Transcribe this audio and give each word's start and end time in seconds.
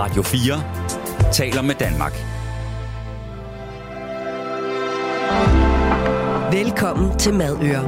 Radio 0.00 0.22
4 0.22 1.32
taler 1.32 1.62
med 1.62 1.74
Danmark. 1.74 2.12
Velkommen 6.52 7.18
til 7.18 7.34
Madøre. 7.34 7.82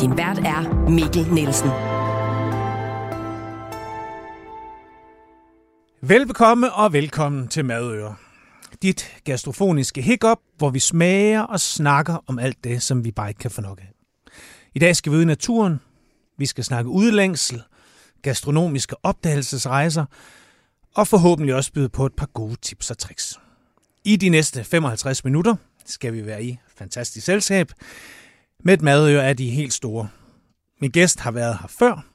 Din 0.00 0.16
vært 0.16 0.38
er 0.38 0.90
Mikkel 0.90 1.34
Nielsen. 1.34 1.70
Velbekomme 6.08 6.72
og 6.72 6.92
velkommen 6.92 7.48
til 7.48 7.64
Madøre. 7.64 8.14
Dit 8.82 9.12
gastrofoniske 9.24 10.02
hiccup, 10.02 10.38
hvor 10.58 10.70
vi 10.70 10.78
smager 10.78 11.42
og 11.42 11.60
snakker 11.60 12.24
om 12.26 12.38
alt 12.38 12.64
det, 12.64 12.82
som 12.82 13.04
vi 13.04 13.10
bare 13.10 13.28
ikke 13.28 13.38
kan 13.38 13.50
få 13.50 13.60
nok 13.60 13.80
af. 13.80 13.92
I 14.74 14.78
dag 14.78 14.96
skal 14.96 15.12
vi 15.12 15.16
ud 15.16 15.22
i 15.22 15.24
naturen. 15.24 15.80
Vi 16.38 16.46
skal 16.46 16.64
snakke 16.64 16.90
udlængsel, 16.90 17.62
gastronomiske 18.22 18.96
opdagelsesrejser 19.02 20.04
og 20.94 21.08
forhåbentlig 21.08 21.54
også 21.54 21.72
byde 21.72 21.88
på 21.88 22.06
et 22.06 22.12
par 22.16 22.26
gode 22.26 22.56
tips 22.62 22.90
og 22.90 22.98
tricks. 22.98 23.40
I 24.04 24.16
de 24.16 24.28
næste 24.28 24.64
55 24.64 25.24
minutter 25.24 25.56
skal 25.86 26.12
vi 26.12 26.26
være 26.26 26.44
i 26.44 26.58
fantastisk 26.76 27.26
selskab 27.26 27.72
med 28.64 28.74
et 28.74 28.82
madøre 28.82 29.26
af 29.26 29.36
de 29.36 29.50
helt 29.50 29.72
store. 29.72 30.08
Min 30.80 30.90
gæst 30.90 31.20
har 31.20 31.30
været 31.30 31.58
her 31.60 31.68
før, 31.68 32.06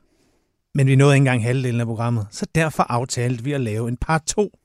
men 0.76 0.88
vi 0.88 0.96
nåede 0.96 1.16
ikke 1.16 1.22
engang 1.22 1.44
halvdelen 1.44 1.82
af 1.82 1.88
programmet, 1.88 2.28
så 2.32 2.46
derfor 2.56 2.84
aftalte 2.84 3.44
vi 3.44 3.52
at 3.52 3.62
lave 3.62 3.88
en 3.88 3.98
par 3.98 4.18
to. 4.18 4.60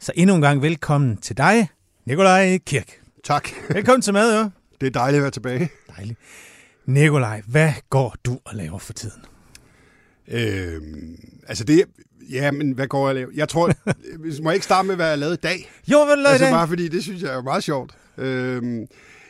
Så 0.00 0.12
endnu 0.14 0.36
en 0.36 0.42
gang 0.42 0.62
velkommen 0.62 1.16
til 1.16 1.36
dig, 1.36 1.68
Nikolaj 2.06 2.58
Kirk. 2.58 3.00
Tak. 3.24 3.48
Velkommen 3.68 4.02
til 4.02 4.12
Madøre. 4.12 4.50
Det 4.80 4.86
er 4.86 4.90
dejligt 4.90 5.18
at 5.18 5.22
være 5.22 5.30
tilbage. 5.30 5.70
Dejligt. 5.96 6.18
Nikolaj, 6.86 7.42
hvad 7.46 7.72
går 7.90 8.16
du 8.24 8.38
og 8.44 8.54
laver 8.54 8.78
for 8.78 8.92
tiden? 8.92 9.24
Øhm, 10.28 11.16
altså 11.48 11.64
det, 11.64 11.84
ja, 12.30 12.50
men 12.50 12.72
hvad 12.72 12.86
går 12.86 13.08
jeg 13.08 13.10
at 13.10 13.14
lave? 13.16 13.30
Jeg 13.34 13.48
tror, 13.48 13.72
må 14.42 14.50
jeg 14.50 14.54
ikke 14.54 14.64
starte 14.64 14.88
med, 14.88 14.96
hvad 14.96 15.08
jeg 15.08 15.18
lavet 15.18 15.32
i 15.32 15.40
dag? 15.42 15.72
Jo, 15.88 16.04
hvad 16.04 16.26
Altså 16.26 16.44
det? 16.44 16.52
bare 16.52 16.68
fordi, 16.68 16.88
det 16.88 17.02
synes 17.02 17.22
jeg 17.22 17.34
er 17.34 17.42
meget 17.42 17.64
sjovt. 17.64 17.94
Øhm, 18.18 18.86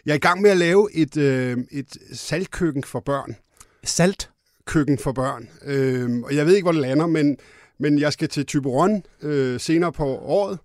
jeg 0.06 0.12
er 0.12 0.16
i 0.16 0.18
gang 0.18 0.40
med 0.42 0.50
at 0.50 0.56
lave 0.56 0.88
et, 0.94 1.16
øh, 1.16 1.58
et 1.70 1.96
saltkøkken 2.12 2.84
for 2.84 3.00
børn. 3.00 3.36
Salt. 3.84 4.30
Køkken 4.66 4.98
for 4.98 5.12
børn. 5.12 5.48
Øhm, 5.64 6.22
og 6.24 6.36
jeg 6.36 6.46
ved 6.46 6.54
ikke, 6.54 6.64
hvor 6.64 6.72
det 6.72 6.80
lander, 6.80 7.06
men, 7.06 7.36
men 7.78 7.98
jeg 7.98 8.12
skal 8.12 8.28
til 8.28 8.46
Tyberon 8.46 9.02
øh, 9.22 9.60
senere 9.60 9.92
på 9.92 10.04
året 10.06 10.58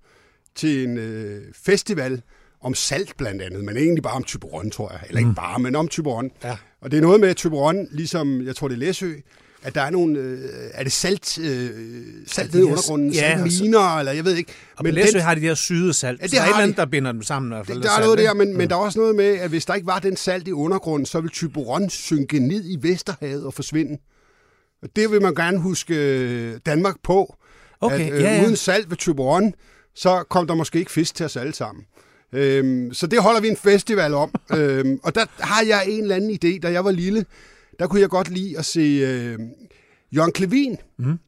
til 0.56 0.84
en 0.88 0.98
øh, 0.98 1.42
festival 1.66 2.22
om 2.62 2.74
salt 2.74 3.18
blandt 3.18 3.42
andet, 3.42 3.64
men 3.64 3.78
egentlig 3.78 4.04
bare 4.04 4.14
om 4.14 4.24
Tyberon, 4.24 4.72
tror 4.72 4.92
jeg. 4.92 5.00
Eller 5.08 5.20
ikke 5.20 5.34
bare, 5.36 5.60
men 5.60 5.76
om 5.76 5.88
Tyberon. 5.88 6.32
Ja. 6.44 6.58
Og 6.82 6.92
det 6.92 6.98
er 6.98 7.02
noget 7.02 7.20
med 7.20 7.36
Tyberon, 7.36 7.88
ligesom 7.92 8.46
jeg 8.46 8.56
tror 8.56 8.68
det 8.68 8.76
er 8.76 8.80
Læsø, 8.80 9.14
at 9.64 9.76
der 9.76 9.82
er 9.82 9.90
nogle, 9.90 10.20
øh, 10.20 10.40
er 10.74 10.84
det 10.84 10.92
salt, 10.92 11.40
øh, 11.40 11.70
salt 12.28 12.54
nede 12.54 12.64
i 12.64 12.68
undergrunden, 12.68 13.12
ja, 13.12 13.30
ja, 13.30 13.44
og 13.44 13.52
så- 13.52 13.58
saltminer, 13.58 13.98
eller 14.00 14.12
jeg 14.12 14.26
ved 14.26 14.36
ikke. 14.36 14.52
Og 14.78 14.84
men 14.84 14.94
Læsø 14.94 15.20
har 15.20 15.36
de 15.36 15.42
der 15.42 15.56
syde 15.56 15.94
salt. 15.94 16.20
Ja, 16.20 16.24
det 16.24 16.32
så 16.32 16.36
der 16.36 16.42
er 16.42 16.46
et 16.46 16.50
eller 16.50 16.64
andet, 16.64 16.78
de. 16.78 16.82
der 16.82 16.88
binder 16.88 17.12
dem 17.12 17.24
sammen. 17.24 17.52
I 17.52 17.56
hvert 17.56 17.68
fald, 17.68 17.78
det, 17.78 17.86
der 17.86 17.92
er 17.98 18.04
noget 18.04 18.18
der, 18.18 18.34
men, 18.34 18.58
men 18.58 18.70
der 18.70 18.76
er 18.76 18.80
også 18.80 19.00
noget 19.00 19.16
med, 19.16 19.26
at 19.26 19.50
hvis 19.50 19.66
der 19.66 19.74
ikke 19.74 19.88
var 19.88 20.00
den 20.00 20.16
salt 20.18 20.48
i 20.48 20.52
undergrunden, 20.52 21.06
så 21.06 21.20
vil 21.22 21.30
Tyberon 21.32 21.90
synke 21.90 22.40
ned 22.40 22.64
i 22.66 22.78
Vesterhavet 22.82 23.46
og 23.46 23.54
forsvinde. 23.54 23.98
Og 24.84 24.90
det 24.96 25.12
vil 25.12 25.22
man 25.22 25.36
gerne 25.36 25.58
huske 25.60 25.96
øh, 25.96 26.54
Danmark 26.66 26.96
på. 27.04 27.36
Okay, 27.82 28.08
at, 28.08 28.14
øh, 28.14 28.22
ja, 28.22 28.36
ja. 28.36 28.44
Uden 28.44 28.56
salt 28.56 28.90
ved 28.90 28.98
Tyberon, 28.98 29.54
så 29.96 30.24
kom 30.30 30.48
der 30.48 30.56
måske 30.56 30.80
ikke 30.80 30.92
fisk 30.92 31.16
til 31.16 31.26
os 31.26 31.36
alle 31.38 31.54
sammen. 31.56 31.84
Øhm, 32.34 32.94
så 32.94 33.08
det 33.08 33.22
holder 33.22 33.42
vi 33.42 33.48
en 33.48 33.58
festival 33.58 34.14
om. 34.14 34.32
øhm, 34.58 35.00
og 35.04 35.16
der 35.16 35.26
har 35.40 35.64
jeg 35.64 35.84
en 35.88 36.02
eller 36.02 36.16
anden 36.16 36.32
idé. 36.32 36.60
Da 36.60 36.72
jeg 36.72 36.86
var 36.86 36.92
lille, 36.92 37.26
der 37.80 37.88
kunne 37.88 38.02
jeg 38.02 38.10
godt 38.10 38.30
lide 38.30 38.58
at 38.58 38.66
se 38.66 38.80
øh, 38.80 39.40
Jørgen 40.12 40.32
Klevin. 40.32 40.78
Mm. 40.98 41.20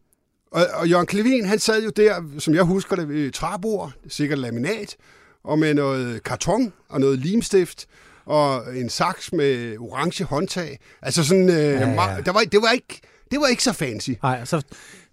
Og, 0.52 0.66
og 0.74 0.90
Jørgen 0.90 1.06
Klevin, 1.08 1.46
han 1.46 1.60
sad 1.60 1.84
jo 1.84 1.90
der, 1.90 2.24
som 2.38 2.54
jeg 2.54 2.64
husker 2.64 2.96
det, 2.96 3.10
ved 3.10 3.32
træbord, 3.32 3.92
sikkert 4.08 4.40
laminat, 4.40 4.96
og 5.44 5.60
med 5.60 5.74
noget 5.74 6.24
karton 6.24 6.74
og 6.90 7.00
noget 7.00 7.20
limstift, 7.20 7.88
og 8.26 8.78
en 8.78 8.90
saks 8.90 9.34
med 9.34 9.78
orange 9.78 10.24
håndtag. 10.24 10.80
Altså 11.02 11.24
sådan, 11.24 11.50
øh, 11.50 11.56
ja. 11.56 11.70
ja. 11.70 12.22
Der 12.26 12.32
var, 12.32 12.42
det, 12.52 12.62
var 12.62 12.72
ikke, 12.72 13.02
det 13.32 13.40
var 13.40 13.48
ikke 13.48 13.64
så 13.64 13.74
fancy. 13.74 14.12
Nej, 14.24 14.46
så 14.46 14.62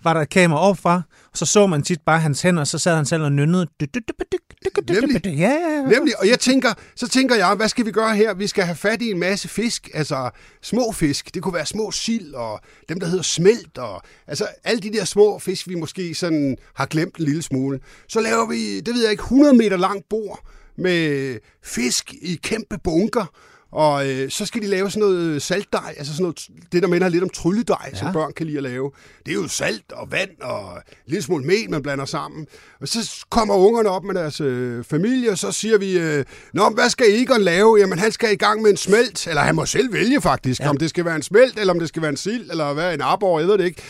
var 0.04 0.14
der 0.14 0.20
et 0.20 0.28
kamera 0.28 0.60
opfra, 0.60 1.02
og 1.32 1.38
så 1.38 1.46
så 1.46 1.66
man 1.66 1.82
tit 1.82 2.00
bare 2.06 2.20
hans 2.20 2.42
hænder, 2.42 2.60
og 2.60 2.66
så 2.66 2.78
sad 2.78 2.96
han 2.96 3.06
selv 3.06 3.22
og 3.22 3.32
nynnede. 3.32 3.66
Nemlig. 4.88 5.24
Ja, 5.24 5.30
ja, 5.32 5.76
ja. 5.76 5.82
Nemlig, 5.82 6.20
og 6.20 6.28
jeg 6.28 6.40
tænker, 6.40 6.72
så 6.96 7.08
tænker 7.08 7.34
jeg, 7.34 7.54
hvad 7.54 7.68
skal 7.68 7.86
vi 7.86 7.90
gøre 7.90 8.16
her? 8.16 8.34
Vi 8.34 8.46
skal 8.46 8.64
have 8.64 8.76
fat 8.76 9.02
i 9.02 9.10
en 9.10 9.18
masse 9.18 9.48
fisk, 9.48 9.88
altså 9.94 10.30
små 10.62 10.92
fisk. 10.92 11.34
Det 11.34 11.42
kunne 11.42 11.54
være 11.54 11.66
små 11.66 11.90
sild, 11.90 12.34
og 12.34 12.60
dem, 12.88 13.00
der 13.00 13.06
hedder 13.06 13.22
smelt, 13.22 13.78
og 13.78 14.02
altså 14.26 14.46
alle 14.64 14.80
de 14.80 14.92
der 14.92 15.04
små 15.04 15.38
fisk, 15.38 15.68
vi 15.68 15.74
måske 15.74 16.14
sådan 16.14 16.56
har 16.74 16.86
glemt 16.86 17.16
en 17.16 17.24
lille 17.24 17.42
smule. 17.42 17.80
Så 18.08 18.20
laver 18.20 18.46
vi, 18.46 18.80
det 18.80 18.94
ved 18.94 19.02
jeg 19.02 19.10
ikke, 19.10 19.22
100 19.22 19.54
meter 19.54 19.76
langt 19.76 20.08
bord 20.10 20.40
med 20.78 21.38
fisk 21.64 22.14
i 22.22 22.40
kæmpe 22.42 22.78
bunker, 22.84 23.26
og 23.76 24.08
øh, 24.08 24.30
så 24.30 24.46
skal 24.46 24.62
de 24.62 24.66
lave 24.66 24.90
sådan 24.90 25.08
noget 25.08 25.42
saltdej, 25.42 25.94
altså 25.98 26.12
sådan 26.12 26.22
noget, 26.22 26.48
det 26.72 26.82
der 26.82 26.88
minder 26.88 27.08
lidt 27.08 27.22
om 27.22 27.28
trylledej, 27.28 27.90
ja. 27.92 27.98
som 27.98 28.12
børn 28.12 28.32
kan 28.32 28.46
lide 28.46 28.56
at 28.56 28.62
lave. 28.62 28.90
Det 29.26 29.32
er 29.32 29.34
jo 29.34 29.48
salt 29.48 29.92
og 29.92 30.12
vand 30.12 30.30
og 30.40 30.74
en 30.76 30.82
lille 31.06 31.22
smule 31.22 31.44
mel, 31.44 31.70
man 31.70 31.82
blander 31.82 32.04
sammen. 32.04 32.46
Og 32.80 32.88
så 32.88 33.26
kommer 33.30 33.54
ungerne 33.54 33.88
op 33.88 34.04
med 34.04 34.14
deres 34.14 34.40
øh, 34.40 34.84
familie, 34.84 35.30
og 35.30 35.38
så 35.38 35.52
siger 35.52 35.78
vi, 35.78 35.98
øh, 35.98 36.24
Nå, 36.52 36.68
hvad 36.68 36.90
skal 36.90 37.06
Egon 37.08 37.40
lave? 37.40 37.78
Jamen, 37.80 37.98
han 37.98 38.12
skal 38.12 38.32
i 38.32 38.36
gang 38.36 38.62
med 38.62 38.70
en 38.70 38.76
smelt, 38.76 39.26
eller 39.26 39.42
han 39.42 39.54
må 39.54 39.66
selv 39.66 39.92
vælge 39.92 40.20
faktisk, 40.20 40.60
ja. 40.60 40.68
om 40.68 40.76
det 40.76 40.90
skal 40.90 41.04
være 41.04 41.16
en 41.16 41.22
smelt, 41.22 41.58
eller 41.58 41.74
om 41.74 41.78
det 41.78 41.88
skal 41.88 42.02
være 42.02 42.10
en 42.10 42.16
sild, 42.16 42.50
eller 42.50 42.72
hvad, 42.72 42.94
en 42.94 43.00
arbor, 43.00 43.38
jeg 43.38 43.48
ved 43.48 43.58
det 43.58 43.64
ikke. 43.64 43.82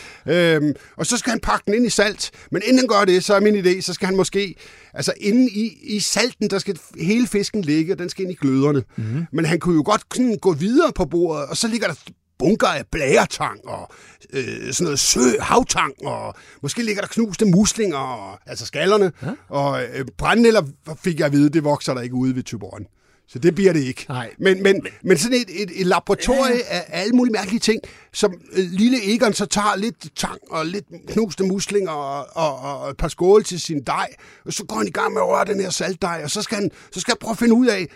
Øhm, 0.55 0.73
og 0.97 1.05
så 1.05 1.17
skal 1.17 1.29
han 1.29 1.39
pakke 1.39 1.63
den 1.65 1.73
ind 1.73 1.85
i 1.85 1.89
salt. 1.89 2.31
Men 2.51 2.61
inden 2.65 2.77
han 2.77 2.87
gør 2.87 3.05
det, 3.05 3.23
så 3.23 3.33
er 3.33 3.39
min 3.39 3.65
idé, 3.65 3.81
så 3.81 3.93
skal 3.93 4.05
han 4.05 4.15
måske, 4.15 4.55
altså 4.97 5.13
inde 5.19 5.49
i, 5.49 5.77
i 5.83 5.99
salten, 5.99 6.49
der 6.49 6.59
skal 6.59 6.79
hele 6.99 7.27
fisken 7.27 7.61
ligge, 7.61 7.93
og 7.93 7.99
den 7.99 8.09
skal 8.09 8.23
ind 8.23 8.31
i 8.31 8.35
gløderne. 8.35 8.83
Mm-hmm. 8.95 9.25
Men 9.31 9.45
han 9.45 9.59
kunne 9.59 9.75
jo 9.75 9.83
godt 9.85 10.01
sådan 10.13 10.37
gå 10.41 10.53
videre 10.53 10.91
på 10.95 11.05
bordet, 11.05 11.45
og 11.49 11.57
så 11.57 11.67
ligger 11.67 11.87
der 11.87 11.95
bunker 12.39 12.67
af 12.67 12.83
blæretang 12.91 13.67
og 13.67 13.91
øh, 14.33 14.73
sådan 14.73 14.83
noget 14.83 14.99
sø, 14.99 15.19
havtang, 15.39 15.93
og 16.05 16.35
måske 16.61 16.83
ligger 16.83 17.01
der 17.01 17.07
knuste 17.07 17.45
muslinger, 17.45 17.97
og, 17.97 18.39
altså 18.45 18.65
skallerne, 18.65 19.11
ja? 19.23 19.31
og 19.49 19.83
øh, 19.83 20.05
brændenælder 20.17 20.61
fik 21.03 21.19
jeg 21.19 21.25
at 21.25 21.31
vide, 21.31 21.49
det 21.49 21.63
vokser 21.63 21.93
der 21.93 22.01
ikke 22.01 22.15
ude 22.15 22.35
ved 22.35 22.43
Tyborgen. 22.43 22.85
Så 23.29 23.39
det 23.39 23.55
bliver 23.55 23.73
det 23.73 23.83
ikke. 23.83 24.05
Nej. 24.09 24.29
Men, 24.39 24.63
men, 24.63 24.81
men 25.03 25.17
sådan 25.17 25.37
et, 25.37 25.61
et, 25.61 25.81
et 25.81 25.87
laboratorie 25.87 26.55
ja. 26.55 26.77
af 26.77 26.85
alle 26.87 27.13
mulige 27.13 27.33
mærkelige 27.33 27.59
ting, 27.59 27.81
som 28.13 28.33
øh, 28.53 28.65
lille 28.71 29.13
Egon 29.15 29.33
så 29.33 29.45
tager 29.45 29.75
lidt 29.77 30.15
tang 30.15 30.39
og 30.49 30.65
lidt 30.65 30.85
knuste 31.07 31.43
muslinger 31.43 31.91
og, 31.91 32.27
og, 32.31 32.81
og 32.81 32.89
et 32.89 32.97
par 32.97 33.07
skåle 33.07 33.43
til 33.43 33.61
sin 33.61 33.83
dej, 33.87 34.07
og 34.45 34.53
så 34.53 34.65
går 34.65 34.75
han 34.75 34.87
i 34.87 34.91
gang 34.91 35.13
med 35.13 35.21
at 35.21 35.27
røre 35.27 35.45
den 35.45 35.61
her 35.61 35.69
saltdej, 35.69 36.21
og 36.23 36.31
så 36.31 36.41
skal 36.41 36.55
han, 36.55 36.71
så 36.91 36.99
skal 36.99 37.11
han 37.11 37.17
prøve 37.21 37.31
at 37.31 37.37
finde 37.37 37.53
ud 37.53 37.67
af, 37.67 37.87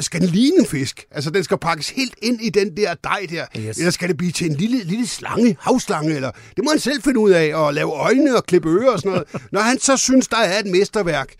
skal 0.00 0.20
den 0.20 0.28
ligne 0.28 0.58
en 0.58 0.66
fisk? 0.66 1.06
Altså, 1.10 1.30
den 1.30 1.44
skal 1.44 1.58
pakkes 1.58 1.88
helt 1.88 2.14
ind 2.22 2.40
i 2.42 2.48
den 2.48 2.76
der 2.76 2.94
dej 2.94 3.26
der. 3.30 3.46
Yes. 3.58 3.78
Eller 3.78 3.90
skal 3.90 4.08
det 4.08 4.16
blive 4.16 4.32
til 4.32 4.50
en 4.50 4.56
lille, 4.56 4.82
lille 4.82 5.06
slange, 5.06 5.56
havslange? 5.60 6.14
Eller, 6.14 6.30
det 6.56 6.64
må 6.64 6.70
han 6.70 6.80
selv 6.80 7.02
finde 7.02 7.20
ud 7.20 7.30
af, 7.30 7.54
og 7.54 7.74
lave 7.74 7.92
øjne 7.92 8.36
og 8.36 8.44
klippe 8.44 8.68
ører 8.68 8.90
og 8.90 8.98
sådan 8.98 9.12
noget. 9.12 9.28
Når 9.52 9.60
han 9.60 9.78
så 9.78 9.96
synes, 9.96 10.28
der 10.28 10.36
er 10.36 10.58
et 10.58 10.66
mesterværk, 10.66 11.34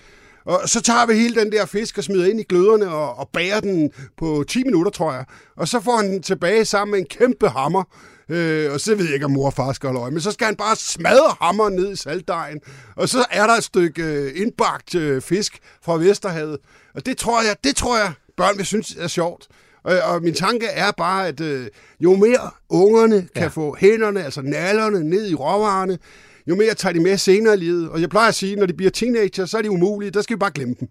og 0.46 0.60
så 0.68 0.82
tager 0.82 1.06
vi 1.06 1.14
hele 1.14 1.40
den 1.40 1.52
der 1.52 1.66
fisk 1.66 1.98
og 1.98 2.04
smider 2.04 2.26
ind 2.30 2.40
i 2.40 2.44
gløderne 2.48 2.88
og, 2.88 3.18
og 3.18 3.28
bager 3.32 3.60
den 3.60 3.90
på 4.18 4.44
10 4.48 4.64
minutter, 4.64 4.90
tror 4.90 5.12
jeg. 5.12 5.24
Og 5.56 5.68
så 5.68 5.80
får 5.80 5.96
han 5.96 6.10
den 6.10 6.22
tilbage 6.22 6.64
sammen 6.64 6.90
med 6.92 6.98
en 6.98 7.06
kæmpe 7.06 7.48
hammer. 7.48 7.82
Øh, 8.28 8.72
og 8.72 8.80
så 8.80 8.94
ved 8.94 9.04
jeg 9.04 9.14
ikke, 9.14 9.26
om 9.26 9.30
mor 9.32 9.46
og 9.46 9.52
far 9.52 9.72
skal 9.72 9.86
holde 9.86 10.00
øje. 10.00 10.10
Men 10.10 10.20
så 10.20 10.30
skal 10.30 10.44
han 10.44 10.56
bare 10.56 10.76
smadre 10.76 11.36
hammeren 11.40 11.74
ned 11.74 11.92
i 11.92 11.96
saltdejen. 11.96 12.60
Og 12.96 13.08
så 13.08 13.24
er 13.30 13.46
der 13.46 13.54
et 13.54 13.64
stykke 13.64 14.02
øh, 14.02 14.32
indbagt 14.36 14.94
øh, 14.94 15.22
fisk 15.22 15.58
fra 15.84 15.96
Vesterhavet. 15.96 16.58
Og 16.94 17.06
det 17.06 17.16
tror 17.18 17.42
jeg, 17.42 17.56
det 17.64 17.76
tror 17.76 17.98
jeg, 17.98 18.12
børn 18.36 18.56
vil 18.56 18.66
synes 18.66 18.96
er 18.98 19.06
sjovt. 19.08 19.46
Og, 19.84 19.98
og 20.04 20.22
min 20.22 20.34
tanke 20.34 20.66
er 20.66 20.90
bare, 20.92 21.28
at 21.28 21.40
øh, 21.40 21.66
jo 22.00 22.16
mere 22.16 22.50
ungerne 22.68 23.28
kan 23.34 23.42
Ja. 23.42 23.48
få 23.48 23.76
hænderne, 23.80 24.24
altså 24.24 24.42
nallerne, 24.42 25.04
ned 25.04 25.30
i 25.30 25.34
råvarerne, 25.34 25.98
jo 26.46 26.54
mere 26.54 26.74
tager 26.74 26.92
de 26.92 27.00
med 27.00 27.16
senere 27.16 27.54
i 27.54 27.56
livet. 27.56 27.88
Og 27.88 28.00
jeg 28.00 28.10
plejer 28.10 28.28
at 28.28 28.34
sige, 28.34 28.56
når 28.56 28.66
de 28.66 28.72
bliver 28.72 28.90
teenager, 28.90 29.46
så 29.46 29.58
er 29.58 29.62
de 29.62 29.70
umulige. 29.70 30.10
Der 30.10 30.22
skal 30.22 30.36
vi 30.36 30.38
bare 30.38 30.50
glemme 30.54 30.74
dem. 30.80 30.88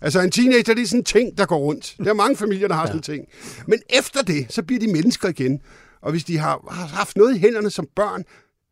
Altså 0.00 0.20
en 0.20 0.30
teenager, 0.30 0.74
det 0.74 0.82
er 0.82 0.86
sådan 0.86 1.00
en 1.00 1.04
ting, 1.04 1.38
der 1.38 1.46
går 1.46 1.58
rundt. 1.58 1.96
Der 1.98 2.10
er 2.10 2.14
mange 2.14 2.36
familier, 2.36 2.68
der 2.68 2.74
har 2.74 2.82
ja. 2.86 2.86
sådan 2.86 2.98
en 2.98 3.02
ting. 3.02 3.24
Men 3.66 3.78
efter 3.90 4.22
det, 4.22 4.46
så 4.52 4.62
bliver 4.62 4.80
de 4.80 4.92
mennesker 4.92 5.28
igen. 5.28 5.60
Og 6.02 6.10
hvis 6.10 6.24
de 6.24 6.38
har, 6.38 6.64
har 6.70 6.86
haft 6.86 7.16
noget 7.16 7.36
i 7.36 7.38
hænderne 7.38 7.70
som 7.70 7.88
børn, 7.96 8.24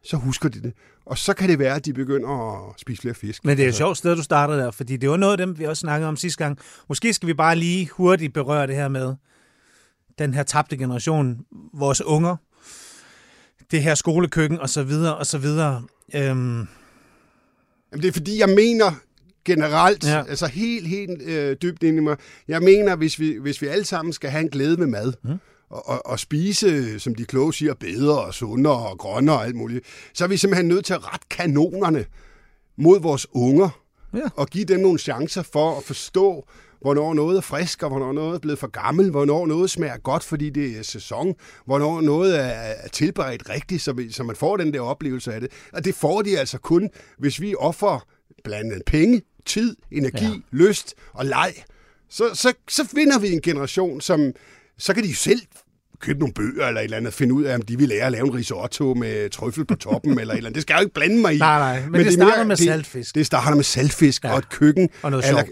så 0.05 0.17
husker 0.17 0.49
de 0.49 0.63
det. 0.63 0.73
Og 1.07 1.19
så 1.19 1.35
kan 1.35 1.49
det 1.49 1.59
være, 1.59 1.75
at 1.75 1.85
de 1.85 1.93
begynder 1.93 2.69
at 2.69 2.81
spise 2.81 3.01
flere 3.01 3.15
fisk. 3.15 3.45
Men 3.45 3.57
det 3.57 3.65
er 3.65 3.69
et 3.69 3.75
sjovt 3.75 3.99
sted, 3.99 4.17
du 4.17 4.23
startede 4.23 4.59
der, 4.59 4.71
fordi 4.71 4.97
det 4.97 5.11
var 5.11 5.17
noget 5.17 5.33
af 5.33 5.47
dem, 5.47 5.59
vi 5.59 5.65
også 5.65 5.81
snakkede 5.81 6.09
om 6.09 6.17
sidste 6.17 6.45
gang. 6.45 6.59
Måske 6.89 7.13
skal 7.13 7.27
vi 7.27 7.35
bare 7.35 7.57
lige 7.57 7.89
hurtigt 7.93 8.35
berøre 8.35 8.67
det 8.67 8.75
her 8.75 8.89
med 8.89 9.15
den 10.19 10.35
her 10.35 10.43
tabte 10.43 10.77
generation, 10.77 11.39
vores 11.75 12.03
unger, 12.03 12.37
det 13.71 13.83
her 13.83 13.95
skolekøkken 13.95 14.61
og 14.61 14.69
så 14.71 14.83
videre 14.83 15.17
og 15.17 15.27
så 15.27 15.39
videre. 15.39 15.83
Øhm, 16.15 16.67
Jamen, 17.93 18.03
det 18.03 18.09
er 18.09 18.13
fordi, 18.13 18.39
jeg 18.41 18.49
mener 18.49 18.93
generelt, 19.45 20.05
Ja. 20.07 20.25
altså 20.29 20.47
helt, 20.47 20.89
helt 20.89 21.23
øh, 21.23 21.57
dybt 21.63 21.83
ind 21.83 21.97
i 21.97 22.01
mig, 22.01 22.17
jeg 22.49 22.63
mener, 22.63 22.97
hvis 22.97 23.19
vi, 23.21 23.37
hvis 23.41 23.63
vi 23.63 23.67
alle 23.67 23.85
sammen 23.85 24.13
skal 24.13 24.31
have 24.31 24.41
en 24.43 24.49
glæde 24.51 24.77
med 24.77 24.87
mad, 24.87 25.13
mm. 25.25 25.31
og, 25.71 25.89
og, 25.89 26.07
og 26.07 26.19
spise, 26.19 27.01
som 27.01 27.15
de 27.15 27.25
kloge 27.25 27.55
siger, 27.55 27.75
bedre 27.75 28.21
og 28.21 28.35
sundere 28.35 28.89
og 28.89 28.99
grønnere 28.99 29.37
og 29.37 29.45
alt 29.45 29.57
muligt, 29.57 29.85
så 30.15 30.25
er 30.25 30.29
vi 30.29 30.37
simpelthen 30.37 30.69
nødt 30.69 30.85
til 30.85 30.95
at 30.95 31.13
rette 31.13 31.27
kanonerne 31.31 32.05
mod 32.79 33.01
vores 33.01 33.27
unger, 33.33 33.69
Ja. 34.15 34.21
og 34.37 34.47
give 34.49 34.65
dem 34.65 34.81
nogle 34.81 34.99
chancer 34.99 35.43
for 35.43 35.77
at 35.79 35.85
forstå, 35.85 36.49
hvornår 36.81 37.15
noget 37.15 37.37
er 37.37 37.41
frisk, 37.41 37.83
og 37.83 37.89
hvornår 37.89 38.13
noget 38.13 38.35
er 38.35 38.39
blevet 38.39 38.59
for 38.59 38.67
gammel, 38.67 39.11
hvornår 39.11 39.47
noget 39.47 39.71
smager 39.71 39.97
godt, 39.99 40.25
fordi 40.25 40.51
det 40.51 40.79
er 40.79 40.83
sæson, 40.83 41.35
hvornår 41.67 42.01
noget 42.01 42.39
er, 42.39 42.43
er 42.45 42.89
tilberedt 42.89 43.49
rigtigt, 43.51 43.83
så, 43.83 43.93
vi- 43.93 44.13
så 44.13 44.23
man 44.23 44.37
får 44.37 44.57
den 44.57 44.75
der 44.75 44.81
oplevelse 44.81 45.33
af 45.35 45.41
det. 45.41 45.51
Og 45.73 45.85
det 45.85 45.95
får 45.95 46.23
de 46.23 46.39
altså 46.39 46.59
kun, 46.59 46.91
hvis 47.19 47.41
vi 47.41 47.55
offer 47.55 48.07
blandt 48.45 48.73
andet 48.73 48.85
penge, 48.87 49.23
tid, 49.47 49.77
energi, 49.93 50.25
ja. 50.25 50.33
lyst 50.51 50.95
og 51.13 51.25
leg. 51.27 51.55
Så, 52.11 52.25
så, 52.35 52.53
så 52.69 52.85
finder 52.85 53.19
vi 53.19 53.33
en 53.33 53.43
generation, 53.43 54.01
som 54.01 54.33
så 54.79 54.95
kan 54.95 55.03
de 55.03 55.09
jo 55.09 55.15
selv 55.15 55.41
købe 56.01 56.19
nogle 56.19 56.33
bøger 56.35 56.67
eller 56.69 56.81
et 56.81 56.85
eller 56.85 56.97
andet, 56.97 57.15
finde 57.15 57.35
ud 57.35 57.45
af, 57.45 57.55
om 57.55 57.63
de 57.63 57.79
vil 57.79 57.89
lære 57.89 58.03
at 58.07 58.13
lave 58.13 58.27
en 58.27 58.35
risotto 58.35 58.95
med 58.95 59.31
trøffel 59.31 59.65
på 59.65 59.75
toppen 59.75 60.19
eller 60.21 60.35
et 60.35 60.37
eller 60.37 60.49
andet. 60.49 60.55
Det 60.55 60.63
skal 60.63 60.75
jeg 60.75 60.81
jo 60.81 60.85
ikke 60.85 60.95
blande 60.95 61.17
mig 61.21 61.35
i. 61.35 61.39
Nej, 61.39 61.59
nej, 61.59 61.89
men 61.91 62.01
det 62.01 62.07
er 62.07 62.11
starter 62.13 62.37
mere- 62.37 62.45
med 62.45 62.57
det, 62.57 62.65
saltfisk. 62.65 63.15
Det 63.15 63.27
starter 63.27 63.55
med 63.57 63.65
saltfisk 63.65 64.25
Ja. 64.25 64.29
ja. 64.29 64.33
og 64.35 64.39
et 64.39 64.49
køkken. 64.49 64.89
Og 65.03 65.11
noget 65.11 65.29
eller, 65.29 65.43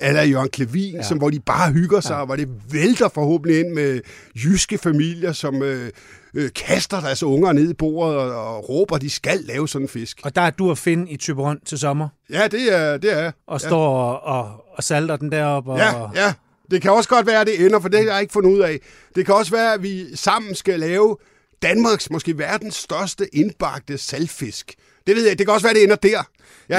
eller 0.00 0.22
Jørgen 0.22 0.48
Klevin, 0.48 0.90
Ja. 0.92 0.96
ja. 0.96 1.02
som, 1.02 1.18
hvor 1.18 1.30
de 1.30 1.40
bare 1.40 1.72
hygger 1.72 2.00
sig, 2.00 2.10
ja. 2.14 2.20
og 2.20 2.26
hvor 2.26 2.36
det 2.36 2.48
vælter 2.72 3.08
forhåbentlig 3.08 3.60
ind 3.60 3.68
med 3.74 4.00
jyske 4.44 4.78
familier, 4.78 5.32
som 5.32 5.62
øh, 5.62 5.90
øh, 6.34 6.50
kaster 6.54 7.00
deres 7.00 7.22
unger 7.22 7.52
ned 7.52 7.70
i 7.70 7.74
bordet 7.74 8.16
og, 8.16 8.56
og 8.56 8.68
råber, 8.68 8.98
de 8.98 9.10
skal 9.10 9.38
lave 9.44 9.68
sådan 9.68 9.84
en 9.84 9.88
fisk. 9.88 10.20
Og 10.24 10.34
der 10.36 10.42
er 10.42 10.50
du 10.50 10.70
at 10.70 10.78
finde 10.78 11.10
i 11.10 11.16
Tyberon 11.16 11.58
til 11.66 11.78
sommer, 11.78 12.08
Ja, 12.30 12.48
det 12.50 12.76
er 12.78 12.96
det. 12.96 13.12
Er. 13.18 13.30
og 13.46 13.60
står 13.60 13.88
og, 13.98 14.22
og, 14.22 14.64
og 14.76 14.84
salter 14.84 15.16
den 15.16 15.32
derop. 15.32 15.68
Og, 15.68 15.78
Ja, 15.78 15.92
ja. 16.14 16.32
Det 16.70 16.82
kan 16.82 16.90
også 16.90 17.08
godt 17.08 17.26
være, 17.26 17.40
at 17.40 17.46
det 17.46 17.64
ender, 17.66 17.80
for 17.80 17.88
det 17.88 18.00
har 18.00 18.12
jeg 18.12 18.20
ikke 18.20 18.32
fundet 18.32 18.50
ud 18.50 18.60
af. 18.60 18.80
Det 19.14 19.26
kan 19.26 19.34
også 19.34 19.50
være, 19.52 19.74
at 19.74 19.82
vi 19.82 20.04
sammen 20.16 20.54
skal 20.54 20.80
lave 20.80 21.16
Danmarks, 21.62 22.10
måske 22.10 22.38
verdens 22.38 22.74
største 22.74 23.34
indbagte 23.34 23.98
saltfisk. 23.98 24.74
Det 25.06 25.16
ved 25.16 25.26
jeg. 25.28 25.38
Det 25.38 25.46
kan 25.46 25.54
også 25.54 25.66
være, 25.66 25.74
det 25.74 25.82
ender 25.82 25.96
der. 25.96 26.08
Jeg, 26.08 26.24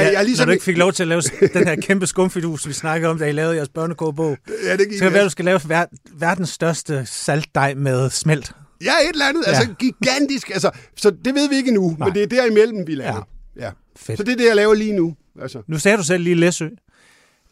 Ja, 0.02 0.12
jeg 0.12 0.26
ligesom, 0.26 0.42
når 0.44 0.46
du 0.46 0.52
ikke 0.52 0.64
fik 0.64 0.78
lov 0.78 0.94
til 0.94 1.04
at 1.04 1.08
lave 1.08 1.22
den 1.54 1.68
her 1.68 1.76
kæmpe 1.76 2.08
skumfidus, 2.08 2.68
vi 2.68 2.74
snakkede 2.74 3.10
om, 3.12 3.18
da 3.20 3.26
I 3.26 3.32
lavede 3.32 3.56
jeres 3.56 3.70
børnekogebog, 3.70 4.38
Ja, 4.64 4.78
det 4.78 4.88
så 4.94 5.00
kan 5.04 5.14
være, 5.14 5.22
at 5.22 5.26
du 5.26 5.30
skal 5.30 5.46
lave 5.46 5.60
ver- 5.60 5.98
verdens 6.20 6.50
største 6.50 7.06
saltdej 7.06 7.74
med 7.74 8.10
smelt. 8.10 8.52
Ja, 8.84 8.92
et 9.04 9.10
eller 9.14 9.26
andet. 9.26 9.44
Altså 9.48 9.68
gigantisk. 9.80 10.50
Altså, 10.50 10.72
så 10.98 11.10
det 11.26 11.36
ved 11.36 11.50
vi 11.50 11.56
ikke 11.56 11.68
endnu, 11.68 11.96
Nej. 12.00 12.08
men 12.08 12.16
det 12.16 12.24
er 12.24 12.28
derimellem, 12.28 12.88
vi 12.88 12.96
laver. 12.96 13.28
Ja. 13.58 13.66
ja. 13.66 13.72
Fedt. 13.98 14.18
Så 14.18 14.24
det 14.24 14.32
er 14.32 14.38
det, 14.38 14.46
jeg 14.46 14.56
laver 14.56 14.74
lige 14.74 14.94
nu. 14.94 15.16
Altså. 15.42 15.62
Nu 15.68 15.80
sagde 15.80 15.98
du 15.98 16.04
selv 16.04 16.24
lige 16.24 16.36
Læsø, 16.36 16.68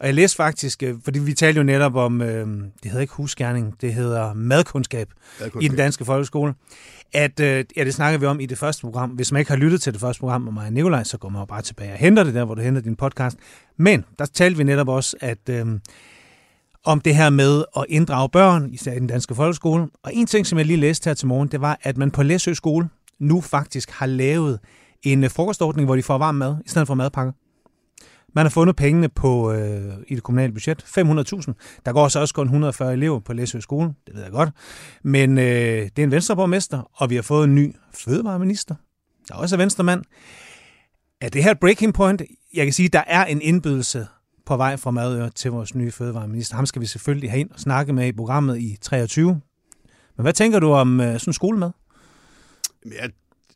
og 0.00 0.06
jeg 0.06 0.14
læste 0.14 0.36
faktisk, 0.36 0.82
øh, 0.82 0.94
fordi 1.04 1.18
vi 1.18 1.32
talte 1.32 1.58
jo 1.58 1.64
netop 1.64 1.94
om, 1.94 2.22
øh, 2.22 2.46
det 2.82 2.84
hedder 2.84 3.00
ikke 3.00 3.14
husgærning, 3.14 3.74
det 3.80 3.94
hedder 3.94 4.34
madkundskab, 4.34 5.08
Madkundskab. 5.40 5.62
i 5.62 5.68
den 5.68 5.76
danske 5.76 6.04
folkeskole, 6.04 6.54
at, 7.12 7.40
øh, 7.40 7.64
ja, 7.76 7.84
det 7.84 7.94
snakker 7.94 8.18
vi 8.18 8.26
om 8.26 8.40
i 8.40 8.46
det 8.46 8.58
første 8.58 8.80
program. 8.80 9.10
Hvis 9.10 9.32
man 9.32 9.40
ikke 9.40 9.50
har 9.50 9.58
lyttet 9.58 9.82
til 9.82 9.92
det 9.92 10.00
første 10.00 10.20
program 10.20 10.40
med 10.40 10.52
mig 10.52 10.66
og 10.66 10.72
Nikolaj, 10.72 11.04
så 11.04 11.18
går 11.18 11.28
man 11.28 11.42
jo 11.42 11.46
bare 11.46 11.62
tilbage 11.62 11.92
og 11.92 11.98
henter 11.98 12.24
det 12.24 12.34
der, 12.34 12.44
hvor 12.44 12.54
du 12.54 12.62
henter 12.62 12.82
din 12.82 12.96
podcast. 12.96 13.36
Men 13.76 14.04
der 14.18 14.26
talte 14.26 14.56
vi 14.58 14.64
netop 14.64 14.88
også, 14.88 15.16
at 15.20 15.38
øh, 15.50 15.66
om 16.84 17.00
det 17.00 17.14
her 17.14 17.30
med 17.30 17.64
at 17.76 17.84
inddrage 17.88 18.28
børn, 18.28 18.70
især 18.72 18.92
i 18.92 18.98
den 18.98 19.06
danske 19.06 19.34
folkeskole. 19.34 19.88
Og 20.02 20.14
en 20.14 20.26
ting, 20.26 20.46
som 20.46 20.58
jeg 20.58 20.66
lige 20.66 20.76
læste 20.76 21.08
her 21.10 21.14
til 21.14 21.26
morgen, 21.28 21.48
det 21.48 21.60
var, 21.60 21.78
at 21.82 21.96
man 21.96 22.10
på 22.10 22.22
Læsø 22.22 22.54
skole 22.54 22.88
nu 23.18 23.40
faktisk 23.40 23.90
har 23.90 24.06
lavet 24.06 24.58
en 25.02 25.24
øh, 25.24 25.30
frokostordning, 25.30 25.86
hvor 25.86 25.96
de 25.96 26.02
får 26.02 26.18
varm 26.18 26.34
mad, 26.34 26.56
i 26.66 26.68
stedet 26.68 26.86
for 26.86 26.94
madpakker. 26.94 27.32
Man 28.34 28.44
har 28.44 28.50
fundet 28.50 28.76
pengene 28.76 29.08
på, 29.08 29.52
øh, 29.52 29.94
i 30.08 30.14
det 30.14 30.22
kommunale 30.22 30.52
budget, 30.52 30.82
500.000. 30.82 31.52
Der 31.86 31.92
går 31.92 32.08
så 32.08 32.20
også 32.20 32.34
kun 32.34 32.46
140 32.46 32.92
elever 32.92 33.18
på 33.18 33.32
Læsø 33.32 33.60
skole, 33.60 33.94
det 34.06 34.14
ved 34.14 34.22
jeg 34.22 34.32
godt. 34.32 34.50
Men 35.02 35.38
øh, 35.38 35.44
det 35.44 35.98
er 35.98 36.02
en 36.02 36.10
venstreborgmester, 36.10 36.90
og 36.94 37.10
vi 37.10 37.14
har 37.14 37.22
fået 37.22 37.44
en 37.44 37.54
ny 37.54 37.74
fødevareminister, 37.94 38.74
der 39.28 39.34
er 39.34 39.38
også 39.38 39.56
er 39.56 39.58
venstremand. 39.58 40.02
Er 41.20 41.28
det 41.28 41.44
her 41.44 41.50
et 41.50 41.60
breaking 41.60 41.94
point? 41.94 42.22
Jeg 42.54 42.66
kan 42.66 42.72
sige, 42.72 42.86
at 42.86 42.92
der 42.92 43.04
er 43.06 43.24
en 43.24 43.42
indbydelse 43.42 44.06
på 44.46 44.56
vej 44.56 44.76
fra 44.76 44.90
Madøre 44.90 45.30
til 45.30 45.50
vores 45.50 45.74
nye 45.74 45.90
fødevareminister. 45.90 46.56
Ham 46.56 46.66
skal 46.66 46.82
vi 46.82 46.86
selvfølgelig 46.86 47.30
have 47.30 47.40
ind 47.40 47.50
og 47.50 47.60
snakke 47.60 47.92
med 47.92 48.06
i 48.06 48.12
programmet 48.12 48.58
i 48.58 48.78
23. 48.82 49.40
Men 50.16 50.22
hvad 50.22 50.32
tænker 50.32 50.58
du 50.58 50.72
om 50.72 51.00
øh, 51.00 51.18
sådan 51.18 51.32
skolemad? 51.32 51.70
Men 52.84 52.92
Jeg, 53.02 53.10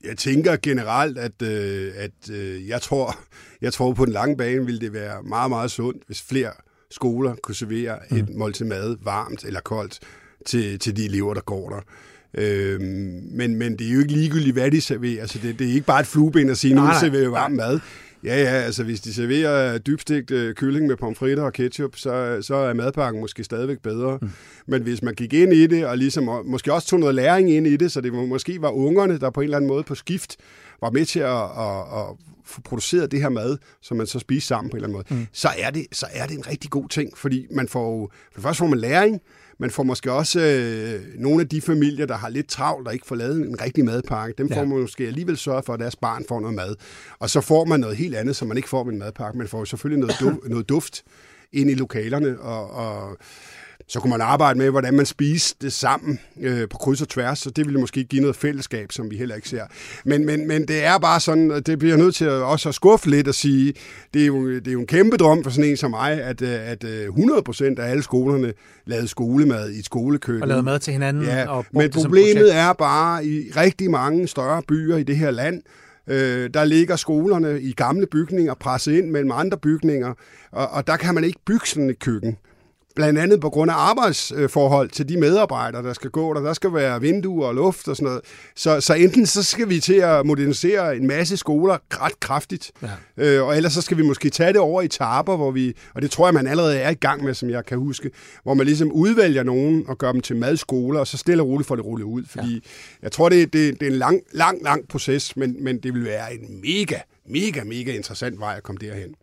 jeg 0.05 0.17
tænker 0.17 0.57
generelt, 0.63 1.19
at, 1.19 1.43
øh, 1.43 1.93
at 1.97 2.31
øh, 2.31 2.69
jeg, 2.69 2.83
tror, 2.83 3.19
jeg 3.61 3.73
tror 3.73 3.93
på 3.93 4.05
den 4.05 4.13
lange 4.13 4.37
bane 4.37 4.67
ville 4.67 4.81
det 4.81 4.93
være 4.93 5.23
meget, 5.23 5.51
meget 5.51 5.71
sundt, 5.71 6.03
hvis 6.07 6.23
flere 6.23 6.51
skoler 6.91 7.35
kunne 7.43 7.55
servere 7.55 7.99
mm. 8.11 8.17
et 8.17 8.29
måltid 8.35 8.65
mad, 8.65 8.97
varmt 9.05 9.45
eller 9.45 9.61
koldt, 9.61 9.99
til, 10.47 10.79
til 10.79 10.97
de 10.97 11.05
elever, 11.05 11.35
der 11.35 11.41
går 11.41 11.69
der. 11.69 11.81
Øhm, 12.35 13.23
men, 13.31 13.57
men 13.57 13.79
det 13.79 13.89
er 13.89 13.93
jo 13.93 14.01
ikke 14.01 14.13
ligegyldigt, 14.13 14.53
hvad 14.53 14.71
de 14.71 14.81
serverer. 14.81 15.21
Altså 15.21 15.39
det, 15.43 15.59
det 15.59 15.69
er 15.69 15.73
ikke 15.73 15.87
bare 15.87 16.01
et 16.01 16.07
flueben 16.07 16.51
at 16.51 16.59
sige, 16.59 16.75
nu 16.75 16.83
serverer 17.01 17.23
vi 17.23 17.31
varm 17.31 17.53
mad. 17.53 17.81
Ja, 18.25 18.43
ja, 18.43 18.49
altså 18.49 18.85
hvis 18.85 19.01
de 19.01 19.15
serverer 19.15 19.79
dybstegt 19.79 20.31
øh, 20.31 20.55
kylling 20.55 20.87
med 20.87 20.97
pomfritter 20.97 21.43
og 21.45 21.53
ketchup, 21.53 21.97
så, 21.97 22.39
så 22.43 22.55
er 22.55 22.75
madpakken 22.75 23.21
måske 23.21 23.45
stadigvæk 23.45 23.79
bedre. 23.83 24.19
Mm. 24.23 24.31
Men 24.67 24.83
hvis 24.83 25.03
man 25.03 25.15
gik 25.15 25.33
ind 25.33 25.53
i 25.53 25.67
det, 25.67 25.87
og 25.87 25.99
ligesom, 25.99 26.29
og 26.29 26.47
måske 26.47 26.73
også 26.73 26.89
tog 26.89 27.01
noget 27.01 27.15
læring 27.15 27.51
ind 27.51 27.67
i 27.67 27.77
det, 27.77 27.93
så 27.93 28.01
det 28.01 28.13
må- 28.13 28.27
måske 28.27 28.63
var 28.63 28.71
ungerne, 28.71 29.19
der 29.19 29.31
på 29.31 29.41
en 29.41 29.45
eller 29.45 29.57
anden 29.57 29.69
måde 29.69 29.83
på 29.83 29.95
skift 29.95 30.37
var 30.81 30.91
med 30.91 31.05
til 31.05 31.21
at, 31.21 31.43
at, 31.43 32.01
at 32.01 32.07
få 32.45 32.61
produceret 32.61 33.11
det 33.11 33.21
her 33.21 33.29
mad, 33.29 33.59
som 33.83 33.97
man 33.97 34.07
så 34.07 34.19
spiser 34.19 34.47
sammen 34.47 34.71
på 34.71 34.77
en 34.77 34.85
eller 34.85 34.99
anden 34.99 35.05
måde, 35.11 35.21
mm. 35.21 35.27
så, 35.33 35.49
er 35.59 35.71
det, 35.71 35.87
så 35.93 36.07
er 36.13 36.27
det 36.27 36.37
en 36.37 36.47
rigtig 36.47 36.71
god 36.71 36.89
ting, 36.89 37.19
fordi 37.19 37.47
man 37.51 37.69
får 37.69 38.13
for 38.13 38.35
det 38.35 38.43
første 38.43 38.59
får 38.59 38.67
man 38.67 38.79
læring, 38.79 39.21
man 39.63 39.71
får 39.71 39.83
måske 39.83 40.13
også 40.13 40.41
øh, 40.41 41.01
nogle 41.23 41.41
af 41.41 41.49
de 41.49 41.61
familier, 41.61 42.07
der 42.07 42.15
har 42.17 42.29
lidt 42.29 42.49
travlt 42.49 42.87
og 42.89 42.95
ikke 42.95 43.07
får 43.07 43.17
lavet 43.17 43.37
en 43.37 43.61
rigtig 43.61 43.85
madpakke, 43.85 44.35
dem 44.39 44.47
Ja. 44.47 44.57
får 44.61 44.65
man 44.65 44.79
måske 44.81 45.07
alligevel 45.07 45.37
sørge 45.37 45.63
for, 45.63 45.75
at 45.75 45.81
deres 45.81 45.97
barn 45.97 46.25
får 46.29 46.41
noget 46.41 46.55
mad. 46.55 46.75
Og 47.19 47.31
så 47.31 47.41
får 47.41 47.65
man 47.65 47.81
noget 47.81 47.97
helt 47.97 48.15
andet, 48.15 48.37
som 48.37 48.49
man 48.49 48.57
ikke 48.57 48.69
får 48.69 48.85
med 48.85 48.93
en 48.93 48.99
madpakke. 48.99 49.39
Man 49.39 49.49
får 49.49 49.65
selvfølgelig 49.65 50.01
noget, 50.01 50.17
du, 50.21 50.41
noget 50.49 50.69
duft 50.69 51.03
ind 51.53 51.71
i 51.71 51.75
lokalerne, 51.75 52.41
og, 52.41 52.71
og 52.71 53.17
så 53.93 54.01
kunne 54.01 54.11
man 54.11 54.21
arbejde 54.21 54.59
med, 54.59 54.71
hvordan 54.71 54.95
man 54.95 55.07
spiser 55.07 55.55
det 55.63 55.73
sammen 55.73 56.19
øh, 56.41 56.69
på 56.69 56.79
kryds 56.79 57.03
og 57.03 57.09
tværs, 57.09 57.39
så 57.39 57.51
det 57.51 57.67
ville 57.67 57.81
måske 57.81 58.05
give 58.05 58.21
noget 58.21 58.37
fællesskab, 58.37 58.93
som 58.93 59.11
vi 59.11 59.17
heller 59.17 59.35
ikke 59.35 59.49
ser. 59.49 59.65
Men, 60.05 60.27
men, 60.27 60.49
men 60.49 60.69
det 60.69 60.85
er 60.85 60.99
bare 60.99 61.21
sådan, 61.21 61.51
at 61.51 61.67
det 61.67 61.79
bliver 61.79 61.97
nødt 61.97 62.15
til 62.15 62.25
at 62.25 62.33
også 62.33 62.69
at 62.69 62.75
skuffe 62.75 63.11
lidt 63.11 63.29
og 63.29 63.35
sige, 63.35 63.75
det 64.15 64.23
er, 64.23 64.27
jo, 64.27 64.49
det 64.49 64.69
er 64.69 64.73
jo 64.73 64.81
en 64.81 64.87
kæmpe 64.87 65.17
drøm 65.17 65.45
for 65.45 65.51
sådan 65.51 65.71
en 65.71 65.77
som 65.77 65.91
mig, 65.91 66.23
at, 66.23 66.43
øh, 66.43 66.71
at 66.71 66.85
øh, 66.85 67.07
100% 67.07 67.81
af 67.81 67.91
alle 67.91 68.03
skolerne 68.03 68.53
lavede 68.87 69.09
skolemad 69.09 69.71
i 69.71 69.79
et 69.79 69.85
skolekøkken. 69.85 70.43
Og 70.43 70.49
lave 70.49 70.63
mad 70.63 70.79
til 70.79 70.93
hinanden? 70.93 71.25
Ja, 71.25 71.49
og 71.49 71.65
men 71.73 71.91
problemet 71.91 72.55
er 72.55 72.73
bare, 72.73 73.27
i 73.27 73.51
rigtig 73.57 73.91
mange 73.91 74.29
større 74.29 74.63
byer 74.69 74.97
i 74.97 75.03
det 75.03 75.17
her 75.17 75.31
land, 75.31 75.63
øh, 76.07 76.51
der 76.55 76.65
ligger 76.65 76.97
skolerne 76.97 77.63
i 77.63 77.73
gamle 77.73 78.07
bygninger, 78.07 78.55
presset 78.55 78.93
ind 78.93 79.11
mellem 79.11 79.31
andre 79.35 79.59
bygninger, 79.59 80.15
og, 80.53 80.69
og 80.69 80.87
der 80.87 80.97
kan 80.97 81.15
man 81.15 81.25
ikke 81.25 81.39
bygge 81.47 81.67
sådan 81.67 81.91
et 81.91 81.99
køkken. 81.99 82.37
Blandt 82.97 83.19
andet 83.19 83.41
på 83.41 83.51
grund 83.51 83.71
af 83.71 83.75
arbejdsforhold 83.75 84.89
til 84.91 85.09
de 85.09 85.17
medarbejdere, 85.17 85.83
der 85.83 85.93
skal 85.93 86.11
gå 86.11 86.35
der. 86.35 86.41
Der 86.41 86.53
skal 86.53 86.75
være 86.75 87.01
vinduer 87.01 87.47
og 87.49 87.55
luft 87.55 87.89
og 87.89 87.97
sådan 87.97 88.05
noget. 88.07 88.21
Så, 88.57 88.81
så 88.81 88.95
enten 88.95 89.27
så 89.27 89.43
skal 89.43 89.69
vi 89.69 89.81
til 89.81 89.95
at 89.95 90.27
modernisere 90.27 90.97
en 90.97 91.07
masse 91.07 91.37
skoler 91.37 91.79
ret 91.91 92.21
kraftigt, 92.21 92.71
Ja. 92.83 92.89
øh, 93.17 93.47
og 93.47 93.57
ellers 93.57 93.73
så 93.73 93.83
skal 93.83 93.97
vi 93.97 94.03
måske 94.03 94.31
tage 94.31 94.49
det 94.53 94.61
over 94.61 94.83
i 94.83 94.89
taber, 94.89 95.37
hvor 95.37 95.51
vi, 95.51 95.77
og 95.95 96.03
det 96.03 96.11
tror 96.11 96.27
jeg, 96.27 96.35
man 96.35 96.47
allerede 96.47 96.79
er 96.79 96.91
i 96.91 96.95
gang 96.95 97.25
med, 97.25 97.35
som 97.35 97.51
jeg 97.51 97.67
kan 97.67 97.79
huske, 97.79 98.11
hvor 98.43 98.55
man 98.55 98.67
ligesom 98.67 98.93
udvælger 98.93 99.43
nogen 99.43 99.85
og 99.89 99.99
gør 99.99 100.13
dem 100.13 100.21
til 100.21 100.37
madskoler, 100.37 101.01
og 101.01 101.07
så 101.07 101.17
stille 101.17 101.43
og 101.43 101.49
roligt 101.49 101.69
får 101.69 101.77
det 101.77 101.85
rullet 101.85 102.05
ud. 102.05 102.23
Fordi 102.29 102.55
ja. 102.55 102.61
jeg 103.03 103.13
tror, 103.13 103.29
det, 103.29 103.53
det, 103.53 103.81
det 103.81 103.87
er 103.89 103.91
en 103.93 103.99
lang, 103.99 104.21
lang, 104.33 104.63
lang 104.63 104.89
proces, 104.89 105.37
men, 105.37 105.65
men 105.65 105.79
det 105.83 105.95
vil 105.95 106.05
være 106.05 106.35
en 106.35 106.61
mega, 106.63 106.99
mega, 107.29 107.65
mega 107.65 107.93
interessant 107.97 108.41
vej 108.41 108.55
at 108.57 108.63
komme 108.63 108.79
derhen. 108.79 109.15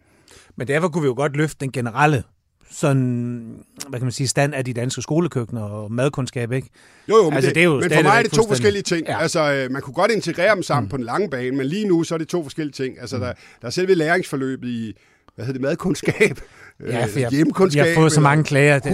Men 0.55 0.67
derfor 0.67 0.87
kunne 0.87 1.01
vi 1.01 1.07
jo 1.07 1.13
godt 1.17 1.35
løfte 1.35 1.57
den 1.59 1.71
generelle 1.71 2.23
sådan, 2.71 3.63
hvad 3.87 3.99
kan 3.99 4.05
man 4.05 4.11
sige, 4.11 4.27
stand 4.27 4.53
af 4.53 4.65
de 4.65 4.73
danske 4.73 5.01
skolekøkkener 5.01 5.61
og 5.61 5.91
madkundskab, 5.91 6.51
ikke? 6.51 6.69
Jo, 7.09 7.17
jo, 7.17 7.23
men, 7.23 7.33
Altså, 7.33 7.47
det, 7.47 7.55
det 7.55 7.61
er 7.61 7.65
jo 7.65 7.79
men 7.79 7.91
for 7.91 8.01
mig 8.03 8.17
er 8.17 8.23
det 8.23 8.31
to 8.31 8.47
forskellige 8.47 8.83
ting. 8.83 9.07
Ja. 9.07 9.21
Altså, 9.21 9.53
øh, 9.53 9.71
man 9.71 9.81
kunne 9.81 9.93
godt 9.93 10.11
integrere 10.11 10.55
dem 10.55 10.63
sammen 10.63 10.85
mm. 10.85 10.89
på 10.89 10.97
den 10.97 11.05
lange 11.05 11.29
bane, 11.29 11.57
men 11.57 11.65
lige 11.65 11.87
nu 11.87 12.03
så 12.03 12.13
er 12.13 12.17
det 12.17 12.27
to 12.27 12.43
forskellige 12.43 12.73
ting. 12.73 12.99
Altså, 13.01 13.15
mm. 13.15 13.21
der, 13.21 13.33
der 13.61 13.67
er 13.67 13.71
selve 13.71 13.95
læringsforløbet 13.95 14.67
i, 14.67 14.93
hvad 15.35 15.45
hedder 15.45 15.59
det, 15.59 15.61
madkundskab, 15.61 16.39
Ja, 16.87 17.05
for 17.05 17.19
jeg, 17.19 17.29
hjemkundskab. 17.29 17.85
jeg 17.85 17.93
har 17.93 18.01
fået 18.01 18.11
så 18.11 18.21
mange 18.21 18.43
klager. 18.43 18.79
Det, 18.79 18.91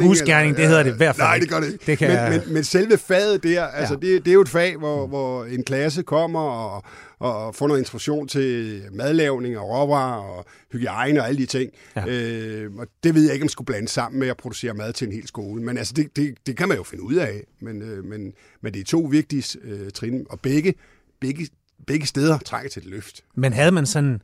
husgærning, 0.00 0.56
det 0.56 0.66
hedder 0.68 0.82
det 0.82 0.94
i 0.94 0.96
hvert 0.96 1.16
fald 1.16 1.26
Nej, 1.28 1.38
det 1.38 1.48
gør 1.48 1.60
det 1.60 1.72
ikke. 1.72 1.86
Det 1.86 1.98
kan 1.98 2.08
men, 2.08 2.16
jeg- 2.16 2.42
men, 2.46 2.54
men 2.54 2.64
selve 2.64 2.98
faget 2.98 3.42
der, 3.42 3.64
altså 3.64 3.98
Ja. 4.02 4.06
det, 4.06 4.24
det 4.24 4.30
er 4.30 4.34
jo 4.34 4.40
et 4.40 4.48
fag, 4.48 4.76
hvor, 4.76 5.06
hvor 5.06 5.44
en 5.44 5.64
klasse 5.64 6.02
kommer 6.02 6.40
og, 6.40 6.82
og 7.18 7.54
får 7.54 7.66
noget 7.68 7.80
instruktion 7.80 8.28
til 8.28 8.82
madlavning 8.92 9.58
og 9.58 9.68
råvarer 9.70 10.20
og 10.22 10.44
hygiejne 10.72 11.20
og 11.20 11.28
alle 11.28 11.40
de 11.40 11.46
ting. 11.46 11.70
Ja. 11.96 12.04
Øh, 12.08 12.70
og 12.78 12.86
det 13.04 13.14
ved 13.14 13.24
jeg 13.24 13.32
ikke, 13.32 13.42
om 13.44 13.48
skulle 13.48 13.66
blande 13.66 13.88
sammen 13.88 14.20
med 14.20 14.28
at 14.28 14.36
producere 14.36 14.74
mad 14.74 14.92
til 14.92 15.06
en 15.06 15.12
hel 15.12 15.26
skole. 15.28 15.62
Men 15.62 15.78
altså, 15.78 15.92
det, 15.96 16.16
det, 16.16 16.34
det 16.46 16.56
kan 16.56 16.68
man 16.68 16.76
jo 16.76 16.82
finde 16.82 17.02
ud 17.04 17.14
af. 17.14 17.40
Men, 17.60 17.82
øh, 17.82 18.04
men, 18.04 18.32
men 18.62 18.74
det 18.74 18.80
er 18.80 18.84
to 18.84 18.98
vigtige 19.10 19.58
øh, 19.64 19.90
trin, 19.90 20.26
og 20.30 20.40
begge, 20.40 20.74
begge, 21.20 21.48
begge 21.86 22.06
steder 22.06 22.38
trænger 22.38 22.70
til 22.70 22.82
et 22.82 22.88
løft. 22.88 23.20
Men 23.36 23.52
havde 23.52 23.72
man 23.72 23.86
sådan 23.86 24.22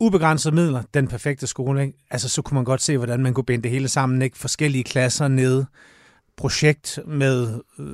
ubegrænsede 0.00 0.54
midler, 0.54 0.82
den 0.94 1.08
perfekte 1.08 1.46
skole, 1.46 1.82
ikke? 1.82 1.98
Altså, 2.10 2.28
så 2.28 2.42
kunne 2.42 2.54
man 2.54 2.64
godt 2.64 2.82
se, 2.82 2.96
hvordan 2.96 3.22
man 3.22 3.34
kunne 3.34 3.44
binde 3.44 3.62
det 3.62 3.70
hele 3.70 3.88
sammen, 3.88 4.22
ikke? 4.22 4.38
Forskellige 4.38 4.84
klasser 4.84 5.28
ned 5.28 5.64
projekt 6.40 6.98
med, 7.06 7.48
øh, 7.78 7.86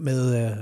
med 0.00 0.44
øh, 0.44 0.56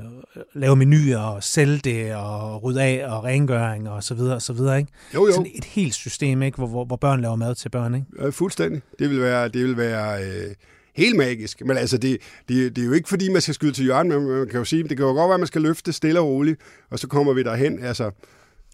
lave 0.55 0.77
menuer 0.77 1.19
og 1.19 1.43
sælge 1.43 1.79
det 1.79 2.15
og 2.15 2.63
rydde 2.63 2.83
af 2.83 3.05
og 3.09 3.25
rengøring 3.25 3.89
og 3.89 4.05
så 4.05 4.15
videre 4.15 4.35
og 4.35 4.43
så 4.43 4.53
videre, 4.53 4.79
ikke? 4.79 4.93
Jo, 5.15 5.27
jo. 5.27 5.33
Sådan 5.33 5.51
et 5.55 5.65
helt 5.65 5.95
system, 5.95 6.43
ikke? 6.43 6.57
Hvor, 6.57 6.67
hvor, 6.67 6.85
hvor 6.85 6.97
børn 6.97 7.21
laver 7.21 7.37
mad 7.37 7.55
til 7.55 7.69
børn, 7.69 7.95
ikke? 7.95 8.07
Ja, 8.21 8.29
fuldstændig. 8.29 8.83
Det 8.99 9.11
vil 9.11 9.21
være, 9.21 9.49
det 9.49 9.65
vil 9.65 9.77
være 9.77 10.25
øh, 10.25 10.55
helt 10.97 11.17
magisk. 11.17 11.63
Men 11.67 11.77
altså, 11.77 11.99
det, 11.99 12.19
det, 12.49 12.77
det 12.77 12.83
er 12.83 12.87
jo 12.87 12.93
ikke 12.93 13.09
fordi, 13.09 13.31
man 13.31 13.41
skal 13.41 13.55
skyde 13.55 13.73
til 13.73 13.85
hjørnet, 13.85 14.23
men 14.23 14.31
man 14.31 14.49
kan 14.49 14.59
jo 14.59 14.65
sige, 14.65 14.83
det 14.83 14.97
kan 14.97 15.07
jo 15.07 15.13
godt 15.13 15.29
være, 15.29 15.35
at 15.35 15.41
man 15.41 15.47
skal 15.47 15.63
løfte 15.63 15.93
stille 15.93 16.21
og 16.21 16.27
roligt, 16.27 16.61
og 16.91 16.99
så 16.99 17.09
kommer 17.09 17.33
vi 17.33 17.43
derhen. 17.43 17.85
Altså, 17.85 18.11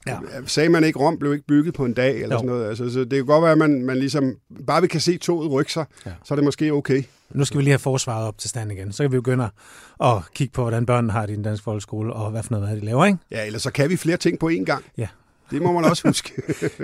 Ja. 0.06 0.16
sagde 0.46 0.68
man 0.68 0.84
ikke, 0.84 0.98
Rom 0.98 1.18
blev 1.18 1.32
ikke 1.32 1.46
bygget 1.46 1.74
på 1.74 1.84
en 1.84 1.92
dag, 1.92 2.14
eller 2.22 2.34
Jo. 2.34 2.38
sådan 2.38 2.46
noget. 2.46 2.68
Altså, 2.68 2.90
så 2.90 3.00
det 3.00 3.10
kan 3.12 3.26
godt 3.26 3.42
være, 3.42 3.52
at 3.52 3.58
man, 3.58 3.82
man 3.84 3.96
ligesom, 3.98 4.34
bare 4.66 4.80
vi 4.82 4.86
kan 4.88 5.00
se 5.00 5.18
toget 5.18 5.50
rykke 5.52 5.72
sig, 5.72 5.84
Ja. 6.06 6.10
ja. 6.10 6.16
så 6.24 6.34
er 6.34 6.36
det 6.36 6.44
måske 6.44 6.72
okay. 6.72 7.02
Nu 7.34 7.44
skal 7.44 7.58
vi 7.58 7.62
lige 7.62 7.72
have 7.72 7.78
forsvaret 7.78 8.26
op 8.28 8.38
til 8.38 8.50
stand 8.50 8.72
igen. 8.72 8.92
Så 8.92 9.02
kan 9.02 9.12
vi 9.12 9.16
begynde 9.16 9.48
at 10.04 10.16
kigge 10.34 10.52
på, 10.52 10.62
hvordan 10.62 10.86
børnene 10.86 11.12
har 11.12 11.26
det 11.26 11.32
i 11.32 11.36
den 11.36 11.42
danske 11.44 11.64
folkeskole, 11.64 12.12
og 12.12 12.30
hvad 12.30 12.42
for 12.42 12.50
noget 12.54 12.68
mad 12.68 12.76
de 12.80 12.84
laver, 12.84 13.04
ikke? 13.04 13.18
Ja, 13.30 13.46
ellers 13.46 13.62
så 13.62 13.70
kan 13.72 13.90
vi 13.90 13.96
flere 13.96 14.16
ting 14.16 14.38
på 14.38 14.48
én 14.48 14.64
gang. 14.64 14.84
Ja. 14.98 15.06
Det 15.50 15.62
må 15.62 15.72
man 15.72 15.84
også 15.84 16.02
huske. 16.08 16.32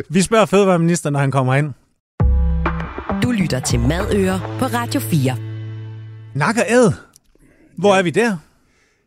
Vi 0.08 0.22
spørger 0.22 0.46
fødevareministeren, 0.46 1.12
når 1.12 1.20
han 1.20 1.30
kommer 1.30 1.54
ind. 1.54 1.72
Du 3.22 3.30
lytter 3.30 3.60
til 3.60 3.80
Madøer 3.80 4.56
på 4.58 4.64
Radio 4.64 5.00
4. 5.00 5.36
Nak 6.34 6.56
og 6.56 6.64
æd. 6.68 6.92
Hvor 7.78 7.94
er 7.94 8.02
vi 8.02 8.10
der? 8.10 8.36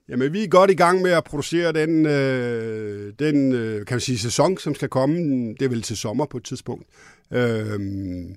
Jamen, 0.10 0.34
vi 0.34 0.44
er 0.44 0.48
godt 0.48 0.72
i 0.72 0.76
gang 0.76 1.02
med 1.02 1.12
at 1.12 1.24
producere 1.24 1.72
den, 1.74 2.06
øh, 2.06 3.14
den 3.20 3.52
øh, 3.52 3.86
kan 3.86 3.96
man 3.96 4.00
sige, 4.02 4.20
sæson, 4.20 4.58
som 4.58 4.76
skal 4.76 4.90
komme. 4.90 5.16
Det 5.54 5.62
er 5.62 5.70
vel 5.70 5.82
til 5.82 5.98
sommer 5.98 6.26
på 6.26 6.38
et 6.38 6.44
tidspunkt. 6.44 6.86
Øhm, 7.34 8.36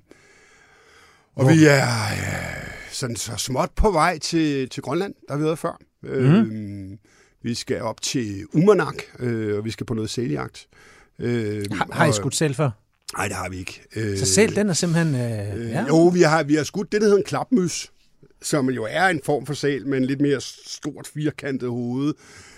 og 1.35 1.43
Hvor? 1.43 1.53
vi 1.53 1.65
er 1.65 1.83
øh, 2.11 2.67
sådan 2.91 3.15
så 3.15 3.31
småt 3.37 3.69
på 3.75 3.91
vej 3.91 4.17
til, 4.19 4.69
til 4.69 4.83
Grønland, 4.83 5.13
der 5.27 5.33
har 5.33 5.37
vi 5.37 5.43
været 5.43 5.59
før. 5.59 5.77
Mm. 6.03 6.09
Øhm, 6.09 6.97
vi 7.43 7.53
skal 7.53 7.81
op 7.81 8.01
til 8.01 8.45
Umanak, 8.53 8.95
øh, 9.19 9.57
og 9.57 9.65
vi 9.65 9.71
skal 9.71 9.85
på 9.85 9.93
noget 9.93 10.09
sæljagt. 10.09 10.67
Øh, 11.19 11.65
Har, 11.71 11.87
har 11.91 12.05
I 12.05 12.13
skudt 12.13 12.35
selv 12.35 12.55
før? 12.55 12.69
Nej, 13.17 13.27
det 13.27 13.35
har 13.35 13.49
vi 13.49 13.57
ikke. 13.57 13.81
Øh, 13.95 14.17
Så 14.17 14.25
selv 14.25 14.55
den 14.55 14.69
er 14.69 14.73
simpelthen... 14.73 15.15
Øh, 15.15 15.55
Øh, 15.65 15.69
ja. 15.69 15.85
Jo, 15.87 16.07
vi 16.07 16.21
har, 16.21 16.43
vi 16.43 16.55
har 16.55 16.63
skudt 16.63 16.91
det, 16.91 17.01
der 17.01 17.07
hedder 17.07 17.17
en 17.19 17.23
klapmys, 17.23 17.91
som 18.41 18.69
jo 18.69 18.87
er 18.89 19.05
en 19.07 19.21
form 19.25 19.45
for 19.45 19.53
sal 19.53 19.87
med 19.87 19.97
en 19.97 20.05
lidt 20.05 20.21
mere 20.21 20.41
stort 20.65 21.07
firkantet 21.13 21.69
hoved. 21.69 22.13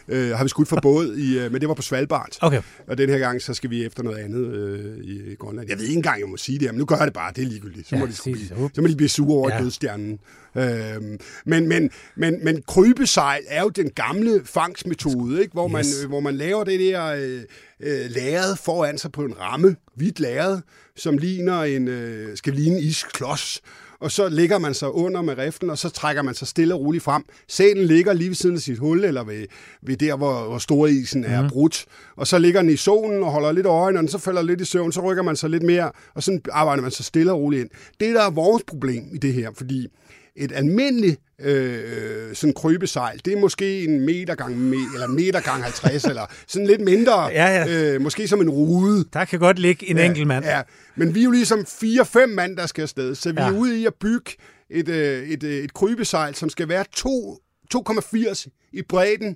Øh, 0.08 0.30
har 0.32 0.44
vi 0.44 0.50
skudt 0.50 0.68
for 0.68 0.80
båd, 0.82 1.16
i, 1.16 1.40
øh, 1.40 1.52
men 1.52 1.62
det 1.62 1.70
var 1.70 1.75
på 1.75 1.82
Svalbard. 1.82 2.38
Okay. 2.42 2.62
Og 2.88 2.98
den 2.98 3.10
her 3.10 3.18
gang, 3.18 3.42
så 3.42 3.54
skal 3.54 3.70
vi 3.70 3.86
efter 3.86 4.04
noget 4.04 4.18
andet 4.18 4.46
øh, 4.56 4.98
i 5.04 5.36
Grønland. 5.36 5.70
Jeg 5.70 5.78
ved 5.78 5.86
ikke 5.86 5.96
engang, 5.96 6.20
jeg 6.20 6.30
må 6.30 6.38
sige 6.38 6.60
det, 6.60 6.68
men 6.72 6.78
nu 6.80 6.86
gør 6.86 6.96
jeg 6.98 7.06
det 7.06 7.13
bare. 7.13 7.32
Det 7.36 7.44
er 7.44 7.48
ligegyldigt. 7.48 7.88
Så, 7.90 7.96
Ja, 7.96 8.00
må, 8.00 8.06
de, 8.06 8.13
blive, 8.24 8.48
så 8.75 8.82
må 8.82 8.88
de 8.88 8.96
blive 8.96 9.10
sure 9.10 9.38
over 9.38 9.52
Ja. 9.54 9.60
dødstjernen. 9.62 10.20
Øhm, 10.58 11.20
men, 11.46 11.68
men, 11.68 11.90
men, 12.16 12.40
men 12.44 12.62
krybesejl 12.68 13.42
er 13.48 13.62
jo 13.62 13.70
den 13.70 13.90
gamle 13.90 14.42
fangstmetode, 14.46 15.42
ikke? 15.42 15.54
Hvor, 15.54 15.68
man, 15.68 15.80
Yes. 15.86 16.04
øh, 16.04 16.10
hvor 16.10 16.20
man 16.20 16.36
laver 16.36 16.63
det 16.63 16.80
der 16.80 17.06
øh, 17.06 17.42
øh, 17.80 18.10
lærred 18.10 18.56
foran 18.56 18.98
sig 18.98 19.12
på 19.12 19.22
en 19.22 19.40
ramme, 19.40 19.75
hvidt 19.96 20.20
lærred, 20.20 20.60
som 20.96 21.18
ligner 21.18 21.62
en, 21.63 21.88
øh, 21.88 22.38
skal 22.38 22.54
ligne 22.54 22.78
en 22.78 22.84
isklods. 22.84 23.62
Og 24.03 24.12
så 24.12 24.29
lægger 24.29 24.57
man 24.57 24.74
sig 24.74 24.91
under 24.91 25.22
med 25.22 25.38
riften, 25.38 25.69
og 25.69 25.77
så 25.77 25.89
trækker 25.89 26.22
man 26.22 26.36
sig 26.36 26.48
stille 26.48 26.74
og 26.74 26.79
roligt 26.79 27.03
frem. 27.03 27.24
Sælen 27.48 27.86
ligger 27.86 28.13
lige 28.13 28.27
ved 28.27 28.36
siden 28.36 28.55
af 28.55 28.62
sit 28.62 28.77
hul, 28.77 29.03
eller 29.03 29.24
ved, 29.24 29.45
ved 29.81 29.98
der, 29.98 30.15
hvor, 30.15 30.43
hvor 30.48 30.57
storisen 30.57 31.24
er 31.24 31.50
brudt. 31.50 31.86
Og 32.15 32.27
så 32.27 32.39
ligger 32.39 32.62
den 32.62 32.69
i 32.69 32.75
solen 32.75 33.24
og 33.24 33.31
holder 33.31 33.51
lidt 33.51 33.65
øjne, 33.65 34.00
og 34.00 34.10
så 34.10 34.17
falder 34.17 34.41
lidt 34.41 34.62
i 34.62 34.65
søvn, 34.65 34.91
så 34.91 35.01
rykker 35.01 35.24
man 35.24 35.36
sig 35.36 35.50
lidt 35.50 35.63
mere, 35.63 35.91
og 36.13 36.24
så 36.24 36.39
arbejder 36.51 36.81
man 36.81 36.91
sig 36.91 37.05
stille 37.05 37.31
og 37.31 37.39
roligt 37.39 37.62
ind. 37.62 37.69
Det, 38.00 38.15
der 38.15 38.22
er 38.22 38.29
vores 38.29 38.63
problem 38.67 39.03
i 39.13 39.17
det 39.17 39.33
her, 39.33 39.50
fordi 39.57 39.88
et 40.36 40.52
almindeligt 40.52 41.20
øh, 41.42 42.36
sådan 42.36 42.54
krybesejl, 42.54 43.22
det 43.25 43.34
er 43.34 43.40
måske 43.40 43.84
en 43.84 44.00
meter 44.00 44.36
gang 44.36 44.58
me, 44.58 44.75
eller 44.94 45.08
meter 45.08 45.42
gang 45.42 45.63
50, 45.63 46.04
eller 46.06 46.25
sådan 46.48 46.68
lidt 46.68 46.82
mindre, 46.82 47.25
Ja, 47.32 47.46
ja. 47.48 47.94
Øh, 47.94 48.02
måske 48.02 48.28
som 48.28 48.42
en 48.42 48.50
rude. 48.50 49.06
Der 49.13 49.25
kan 49.25 49.40
godt 49.40 49.60
ligge 49.60 49.90
en 49.90 49.98
Ja, 49.98 50.06
enkelt 50.06 50.28
mand. 50.28 50.46
Ja, 50.46 50.62
men 50.96 51.16
vi 51.16 51.20
er 51.20 51.24
jo 51.24 51.32
ligesom 51.32 51.66
fire-fem 51.66 52.30
mand, 52.30 52.58
der 52.58 52.66
skal 52.66 52.82
afsted, 52.82 53.16
så 53.16 53.32
vi 53.32 53.42
Ja. 53.42 53.48
er 53.48 53.52
ude 53.58 53.80
i 53.80 53.86
at 53.86 53.94
bygge 54.00 54.32
et, 54.70 54.90
øh, 54.90 55.28
et, 55.30 55.44
øh, 55.44 55.63
et 55.63 55.74
krybesejl, 55.74 56.36
som 56.36 56.50
skal 56.50 56.70
være 56.70 56.86
to- 56.96 57.40
2,80 57.70 58.48
i 58.74 58.82
bredden, 58.90 59.36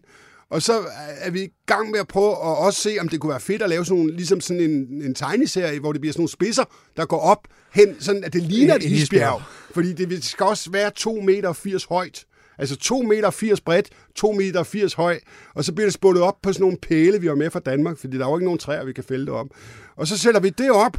og 0.50 0.62
så 0.62 0.74
er 1.20 1.30
vi 1.30 1.42
i 1.42 1.50
gang 1.66 1.92
med 1.92 2.00
at 2.00 2.08
prøve 2.08 2.32
at 2.32 2.58
også 2.58 2.82
se, 2.82 2.98
om 3.00 3.10
det 3.10 3.20
kunne 3.20 3.30
være 3.30 3.39
fedt 3.39 3.62
at 3.62 3.70
lave 3.70 3.86
sådan 3.86 3.98
nogle, 3.98 4.16
ligesom 4.16 4.42
sådan 4.42 4.63
en, 4.63 5.01
en 5.01 5.16
tegneserie, 5.16 5.80
hvor 5.80 5.92
det 5.92 6.01
bliver 6.01 6.13
sådan 6.13 6.22
nogle 6.22 6.30
spidser, 6.30 6.63
der 6.98 7.06
går 7.06 7.20
op 7.20 7.48
hen, 7.74 7.96
sådan 8.00 8.24
at 8.24 8.34
det 8.34 8.44
ligner 8.44 8.75
et 8.75 8.84
isbjerg. 8.84 9.42
Fordi 9.72 9.94
det 9.94 10.24
skal 10.24 10.46
også 10.46 10.72
være 10.72 10.92
2 10.96 11.22
meter 11.22 11.54
80 11.54 11.84
højt. 11.84 12.25
Altså 12.58 12.75
2 12.75 13.01
meter 13.01 13.30
80 13.30 13.62
bredt, 13.62 13.89
2 14.16 14.32
meter 14.32 14.63
80 14.63 14.94
høj, 14.94 15.20
og 15.56 15.63
så 15.63 15.74
bliver 15.74 15.86
det 15.86 15.94
spullet 15.94 16.24
op 16.24 16.36
på 16.44 16.54
sådan 16.54 16.63
nogle 16.63 16.77
pæle, 16.77 17.22
vi 17.22 17.27
har 17.27 17.36
med 17.36 17.50
fra 17.50 17.60
Danmark, 17.60 17.98
fordi 17.98 18.18
der 18.18 18.25
er 18.25 18.30
jo 18.30 18.38
ikke 18.38 18.46
nogen 18.46 18.60
træer, 18.60 18.86
vi 18.86 18.94
kan 18.94 19.04
fælde 19.04 19.32
op. 19.32 19.48
Og 19.96 20.08
så 20.08 20.18
sætter 20.18 20.39
vi 20.39 20.50
det 20.50 20.72
op, 20.72 20.98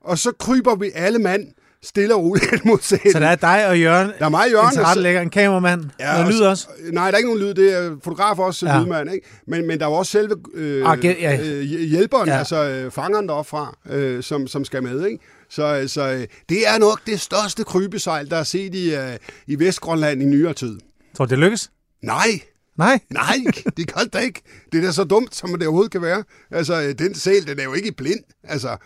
og 0.00 0.18
så 0.18 0.32
kryber 0.38 0.74
vi 0.74 0.90
alle 0.94 1.18
mand 1.18 1.52
stille 1.82 2.14
og 2.14 2.22
roligt 2.22 2.50
hen 2.50 2.60
mod 2.64 2.78
sælen. 2.82 3.12
Så 3.12 3.20
der 3.20 3.26
er 3.26 3.34
dig 3.34 3.68
og 3.68 3.80
Jørgen, 3.80 4.10
Der 4.18 4.24
er 4.24 4.28
mig 4.28 4.40
og 4.44 4.50
Jørgen, 4.50 4.68
en 4.68 4.74
tilrettelægger, 4.74 5.20
en 5.20 5.30
kameramand, 5.30 5.84
ja, 6.00 6.12
noget 6.12 6.24
og 6.24 6.30
lyd 6.32 6.38
så- 6.38 6.48
også. 6.48 6.68
Nej, 6.92 7.04
der 7.10 7.12
er 7.12 7.16
ikke 7.16 7.28
nogen 7.28 7.42
lyd. 7.42 7.54
Det 7.54 7.72
er 7.78 7.96
fotograf 8.04 8.38
også, 8.38 8.66
Ja. 8.66 8.80
lydmand, 8.80 9.12
ikke? 9.12 9.26
Men, 9.46 9.66
men 9.66 9.78
der 9.78 9.86
er 9.86 9.90
jo 9.90 9.94
også 9.96 10.12
selve 10.12 10.34
øh, 10.54 10.90
Ah, 10.92 11.04
ja. 11.04 11.40
øh, 11.46 11.60
hjælperen, 11.62 12.28
Ja. 12.28 12.38
altså 12.38 12.64
øh, 12.64 12.90
fangeren 12.90 13.28
deroppe 13.28 13.48
fra, 13.48 13.76
øh, 13.90 14.22
som, 14.22 14.46
som 14.46 14.64
skal 14.64 14.82
med, 14.82 15.06
ikke? 15.06 15.18
Så, 15.50 15.84
så 15.86 16.08
øh, 16.08 16.26
det 16.48 16.68
er 16.68 16.78
nok 16.78 17.00
det 17.06 17.20
største 17.20 17.64
krybesejl, 17.64 18.30
der 18.30 18.36
er 18.36 18.42
set 18.42 18.74
i, 18.74 18.94
øh, 18.94 19.16
i 19.46 19.58
Vestgrønland 19.58 20.22
i 20.22 20.24
nyere 20.24 20.52
tid. 20.54 20.78
Tror 21.16 21.24
du, 21.24 21.30
det 21.30 21.38
lykkes? 21.38 21.70
Nej, 22.02 22.40
Nej. 22.78 22.98
nej, 23.10 23.36
det 23.76 23.92
kan 23.94 24.08
det 24.12 24.22
ikke. 24.22 24.40
Det 24.72 24.78
er 24.80 24.86
da 24.86 24.92
så 24.92 25.04
dumt, 25.04 25.34
som 25.36 25.50
det 25.58 25.62
overhovedet 25.62 25.92
kan 25.92 26.02
være. 26.02 26.24
Altså, 26.50 26.82
øh, 26.82 26.94
den 26.98 27.14
sæl, 27.14 27.46
den 27.46 27.58
er 27.60 27.64
jo 27.64 27.74
ikke 27.74 27.92
blind. 27.92 28.20
Altså, 28.44 28.76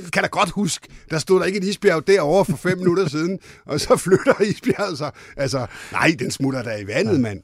den 0.00 0.10
kan 0.10 0.22
da 0.22 0.28
godt 0.28 0.50
huske. 0.50 0.88
Der 1.10 1.18
stod 1.18 1.40
der 1.40 1.46
ikke 1.46 1.58
et 1.58 1.64
isbjerg 1.64 2.06
derovre 2.06 2.44
for 2.44 2.56
fem 2.56 2.78
minutter 2.82 3.08
siden, 3.08 3.38
og 3.66 3.80
så 3.80 3.96
flytter 3.96 4.40
isbjerget 4.40 4.98
sig. 4.98 5.10
Altså, 5.36 5.66
nej, 5.92 6.16
den 6.18 6.30
smutter 6.30 6.62
der 6.62 6.76
i 6.76 6.86
vandet, 6.86 7.20
mand. 7.20 7.42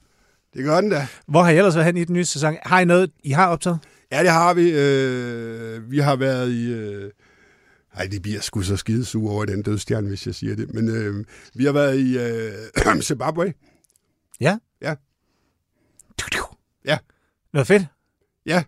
Det 0.53 0.63
gør 0.63 0.81
den 0.81 0.89
da. 0.89 1.07
Hvor 1.27 1.43
har 1.43 1.51
I 1.51 1.57
ellers 1.57 1.75
været 1.75 1.85
hen 1.85 1.97
i 1.97 2.03
den 2.03 2.13
nye 2.13 2.25
sæson? 2.25 2.57
Har 2.63 2.79
I 2.79 2.85
noget, 2.85 3.11
I 3.23 3.31
har 3.31 3.47
optaget? 3.47 3.79
Ja, 4.11 4.23
det 4.23 4.29
har 4.29 4.53
vi. 4.53 4.71
Øh, 4.71 5.91
vi 5.91 5.99
har 5.99 6.15
været 6.15 6.51
i... 6.51 6.71
Øh, 6.73 7.11
ej, 7.95 8.07
det 8.11 8.21
bliver 8.21 8.41
sgu 8.41 8.61
så 8.61 8.77
skidesur 8.77 9.31
over 9.31 9.43
i 9.43 9.47
den 9.47 9.61
dødstjerne, 9.61 10.07
hvis 10.07 10.25
jeg 10.27 10.35
siger 10.35 10.55
det. 10.55 10.73
Men 10.73 10.89
øh, 10.89 11.25
vi 11.55 11.65
har 11.65 11.71
været 11.71 11.99
i 11.99 12.17
øh, 12.17 13.01
Zimbabwe. 13.01 13.53
Ja. 14.41 14.57
Ja. 14.81 14.95
Ja. 16.85 16.97
Noget 17.53 17.67
fedt? 17.67 17.85
Ja. 18.45 18.63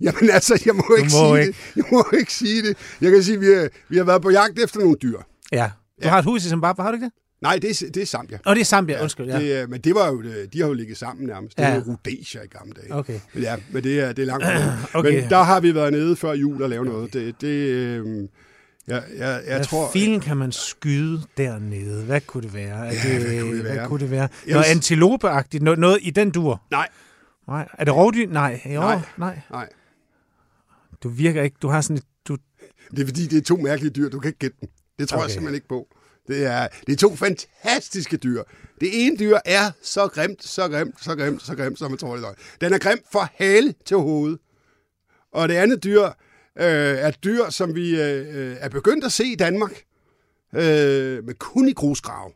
Jamen 0.00 0.30
altså, 0.30 0.62
jeg 0.66 0.74
må 0.74 0.84
ikke 0.98 1.10
må 1.12 1.36
sige 1.36 1.40
ikke. 1.46 1.58
det. 1.74 1.76
Jeg 1.76 1.84
må 1.92 2.04
ikke 2.18 2.32
sige 2.32 2.62
det. 2.62 2.76
Jeg 3.00 3.10
kan 3.10 3.22
sige, 3.22 3.34
at 3.34 3.40
vi 3.40 3.46
har, 3.46 3.68
vi 3.88 3.96
har 3.96 4.04
været 4.04 4.22
på 4.22 4.30
jagt 4.30 4.58
efter 4.58 4.80
nogle 4.80 4.96
dyr. 5.02 5.18
Ja. 5.52 5.70
Du 6.02 6.06
Ja. 6.06 6.10
har 6.10 6.18
et 6.18 6.24
hus 6.24 6.44
i 6.44 6.48
Zimbabwe, 6.48 6.82
har 6.82 6.90
du 6.90 6.94
ikke 6.94 7.04
det? 7.04 7.12
Nej, 7.42 7.58
det 7.62 7.70
er, 7.82 7.86
det 7.94 8.02
er 8.02 8.06
Zambia. 8.06 8.38
Åh, 8.46 8.54
det 8.54 8.60
er 8.60 8.64
Zambia, 8.64 9.02
undskyld. 9.02 9.26
Ja. 9.26 9.38
Det, 9.38 9.56
er- 9.58 9.66
men 9.66 9.80
det 9.80 9.94
var 9.94 10.08
jo, 10.08 10.22
øh, 10.22 10.48
de 10.52 10.60
har 10.60 10.66
jo 10.66 10.72
ligget 10.72 10.96
sammen 10.96 11.26
nærmest. 11.26 11.58
Det 11.58 11.64
Ja. 11.64 11.74
var 11.74 11.80
Rhodesia 11.86 12.40
i 12.42 12.46
gamle 12.46 12.72
dage. 12.82 12.94
Okay. 12.94 13.20
Men 13.34 13.42
ja, 13.42 13.56
men 13.70 13.84
det 13.84 14.00
er, 14.00 14.12
det 14.12 14.22
er 14.22 14.26
langt 14.26 14.44
okay. 14.46 14.68
Okay. 14.94 15.20
Men 15.20 15.30
der 15.30 15.42
har 15.42 15.60
vi 15.60 15.74
været 15.74 15.92
nede 15.92 16.16
før 16.16 16.32
jul 16.32 16.62
og 16.62 16.70
lave 16.70 16.84
noget. 16.84 17.12
Det, 17.12 17.40
det, 17.40 17.46
øh, 17.48 18.06
jeg, 18.88 19.02
jeg, 19.18 19.40
jeg 19.46 19.56
Hvad 19.56 19.64
tror... 19.64 19.90
filen 19.92 20.20
kan 20.20 20.36
man 20.36 20.52
skyde 20.52 21.22
dernede? 21.36 22.04
Hvad 22.04 22.20
kunne 22.20 22.42
det 22.42 22.54
være? 22.54 22.86
Er 22.86 22.92
Ja, 22.92 23.18
hvad 23.18 23.40
kunne 23.40 23.54
det 23.54 23.62
Hvad 23.62 23.74
være? 23.74 23.88
kunne 23.88 24.00
det 24.00 24.10
være? 24.10 24.28
Noget 24.48 24.64
antilopeagtigt? 24.64 25.62
Noget, 25.62 25.78
noget 25.78 25.98
i 26.02 26.10
den 26.10 26.30
dur? 26.30 26.62
Nej, 26.70 26.88
Nej. 27.48 27.68
Er 27.78 27.84
det 27.84 27.94
rovdyr? 27.94 28.28
Nej. 28.28 28.60
Jo, 28.74 28.80
Nej. 28.80 28.98
nej. 29.16 29.38
nej. 29.50 29.68
Du 31.02 31.08
virker 31.08 31.42
ikke... 31.42 31.56
Du 31.62 31.68
har 31.68 31.80
sådan 31.80 31.96
et... 31.96 32.04
Du, 32.28 32.36
Det 32.90 33.02
er 33.02 33.06
fordi, 33.06 33.26
det 33.26 33.38
er 33.38 33.42
to 33.42 33.56
mærkelige 33.56 33.92
dyr. 33.92 34.08
Du 34.08 34.20
kan 34.20 34.28
ikke 34.28 34.38
gætte 34.38 34.56
dem. 34.60 34.68
Det 34.98 35.08
tror 35.08 35.16
okay. 35.16 35.24
Jeg 35.24 35.30
simpelthen 35.30 35.54
ikke 35.54 35.68
på. 35.68 35.88
Det 36.28 36.44
er, 36.44 36.68
det 36.86 36.92
er 36.92 36.96
to 36.96 37.16
fantastiske 37.16 38.16
dyr. 38.16 38.42
Det 38.80 39.06
ene 39.06 39.16
dyr 39.16 39.38
er 39.44 39.70
så 39.82 40.08
grimt, 40.08 40.44
så 40.44 40.68
grimt, 40.68 41.04
så 41.04 41.16
grimt, 41.16 41.42
så 41.42 41.54
grimt, 41.54 41.78
som 41.78 41.90
man 41.90 41.98
tror 41.98 42.16
det 42.16 42.24
er. 42.24 42.32
Den 42.60 42.72
er 42.72 42.78
grim 42.78 42.98
fra 43.12 43.28
hale 43.34 43.74
til 43.84 43.96
hoved. 43.96 44.38
Og 45.32 45.48
det 45.48 45.54
andet 45.54 45.84
dyr 45.84 46.04
øh, 46.04 46.12
er 46.56 47.08
et 47.08 47.24
dyr, 47.24 47.50
som 47.50 47.74
vi 47.74 48.00
øh, 48.00 48.36
øh, 48.36 48.56
er 48.60 48.68
begyndt 48.68 49.04
at 49.04 49.12
se 49.12 49.24
i 49.24 49.34
Danmark, 49.34 49.82
øh, 50.54 51.24
men 51.24 51.34
kun 51.34 51.68
i 51.68 51.72
grusgrave. 51.72 52.32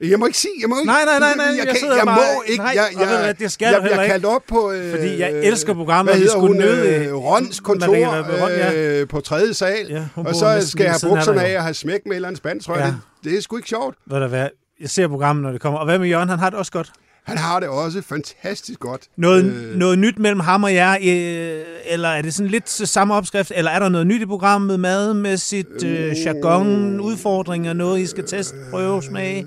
Jeg 0.00 0.18
må 0.18 0.26
ikke 0.26 0.38
sige, 0.38 0.52
jeg 0.60 0.68
må 0.68 0.76
ikke. 0.78 0.86
Nej, 0.86 1.04
nej, 1.04 1.18
nej, 1.18 1.34
nej, 1.36 1.46
Jeg, 1.46 1.56
jeg 1.58 1.66
kan, 1.66 1.76
sidder 1.76 1.96
jeg 1.96 2.04
bare- 2.06 2.16
må 2.36 2.42
ikke. 2.46 2.62
nej, 2.62 2.72
jeg, 2.76 3.00
jeg, 3.00 3.18
hvad, 3.20 3.34
det 3.34 3.52
skal 3.52 3.66
jeg, 3.66 3.82
jeg 3.82 3.92
ikke. 3.92 4.04
kaldt 4.12 4.24
op 4.24 4.42
på... 4.48 4.72
Øh, 4.72 4.90
Fordi 4.90 5.18
jeg 5.18 5.30
elsker 5.32 5.74
programmet, 5.74 6.12
hvad 6.14 6.18
vi 6.20 6.20
hedder 6.20 6.32
skulle 6.38 6.46
hun, 6.46 6.56
nødig- 6.56 7.06
øh, 7.08 7.14
Rons 7.14 7.60
kontor 7.60 7.86
Maria 7.86 8.42
Ron, 8.42 8.50
ja. 8.50 8.74
øh, 9.00 9.08
på 9.08 9.20
tredje 9.20 9.54
sal. 9.54 9.86
Ja, 9.90 10.04
og 10.16 10.34
så 10.34 10.68
skal 10.70 10.84
jeg 10.84 10.92
have 10.92 11.10
bukserne 11.10 11.44
af 11.44 11.56
og 11.56 11.62
have 11.62 11.74
smæk 11.74 12.00
med 12.06 12.16
eller 12.16 12.34
spand, 12.34 12.60
tror 12.60 12.74
jeg. 12.74 12.82
Ja. 12.84 12.86
Det, 13.24 13.30
det 13.30 13.38
er 13.38 13.42
sgu 13.42 13.56
ikke 13.56 13.68
sjovt. 13.68 13.96
ved 14.10 14.20
du 14.20 14.26
hvad? 14.26 14.48
Jeg 14.80 14.90
ser 14.90 15.08
programmet, 15.08 15.42
når 15.42 15.52
det 15.52 15.60
kommer. 15.60 15.78
Og 15.78 15.84
hvad 15.84 15.98
med 15.98 16.08
Jørgen? 16.08 16.28
Han 16.28 16.38
har 16.38 16.50
det 16.50 16.58
også 16.58 16.72
godt. 16.72 16.90
Han 17.24 17.38
har 17.38 17.60
det 17.60 17.68
også 17.68 18.02
fantastisk 18.02 18.80
godt. 18.80 19.02
Noget, 19.16 19.44
Øh, 19.44 19.70
øh, 19.70 19.76
noget 19.76 19.98
nyt 19.98 20.18
mellem 20.18 20.40
ham 20.40 20.64
og 20.64 20.74
jer, 20.74 20.92
øh, 20.92 21.62
eller 21.86 22.08
er 22.08 22.22
det 22.22 22.34
sådan 22.34 22.50
lidt 22.50 22.68
samme 22.70 23.14
opskrift, 23.14 23.52
eller 23.56 23.70
er 23.70 23.78
der 23.78 23.88
noget 23.88 24.06
nyt 24.06 24.22
i 24.22 24.26
programmet, 24.26 24.80
madmæssigt, 24.80 25.84
øh, 25.84 26.16
jargon, 26.24 27.00
udfordringer, 27.00 27.72
noget 27.72 28.00
I 28.00 28.06
skal 28.06 28.26
teste, 28.26 28.56
prøve, 28.70 29.02
smage? 29.02 29.46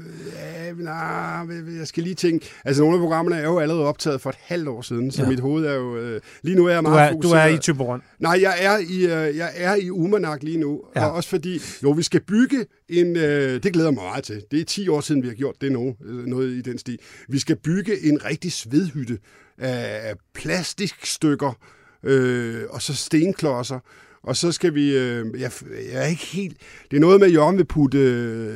Ja, 0.79 0.83
nej, 0.83 1.77
jeg 1.79 1.87
skal 1.87 2.03
lige 2.03 2.15
tænke. 2.15 2.49
Altså, 2.65 2.81
nogle 2.81 2.95
af 2.97 3.01
programmerne 3.01 3.41
er 3.41 3.43
jo 3.47 3.59
allerede 3.59 3.83
optaget 3.85 4.21
for 4.21 4.29
et 4.29 4.35
halvt 4.39 4.67
år 4.67 4.81
siden, 4.81 5.11
så 5.11 5.23
Ja. 5.23 5.29
mit 5.29 5.39
hoved 5.39 5.65
er 5.65 5.73
jo... 5.73 5.97
Øh, 5.97 6.21
lige 6.43 6.55
nu 6.55 6.65
er 6.65 6.69
jeg 6.73 6.83
Du 6.83 6.89
meget 6.89 7.11
er, 7.11 7.19
du 7.19 7.29
er 7.29 7.45
i 7.45 7.57
Typerund. 7.57 8.01
Nej, 8.19 8.39
jeg 8.41 8.55
er 8.59 8.77
i, 8.77 9.03
øh, 9.03 9.37
jeg 9.37 9.51
er 9.55 9.75
i 9.75 9.89
Umanak 9.89 10.43
lige 10.43 10.57
nu, 10.57 10.81
Ja. 10.95 11.05
og 11.05 11.11
også 11.13 11.29
fordi, 11.29 11.61
jo, 11.83 11.91
vi 11.91 12.03
skal 12.03 12.21
bygge 12.21 12.65
en, 12.89 13.15
øh, 13.15 13.63
det 13.63 13.73
glæder 13.73 13.91
mig 13.91 14.03
meget 14.03 14.23
til. 14.23 14.43
Det 14.51 14.61
er 14.61 14.65
10 14.65 14.87
år 14.87 15.01
siden, 15.01 15.23
vi 15.23 15.27
har 15.27 15.35
gjort 15.35 15.55
det 15.61 15.71
nu, 15.71 15.95
øh, 16.05 16.25
noget 16.25 16.49
i 16.51 16.61
den 16.61 16.77
stil. 16.77 16.99
Vi 17.29 17.39
skal 17.39 17.55
bygge 17.55 18.03
en 18.05 18.25
rigtig 18.25 18.51
svedhytte 18.51 19.17
af 19.57 20.13
plastikstykker, 20.33 21.57
øh, 22.03 22.61
og 22.69 22.81
så 22.81 22.95
stenklodser, 22.95 23.79
og 24.23 24.35
så 24.37 24.51
skal 24.51 24.75
vi, 24.75 24.97
øh, 24.97 25.25
jeg, 25.41 25.51
jeg 25.91 26.03
er 26.03 26.07
ikke 26.07 26.25
helt, 26.25 26.57
det 26.91 26.97
er 26.97 27.01
noget 27.01 27.19
med, 27.19 27.27
at 27.27 27.33
Jørgen 27.33 27.57
vil 27.57 27.65
putte 27.65 27.97
øh, 27.97 28.55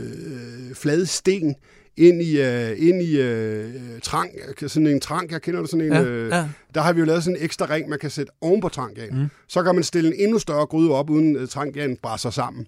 flade 0.73 1.05
sten 1.05 1.55
ind 1.97 2.21
i, 2.21 2.41
øh, 2.41 2.87
ind 2.87 3.01
i 3.01 3.21
øh, 3.21 3.73
trang, 4.01 4.31
sådan 4.67 4.87
en 4.87 4.99
trank, 4.99 5.31
jeg 5.31 5.41
kender 5.41 5.61
det 5.61 5.69
sådan 5.69 5.85
en, 5.85 5.93
Ja, 5.93 6.03
øh, 6.03 6.29
ja. 6.29 6.49
der 6.75 6.81
har 6.81 6.93
vi 6.93 6.99
jo 6.99 7.05
lavet 7.05 7.23
sådan 7.23 7.37
en 7.37 7.43
ekstra 7.43 7.65
ring, 7.69 7.89
man 7.89 7.99
kan 7.99 8.09
sætte 8.09 8.31
oven 8.41 8.61
på 8.61 8.69
trankagen. 8.69 9.19
Mm. 9.19 9.27
Så 9.47 9.63
kan 9.63 9.75
man 9.75 9.83
stille 9.83 10.15
en 10.15 10.23
endnu 10.23 10.39
større 10.39 10.65
gryde 10.65 10.91
op, 10.91 11.09
uden 11.09 11.37
uh, 11.37 11.47
trankagen 11.47 11.97
brænder 11.97 12.29
sammen. 12.29 12.67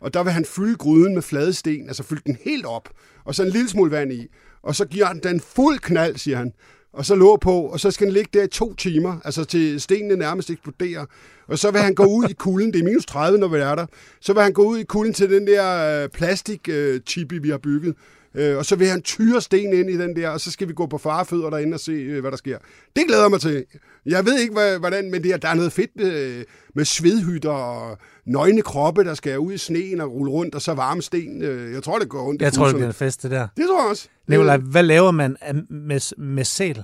Og 0.00 0.14
der 0.14 0.22
vil 0.22 0.32
han 0.32 0.44
fylde 0.44 0.76
gryden 0.76 1.14
med 1.14 1.22
flade 1.22 1.52
sten, 1.52 1.86
altså 1.88 2.02
fylde 2.02 2.22
den 2.26 2.36
helt 2.44 2.66
op, 2.66 2.88
og 3.24 3.34
så 3.34 3.42
en 3.42 3.48
lille 3.48 3.68
smule 3.68 3.90
vand 3.90 4.12
i. 4.12 4.26
Og 4.62 4.74
så 4.74 4.84
giver 4.84 5.06
han 5.06 5.20
den 5.22 5.40
fuld 5.40 5.78
knald, 5.78 6.16
siger 6.16 6.36
han. 6.36 6.52
Og 6.92 7.06
så 7.06 7.14
lå 7.14 7.36
på, 7.36 7.60
og 7.60 7.80
så 7.80 7.90
skal 7.90 8.06
den 8.06 8.14
ligge 8.14 8.30
der 8.34 8.44
i 8.44 8.48
to 8.48 8.74
timer, 8.74 9.20
altså 9.24 9.44
til 9.44 9.80
stenene 9.80 10.16
nærmest 10.16 10.50
eksploderer. 10.50 11.06
Og 11.48 11.58
så 11.58 11.70
vil 11.70 11.80
han 11.80 11.94
gå 11.94 12.04
ud 12.04 12.28
i 12.28 12.32
kulden, 12.32 12.72
det 12.72 12.80
er 12.80 12.84
minus 12.84 13.06
30, 13.06 13.38
når 13.38 13.48
vi 13.48 13.58
er 13.58 13.74
der, 13.74 13.86
så 14.20 14.32
vil 14.32 14.42
han 14.42 14.52
gå 14.52 14.62
ud 14.62 14.78
i 14.78 14.84
kulden 14.84 15.14
til 15.14 15.30
den 15.30 15.46
der 15.46 16.02
øh, 16.02 16.08
plastik-chibi, 16.08 17.38
vi 17.38 17.48
har 17.50 17.58
bygget. 17.58 17.94
Øh, 18.36 18.56
og 18.58 18.64
så 18.64 18.76
vil 18.76 18.86
han 18.88 19.02
tyre 19.02 19.40
sten 19.40 19.72
ind 19.72 19.90
i 19.90 19.96
den 19.98 20.16
der, 20.16 20.28
og 20.28 20.40
så 20.40 20.50
skal 20.50 20.68
vi 20.68 20.72
gå 20.72 20.86
på 20.86 20.98
farefødder 20.98 21.50
derinde 21.50 21.74
og 21.74 21.80
se, 21.80 21.92
øh, 21.92 22.20
hvad 22.20 22.30
der 22.30 22.36
sker. 22.36 22.58
Det 22.96 23.04
glæder 23.06 23.22
jeg 23.22 23.30
mig 23.30 23.40
til. 23.40 23.64
Jeg 24.06 24.24
ved 24.24 24.38
ikke, 24.40 24.52
hvad, 24.54 24.78
hvordan, 24.78 25.10
men 25.10 25.22
det 25.22 25.32
er, 25.32 25.36
der 25.36 25.48
er 25.48 25.54
noget 25.54 25.72
fedt 25.72 25.90
med, 25.96 26.44
med 26.74 26.84
svedhytter 26.84 27.50
og 27.50 27.98
nøgne 28.26 28.62
kroppe, 28.62 29.04
der 29.04 29.14
skal 29.14 29.38
ud 29.38 29.52
i 29.52 29.58
sneen 29.58 30.00
og 30.00 30.12
rulle 30.12 30.32
rundt, 30.32 30.54
og 30.54 30.62
så 30.62 30.74
varme 30.74 31.02
sten. 31.02 31.42
Øh, 31.42 31.72
Jeg 31.72 31.82
tror, 31.82 31.98
det 31.98 32.08
går 32.08 32.22
rundt 32.22 32.42
Jeg 32.42 32.52
tror, 32.52 32.66
det 32.66 32.74
bliver 32.74 32.86
en 32.88 32.94
fest, 32.94 33.22
det 33.22 33.30
der. 33.30 33.48
Det 33.56 33.64
tror 33.68 33.82
jeg 33.82 33.90
også. 33.90 34.08
Nikolaj, 34.28 34.56
hvad 34.56 34.82
laver 34.82 35.10
man 35.10 35.36
med, 35.70 36.14
med 36.18 36.44
sæl? 36.44 36.82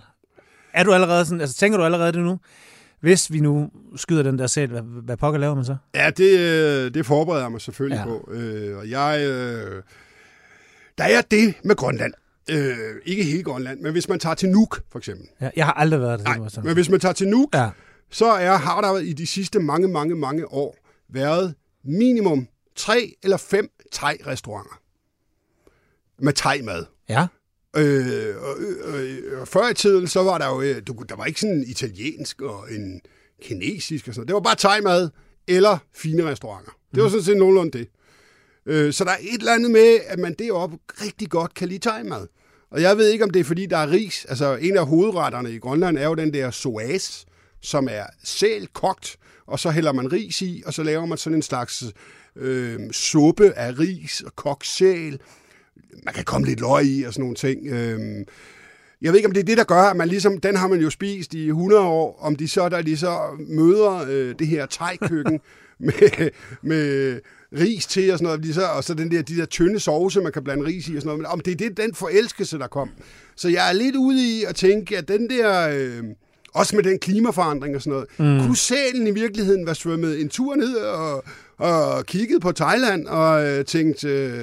Er 0.74 0.84
du 0.84 0.92
allerede 0.92 1.24
sådan, 1.24 1.40
altså 1.40 1.56
tænker 1.56 1.78
du 1.78 1.84
allerede 1.84 2.12
det 2.12 2.20
nu? 2.20 2.38
Hvis 3.00 3.32
vi 3.32 3.40
nu 3.40 3.70
skyder 3.96 4.22
den 4.22 4.38
der 4.38 4.46
sæl, 4.46 4.68
hvad, 4.70 4.82
hvad 5.04 5.16
pokker 5.16 5.40
laver 5.40 5.54
man 5.54 5.64
så? 5.64 5.76
Ja, 5.94 6.10
det, 6.10 6.38
øh, 6.38 6.94
det 6.94 7.06
forbereder 7.06 7.42
jeg 7.44 7.52
mig 7.52 7.60
selvfølgelig 7.60 7.96
Ja. 8.06 8.12
ja. 8.12 8.18
på. 8.18 8.32
Øh, 8.32 8.78
og 8.78 8.90
jeg... 8.90 9.26
Øh, 9.26 9.82
der 10.98 11.04
er 11.04 11.20
det 11.20 11.54
med 11.64 11.76
Grønland. 11.76 12.12
Øh, 12.50 12.76
ikke 13.04 13.24
hele 13.24 13.42
Grønland, 13.42 13.80
men 13.80 13.92
hvis 13.92 14.08
man 14.08 14.18
tager 14.18 14.34
til 14.34 14.48
Nuuk, 14.48 14.80
for 14.90 14.98
eksempel. 14.98 15.26
Ja, 15.40 15.50
jeg 15.56 15.64
har 15.64 15.72
aldrig 15.72 16.00
været 16.00 16.18
der. 16.20 16.24
Nej, 16.36 16.48
sådan 16.48 16.64
men 16.66 16.74
hvis 16.74 16.88
man 16.90 17.00
tager 17.00 17.12
til 17.12 17.28
Nuuk, 17.28 17.54
Ja. 17.54 17.70
så 18.10 18.26
er, 18.26 18.56
har 18.56 18.80
der 18.80 18.98
i 18.98 19.12
de 19.12 19.26
sidste 19.26 19.58
mange, 19.60 19.88
mange, 19.88 20.14
mange 20.16 20.52
år 20.52 20.76
været 21.08 21.54
minimum 21.84 22.48
tre 22.76 23.14
eller 23.22 23.36
fem 23.36 23.68
thai-restauranter 23.94 24.80
med 26.18 26.32
thai-mad. 26.32 26.84
Ja. 27.08 27.26
Øh, 27.76 28.34
og, 28.42 28.56
øh, 28.60 29.22
øh, 29.32 29.40
og 29.40 29.48
før 29.48 29.68
i 29.70 29.74
tiden, 29.74 30.06
så 30.08 30.22
var 30.22 30.38
der 30.38 30.46
jo, 30.48 30.60
øh, 30.62 30.82
du, 30.86 31.04
der 31.08 31.16
var 31.16 31.24
ikke 31.24 31.40
sådan 31.40 31.56
en 31.56 31.64
italiensk 31.68 32.42
og 32.42 32.72
en 32.72 33.00
kinesisk 33.42 34.08
og 34.08 34.14
sådan. 34.14 34.26
Det 34.26 34.34
var 34.34 34.40
bare 34.40 34.56
thai-mad 34.58 35.10
eller 35.48 35.78
fine 35.94 36.24
restauranter. 36.30 36.72
Det 36.94 37.02
var 37.02 37.08
sådan 37.08 37.24
set 37.24 37.36
nogenlunde 37.36 37.78
det. 37.78 37.88
Øh, 38.66 38.92
så 38.92 39.04
der 39.04 39.10
er 39.10 39.16
et 39.20 39.38
eller 39.38 39.52
andet 39.52 39.70
med, 39.70 39.98
at 40.06 40.18
man 40.18 40.34
deroppe 40.38 40.78
rigtig 41.02 41.30
godt 41.30 41.54
kan 41.54 41.68
lide 41.68 41.88
thai-mad. 41.88 42.26
Og 42.70 42.82
jeg 42.82 42.96
ved 42.96 43.08
ikke, 43.08 43.24
om 43.24 43.30
det 43.30 43.40
er, 43.40 43.44
fordi 43.44 43.66
der 43.66 43.76
er 43.76 43.90
ris. 43.90 44.24
Altså, 44.24 44.56
en 44.56 44.76
af 44.76 44.86
hovedretterne 44.86 45.52
i 45.52 45.58
Grønland 45.58 45.98
er 45.98 46.04
jo 46.06 46.14
den 46.14 46.34
der 46.34 46.50
soas, 46.50 47.26
som 47.60 47.88
er 47.90 48.04
sæl 48.24 48.66
kogt, 48.66 49.16
og 49.46 49.58
så 49.58 49.70
hælder 49.70 49.92
man 49.92 50.12
ris 50.12 50.42
i, 50.42 50.62
og 50.66 50.74
så 50.74 50.82
laver 50.82 51.06
man 51.06 51.18
sådan 51.18 51.36
en 51.36 51.42
slags 51.42 51.84
øh, 52.36 52.90
suppe 52.92 53.52
af 53.52 53.78
ris 53.78 54.20
og 54.20 54.36
kogt 54.36 54.66
sæl. 54.66 55.20
Man 56.04 56.14
kan 56.14 56.24
komme 56.24 56.46
lidt 56.46 56.60
løg 56.60 56.84
i 56.84 57.02
og 57.02 57.12
sådan 57.12 57.22
nogle 57.22 57.36
ting. 57.36 57.66
Øh, 57.66 58.26
jeg 59.02 59.12
ved 59.12 59.18
ikke, 59.18 59.28
om 59.28 59.32
det 59.32 59.40
er 59.40 59.44
det, 59.44 59.58
der 59.58 59.64
gør, 59.64 59.82
at 59.82 59.96
man 59.96 60.08
ligesom, 60.08 60.40
den 60.40 60.56
har 60.56 60.68
man 60.68 60.80
jo 60.80 60.90
spist 60.90 61.34
i 61.34 61.46
100 61.48 61.82
år, 61.82 62.18
om 62.20 62.36
de 62.36 62.48
så, 62.48 62.68
der 62.68 62.82
de 62.82 62.96
så 62.96 63.18
møder 63.38 64.04
øh, 64.08 64.34
det 64.38 64.46
her 64.46 64.66
thai-køkken 64.66 65.40
med, 65.78 66.30
med 66.62 67.20
ris 67.60 67.86
til 67.86 68.12
og 68.12 68.18
sådan 68.18 68.38
noget, 68.40 68.54
så, 68.54 68.62
og 68.66 68.84
så 68.84 68.94
den 68.94 69.10
der, 69.10 69.22
de 69.22 69.36
der 69.36 69.44
tynde 69.46 69.80
sovse, 69.80 70.20
man 70.20 70.32
kan 70.32 70.44
blande 70.44 70.64
ris 70.64 70.88
i 70.88 70.96
og 70.96 71.02
sådan 71.02 71.06
noget, 71.06 71.18
men 71.18 71.26
om 71.26 71.40
det 71.40 71.50
er 71.52 71.56
det, 71.56 71.76
den 71.76 71.94
forelskelse, 71.94 72.58
der 72.58 72.66
kom. 72.66 72.90
Så 73.36 73.48
jeg 73.48 73.68
er 73.68 73.72
lidt 73.72 73.96
ude 73.96 74.38
i 74.38 74.44
at 74.44 74.54
tænke, 74.54 74.98
at 74.98 75.08
den 75.08 75.30
der, 75.30 75.68
øh, 75.74 76.02
også 76.54 76.76
med 76.76 76.84
den 76.84 76.98
klimaforandring 76.98 77.76
og 77.76 77.82
sådan 77.82 78.04
noget, 78.18 78.38
mm. 78.40 78.46
kunne 78.46 78.56
sælen 78.56 79.06
i 79.06 79.10
virkeligheden 79.10 79.66
være 79.66 79.74
svømmet 79.74 80.20
en 80.20 80.28
tur 80.28 80.54
ned 80.54 80.74
og, 80.76 81.24
og 81.58 82.06
kigget 82.06 82.42
på 82.42 82.52
Thailand 82.52 83.06
og 83.06 83.46
øh, 83.46 83.64
tænkt, 83.64 84.04
øh, 84.04 84.38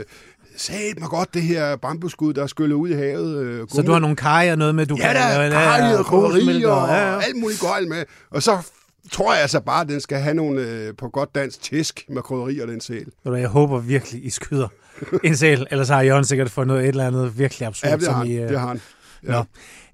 sat 0.58 1.00
mig 1.00 1.10
godt 1.10 1.34
det 1.34 1.42
her 1.42 1.76
bambuskud, 1.76 2.34
der 2.34 2.44
er 2.44 2.48
skyllet 2.48 2.76
ud 2.76 2.90
i 2.90 2.94
havet. 2.94 3.38
Øh, 3.44 3.68
Så 3.70 3.82
du 3.82 3.92
har 3.92 4.00
nogle 4.00 4.16
kajer 4.16 4.56
noget 4.56 4.76
med, 4.76 4.86
du 4.86 4.96
Ja, 5.00 5.08
kan 5.08 5.16
der 5.16 5.38
lave- 5.38 5.44
er 5.46 5.50
karry 5.52 5.98
og 5.98 6.06
krydderier 6.06 6.32
kokosmælk 6.32 6.66
og 6.66 6.88
ja, 6.88 7.12
ja. 7.14 7.20
alt 7.22 7.36
muligt 7.38 7.60
gøjl 7.62 7.88
med. 7.88 8.04
Og 8.32 8.44
så 8.44 8.58
tror 9.12 9.34
jeg 9.34 9.42
altså 9.42 9.60
bare, 9.60 9.82
at 9.82 9.88
den 9.88 10.02
skal 10.02 10.18
have 10.20 10.34
nogle 10.34 10.62
øh, 10.62 10.94
på 10.98 11.10
godt 11.10 11.36
dansk 11.36 11.62
tæsk 11.62 12.06
med 12.10 12.22
krydderier, 12.22 12.66
den 12.66 12.82
sæl. 12.82 13.06
Jeg 13.26 13.48
håber 13.48 13.80
virkelig, 13.80 14.26
I 14.26 14.30
skyder 14.30 14.68
en 15.24 15.36
sæl, 15.38 15.68
ellers 15.72 15.90
har 15.90 16.02
Jørgen 16.02 16.26
sikkert 16.26 16.50
fået 16.50 16.68
noget 16.68 16.84
et 16.84 16.88
eller 16.88 17.08
andet 17.08 17.38
virkelig 17.38 17.68
absurd. 17.68 17.90
Ja, 17.90 17.98
det 17.98 18.08
har 18.08 18.12
som 18.14 18.20
han. 18.20 18.28
I, 18.28 18.38
øh, 18.38 18.50
Det 18.50 18.60
har 18.60 18.68
han. 18.68 18.82
Ja. 19.24 19.32
Nå. 19.32 19.44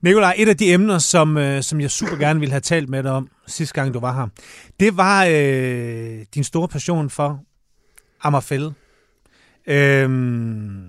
Nikolaj, 0.02 0.34
et 0.38 0.50
af 0.50 0.58
de 0.58 0.74
emner, 0.74 0.98
som, 0.98 1.38
øh, 1.38 1.64
som 1.64 1.82
jeg 1.82 1.92
super 1.92 2.16
gerne 2.16 2.40
ville 2.40 2.52
have 2.52 2.62
talt 2.62 2.90
med 2.90 3.04
dig 3.04 3.12
om 3.12 3.30
sidste 3.48 3.74
gang, 3.74 3.94
du 3.94 4.00
var 4.00 4.14
her, 4.14 4.28
det 4.80 4.98
var 4.98 5.26
øh, 5.32 6.26
din 6.36 6.44
store 6.44 6.68
passion 6.68 7.10
for 7.10 7.40
Amagerfælde. 8.22 8.74
Øhm, 9.68 10.84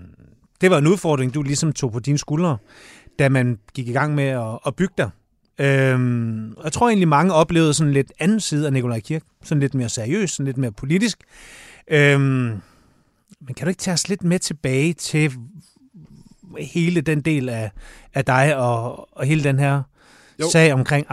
det 0.61 0.71
var 0.71 0.77
en 0.77 0.87
udfordring, 0.87 1.33
du 1.33 1.41
ligesom 1.41 1.73
tog 1.73 1.91
på 1.91 1.99
dine 1.99 2.17
skuldre, 2.17 2.57
da 3.19 3.29
man 3.29 3.59
gik 3.73 3.87
i 3.87 3.91
gang 3.91 4.15
med 4.15 4.23
at, 4.23 4.59
at 4.65 4.75
bygge 4.75 4.93
dig. 4.97 5.09
Øhm, 5.59 6.53
jeg 6.63 6.71
tror 6.71 6.87
egentlig, 6.87 7.07
mange 7.07 7.33
oplevede 7.33 7.73
sådan 7.73 7.93
lidt 7.93 8.11
anden 8.19 8.39
side 8.39 8.65
af 8.65 8.73
Nikolaj 8.73 8.99
Kirk. 8.99 9.21
Sådan 9.43 9.59
lidt 9.59 9.73
mere 9.73 9.89
seriøs, 9.89 10.31
sådan 10.31 10.45
lidt 10.45 10.57
mere 10.57 10.71
politisk. 10.71 11.17
Øhm, 11.91 12.21
men 13.41 13.53
kan 13.57 13.65
du 13.65 13.69
ikke 13.69 13.79
tage 13.79 13.93
os 13.93 14.09
lidt 14.09 14.23
med 14.23 14.39
tilbage 14.39 14.93
til 14.93 15.33
hele 16.59 17.01
den 17.01 17.21
del 17.21 17.49
af, 17.49 17.71
af 18.13 18.25
dig 18.25 18.57
og, 18.57 19.07
og 19.17 19.25
hele 19.25 19.43
den 19.43 19.59
her 19.59 19.81
jo. 20.41 20.49
Sag 20.49 20.73
omkring. 20.73 21.05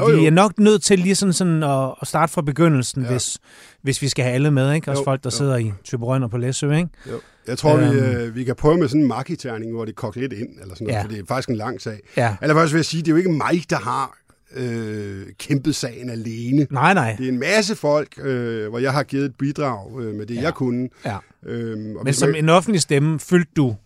Jo, 0.00 0.10
jo. 0.10 0.20
Vi 0.20 0.26
er 0.26 0.30
nok 0.30 0.58
nødt 0.58 0.82
til 0.82 0.98
lige 0.98 1.14
sådan, 1.14 1.32
sådan 1.32 1.62
at, 1.62 1.94
at 2.02 2.08
starte 2.08 2.32
fra 2.32 2.42
begyndelsen, 2.42 3.02
ja. 3.02 3.10
Hvis, 3.10 3.38
hvis 3.82 4.02
vi 4.02 4.08
skal 4.08 4.24
have 4.24 4.34
alle 4.34 4.50
med. 4.50 4.72
Ikke? 4.72 4.90
Også 4.90 5.00
Jo, 5.00 5.04
folk, 5.04 5.24
der 5.24 5.30
jo. 5.32 5.36
sidder 5.36 5.56
i 5.56 5.72
Tyberøn 5.84 6.22
og 6.22 6.30
på 6.30 6.38
Læsø. 6.38 6.72
Ikke? 6.72 6.88
Jo. 7.10 7.20
Jeg 7.48 7.58
tror, 7.58 7.76
vi, 7.76 7.84
Øhm. 7.84 7.96
øh, 8.16 8.36
vi 8.36 8.44
kan 8.44 8.54
prøve 8.56 8.78
med 8.78 8.88
sådan 8.88 9.00
en 9.02 9.08
makiterning, 9.08 9.72
hvor 9.72 9.84
det 9.84 9.96
koger 9.96 10.20
lidt 10.20 10.32
ind, 10.32 10.48
eller 10.62 10.74
sådan 10.74 10.86
noget, 10.86 10.98
Ja. 10.98 11.02
for 11.02 11.08
det 11.08 11.18
er 11.18 11.22
faktisk 11.28 11.48
en 11.48 11.56
lang 11.56 11.80
sag. 11.80 12.00
Ja. 12.16 12.36
Eller 12.42 12.54
først 12.54 12.72
vil 12.72 12.78
jeg 12.78 12.84
sige, 12.84 13.00
det 13.02 13.08
er 13.08 13.12
jo 13.12 13.16
ikke 13.16 13.32
mig, 13.32 13.64
der 13.70 13.76
har 13.76 14.18
øh, 14.56 15.22
kæmpet 15.38 15.74
sagen 15.74 16.10
alene. 16.10 16.66
Nej, 16.70 16.94
nej. 16.94 17.16
Det 17.18 17.24
er 17.24 17.28
en 17.32 17.38
masse 17.38 17.76
folk, 17.76 18.08
øh, 18.22 18.68
hvor 18.68 18.78
jeg 18.78 18.92
har 18.92 19.02
givet 19.02 19.24
et 19.24 19.34
bidrag 19.38 20.00
øh, 20.00 20.14
med 20.14 20.26
det, 20.26 20.34
Ja. 20.34 20.42
jeg 20.42 20.54
kunne. 20.54 20.88
Ja. 21.04 21.16
Øhm, 21.46 21.96
og 21.96 22.04
Men 22.04 22.14
som 22.14 22.28
man- 22.28 22.44
en 22.44 22.48
offentlig 22.48 22.80
stemme 22.80 23.20
fyldte 23.20 23.50
du 23.56 23.76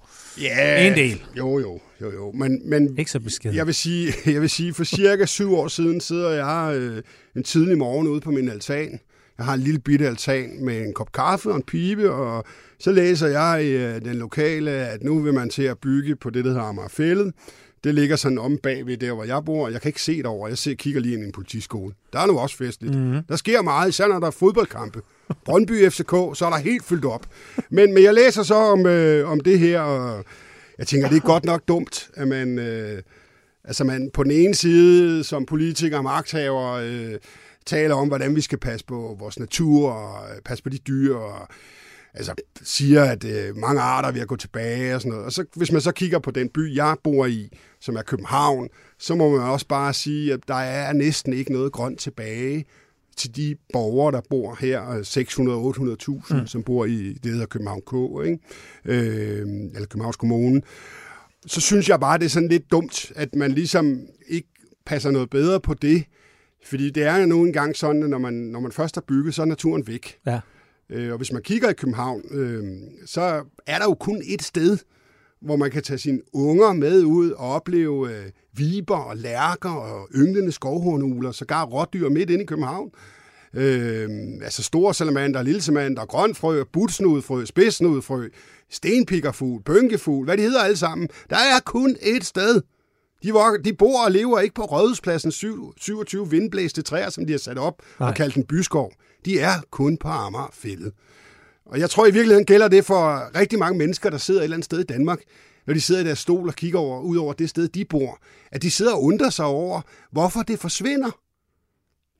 ja, 0.40 0.86
en 0.86 0.94
del. 0.94 1.22
Jo, 1.38 1.58
jo, 1.58 1.80
jo, 2.00 2.12
jo. 2.12 2.32
Men, 2.32 2.60
men 2.70 2.98
ikke 2.98 3.10
så 3.10 3.20
beskeden. 3.20 3.56
Jeg 3.56 3.66
vil 3.66 3.74
sige, 3.74 4.12
jeg 4.34 4.40
vil 4.40 4.50
sige 4.50 4.74
for 4.74 4.84
cirka 4.84 5.26
syv 5.26 5.54
år 5.54 5.68
siden 5.68 6.00
sidder 6.00 6.30
jeg 6.30 6.76
øh, 6.76 7.02
en 7.36 7.42
tidlig 7.42 7.78
morgen 7.78 8.06
ude 8.08 8.20
på 8.20 8.30
min 8.30 8.48
altan. 8.48 9.00
Jeg 9.38 9.46
har 9.46 9.54
en 9.54 9.60
lille 9.60 9.80
bitte 9.80 10.06
altan 10.06 10.64
med 10.64 10.80
en 10.80 10.92
kop 10.92 11.12
kaffe 11.12 11.50
og 11.50 11.56
en 11.56 11.62
pibe, 11.62 12.10
og 12.10 12.44
så 12.78 12.92
læser 12.92 13.26
jeg 13.28 13.64
i 13.64 13.68
øh, 13.68 14.00
den 14.04 14.16
lokale, 14.16 14.70
at 14.70 15.02
nu 15.02 15.18
vil 15.18 15.34
man 15.34 15.50
til 15.50 15.62
at 15.62 15.78
bygge 15.78 16.16
på 16.16 16.30
det, 16.30 16.44
der 16.44 16.50
hedder 16.50 16.64
Amagerfællet. 16.64 17.32
Det 17.84 17.94
ligger 17.94 18.16
sådan 18.16 18.38
om 18.38 18.58
bagved 18.62 18.96
der, 18.96 19.12
hvor 19.12 19.24
jeg 19.24 19.44
bor. 19.44 19.68
Jeg 19.68 19.80
kan 19.80 19.88
ikke 19.88 20.02
se 20.02 20.16
det 20.16 20.26
over. 20.26 20.48
Jeg 20.48 20.58
ser, 20.58 20.74
kigger 20.74 21.00
lige 21.00 21.14
ind 21.14 21.22
i 21.22 21.26
en 21.26 21.32
politiskole. 21.32 21.94
Der 22.12 22.18
er 22.18 22.26
nu 22.26 22.38
også 22.38 22.56
festligt. 22.56 22.94
Mhm. 22.94 23.04
Mm-hmm. 23.04 23.22
Der 23.28 23.36
sker 23.36 23.62
meget, 23.62 23.88
især 23.88 24.08
når 24.08 24.18
der 24.20 24.26
er 24.26 24.30
fodboldkampe. 24.30 25.00
Brøndby 25.44 25.88
FCK, 25.90 26.10
så 26.10 26.42
er 26.46 26.50
der 26.50 26.56
helt 26.56 26.84
fyldt 26.84 27.04
op. 27.04 27.26
Men, 27.70 27.94
men 27.94 28.02
jeg 28.02 28.14
læser 28.14 28.42
så 28.42 28.54
om, 28.54 28.86
øh, 28.86 29.30
om 29.30 29.40
det 29.40 29.58
her, 29.58 29.80
og 29.80 30.24
jeg 30.78 30.86
tænker, 30.86 31.08
det 31.08 31.16
er 31.16 31.20
godt 31.20 31.44
nok 31.44 31.68
dumt, 31.68 32.10
at 32.14 32.28
man... 32.28 32.58
Øh, 32.58 33.02
Altså 33.64 33.84
man 33.84 34.10
på 34.14 34.22
den 34.22 34.30
ene 34.32 34.54
side 34.54 35.24
som 35.24 35.46
politiker 35.46 35.96
og 35.96 36.04
magthaver 36.04 36.72
øh, 36.72 37.14
taler 37.66 37.94
om, 37.94 38.08
hvordan 38.08 38.36
vi 38.36 38.40
skal 38.40 38.58
passe 38.58 38.86
på 38.86 39.16
vores 39.18 39.38
natur 39.38 39.90
og 39.90 40.30
øh, 40.30 40.42
passe 40.42 40.64
på 40.64 40.70
de 40.70 40.78
dyr 40.78 41.14
og 41.14 41.48
altså, 42.14 42.34
siger, 42.62 43.04
at 43.04 43.24
øh, 43.24 43.56
mange 43.56 43.80
arter 43.80 44.08
er 44.08 44.12
ved 44.12 44.20
at 44.20 44.28
gå 44.28 44.36
tilbage 44.36 44.94
og 44.94 45.00
sådan 45.00 45.10
noget. 45.10 45.26
Og 45.26 45.32
så, 45.32 45.44
hvis 45.56 45.72
man 45.72 45.80
så 45.80 45.92
kigger 45.92 46.18
på 46.18 46.30
den 46.30 46.48
by, 46.48 46.76
jeg 46.76 46.96
bor 47.04 47.26
i, 47.26 47.48
som 47.80 47.96
er 47.96 48.02
København, 48.02 48.68
så 48.98 49.14
må 49.14 49.36
man 49.36 49.40
også 49.40 49.66
bare 49.66 49.92
sige, 49.92 50.32
at 50.32 50.40
der 50.48 50.54
er 50.54 50.92
næsten 50.92 51.32
ikke 51.32 51.52
noget 51.52 51.72
grønt 51.72 52.00
tilbage 52.00 52.64
til 53.16 53.36
de 53.36 53.56
borgere, 53.72 54.12
der 54.12 54.20
bor 54.30 54.56
her, 54.60 54.82
600-800.000, 56.30 56.40
mm. 56.40 56.46
som 56.46 56.62
bor 56.62 56.84
i 56.84 57.12
det, 57.12 57.24
der 57.24 57.30
hedder 57.30 57.46
København 57.46 57.82
K, 57.86 58.26
ikke? 58.26 58.38
Øh, 58.84 59.46
eller 59.74 59.86
Københavns 59.86 60.16
Kommune, 60.16 60.62
så 61.46 61.60
synes 61.60 61.88
jeg 61.88 62.00
bare, 62.00 62.18
det 62.18 62.24
er 62.24 62.28
sådan 62.28 62.48
lidt 62.48 62.70
dumt, 62.70 63.12
at 63.16 63.34
man 63.34 63.52
ligesom 63.52 64.00
ikke 64.28 64.48
passer 64.86 65.10
noget 65.10 65.30
bedre 65.30 65.60
på 65.60 65.74
det, 65.74 66.04
fordi 66.64 66.90
det 66.90 67.02
er 67.02 67.16
jo 67.16 67.26
nu 67.26 67.44
engang 67.44 67.76
sådan, 67.76 68.02
at 68.02 68.10
når 68.10 68.18
man, 68.18 68.34
når 68.34 68.60
man 68.60 68.72
først 68.72 68.96
har 68.96 69.02
bygget, 69.08 69.34
så 69.34 69.42
er 69.42 69.46
naturen 69.46 69.86
væk. 69.86 70.18
Ja. 70.26 70.40
Øh, 70.90 71.12
og 71.12 71.16
hvis 71.16 71.32
man 71.32 71.42
kigger 71.42 71.70
i 71.70 71.72
København, 71.72 72.22
øh, 72.30 72.64
så 73.06 73.20
er 73.66 73.78
der 73.78 73.84
jo 73.84 73.94
kun 73.94 74.22
et 74.26 74.42
sted, 74.42 74.78
hvor 75.40 75.56
man 75.56 75.70
kan 75.70 75.82
tage 75.82 75.98
sine 75.98 76.20
unger 76.32 76.72
med 76.72 77.04
ud 77.04 77.30
og 77.30 77.48
opleve 77.48 78.10
øh, 78.10 78.24
viber 78.52 78.96
og 78.96 79.16
lærker 79.16 79.70
og 79.70 80.08
ynglende 80.14 80.52
skovhornugler, 80.52 81.32
sågar 81.32 81.64
rådyr 81.64 82.08
midt 82.08 82.30
inde 82.30 82.42
i 82.42 82.46
København. 82.46 82.90
Øh, 83.54 84.10
altså 84.42 84.62
store 84.62 84.94
salamander, 84.94 85.42
lille 85.42 85.62
salamander, 85.62 86.06
grønfrø, 86.06 86.64
butsnudfrø, 86.72 87.44
spidsnudfrø, 87.44 88.28
stenpikkerfugl, 88.70 89.62
bønkefugl, 89.62 90.24
hvad 90.24 90.36
de 90.36 90.42
hedder 90.42 90.60
alle 90.60 90.76
sammen. 90.76 91.08
Der 91.30 91.36
er 91.36 91.60
kun 91.64 91.96
et 92.02 92.24
sted. 92.24 92.62
De, 93.22 93.34
var, 93.34 93.56
de 93.64 93.72
bor 93.72 94.04
og 94.04 94.12
lever 94.12 94.40
ikke 94.40 94.54
på 94.54 94.62
Rådhuspladsen 94.62 95.32
27 95.32 96.30
vindblæste 96.30 96.82
træer, 96.82 97.10
som 97.10 97.26
de 97.26 97.32
har 97.32 97.38
sat 97.38 97.58
op 97.58 97.82
Nej. 98.00 98.08
og 98.08 98.14
kaldt 98.14 98.34
en 98.34 98.44
byskov. 98.44 98.92
De 99.24 99.38
er 99.38 99.52
kun 99.70 99.96
på 99.96 100.08
Amagerfældet. 100.08 100.92
Og 101.66 101.78
jeg 101.78 101.90
tror 101.90 102.06
i 102.06 102.10
virkeligheden 102.10 102.46
gælder 102.46 102.68
det 102.68 102.84
for 102.84 103.30
rigtig 103.38 103.58
mange 103.58 103.78
mennesker, 103.78 104.10
der 104.10 104.18
sidder 104.18 104.40
et 104.40 104.44
eller 104.44 104.56
andet 104.56 104.64
sted 104.64 104.80
i 104.80 104.84
Danmark, 104.84 105.18
når 105.66 105.74
de 105.74 105.80
sidder 105.80 106.00
i 106.00 106.04
deres 106.04 106.18
stol 106.18 106.48
og 106.48 106.54
kigger 106.54 106.78
over, 106.78 107.00
ud 107.00 107.16
over 107.16 107.32
det 107.32 107.50
sted, 107.50 107.68
de 107.68 107.84
bor, 107.84 108.18
at 108.52 108.62
de 108.62 108.70
sidder 108.70 108.92
og 108.92 109.02
undrer 109.02 109.30
sig 109.30 109.44
over, 109.44 109.80
hvorfor 110.10 110.42
det 110.42 110.58
forsvinder. 110.58 111.10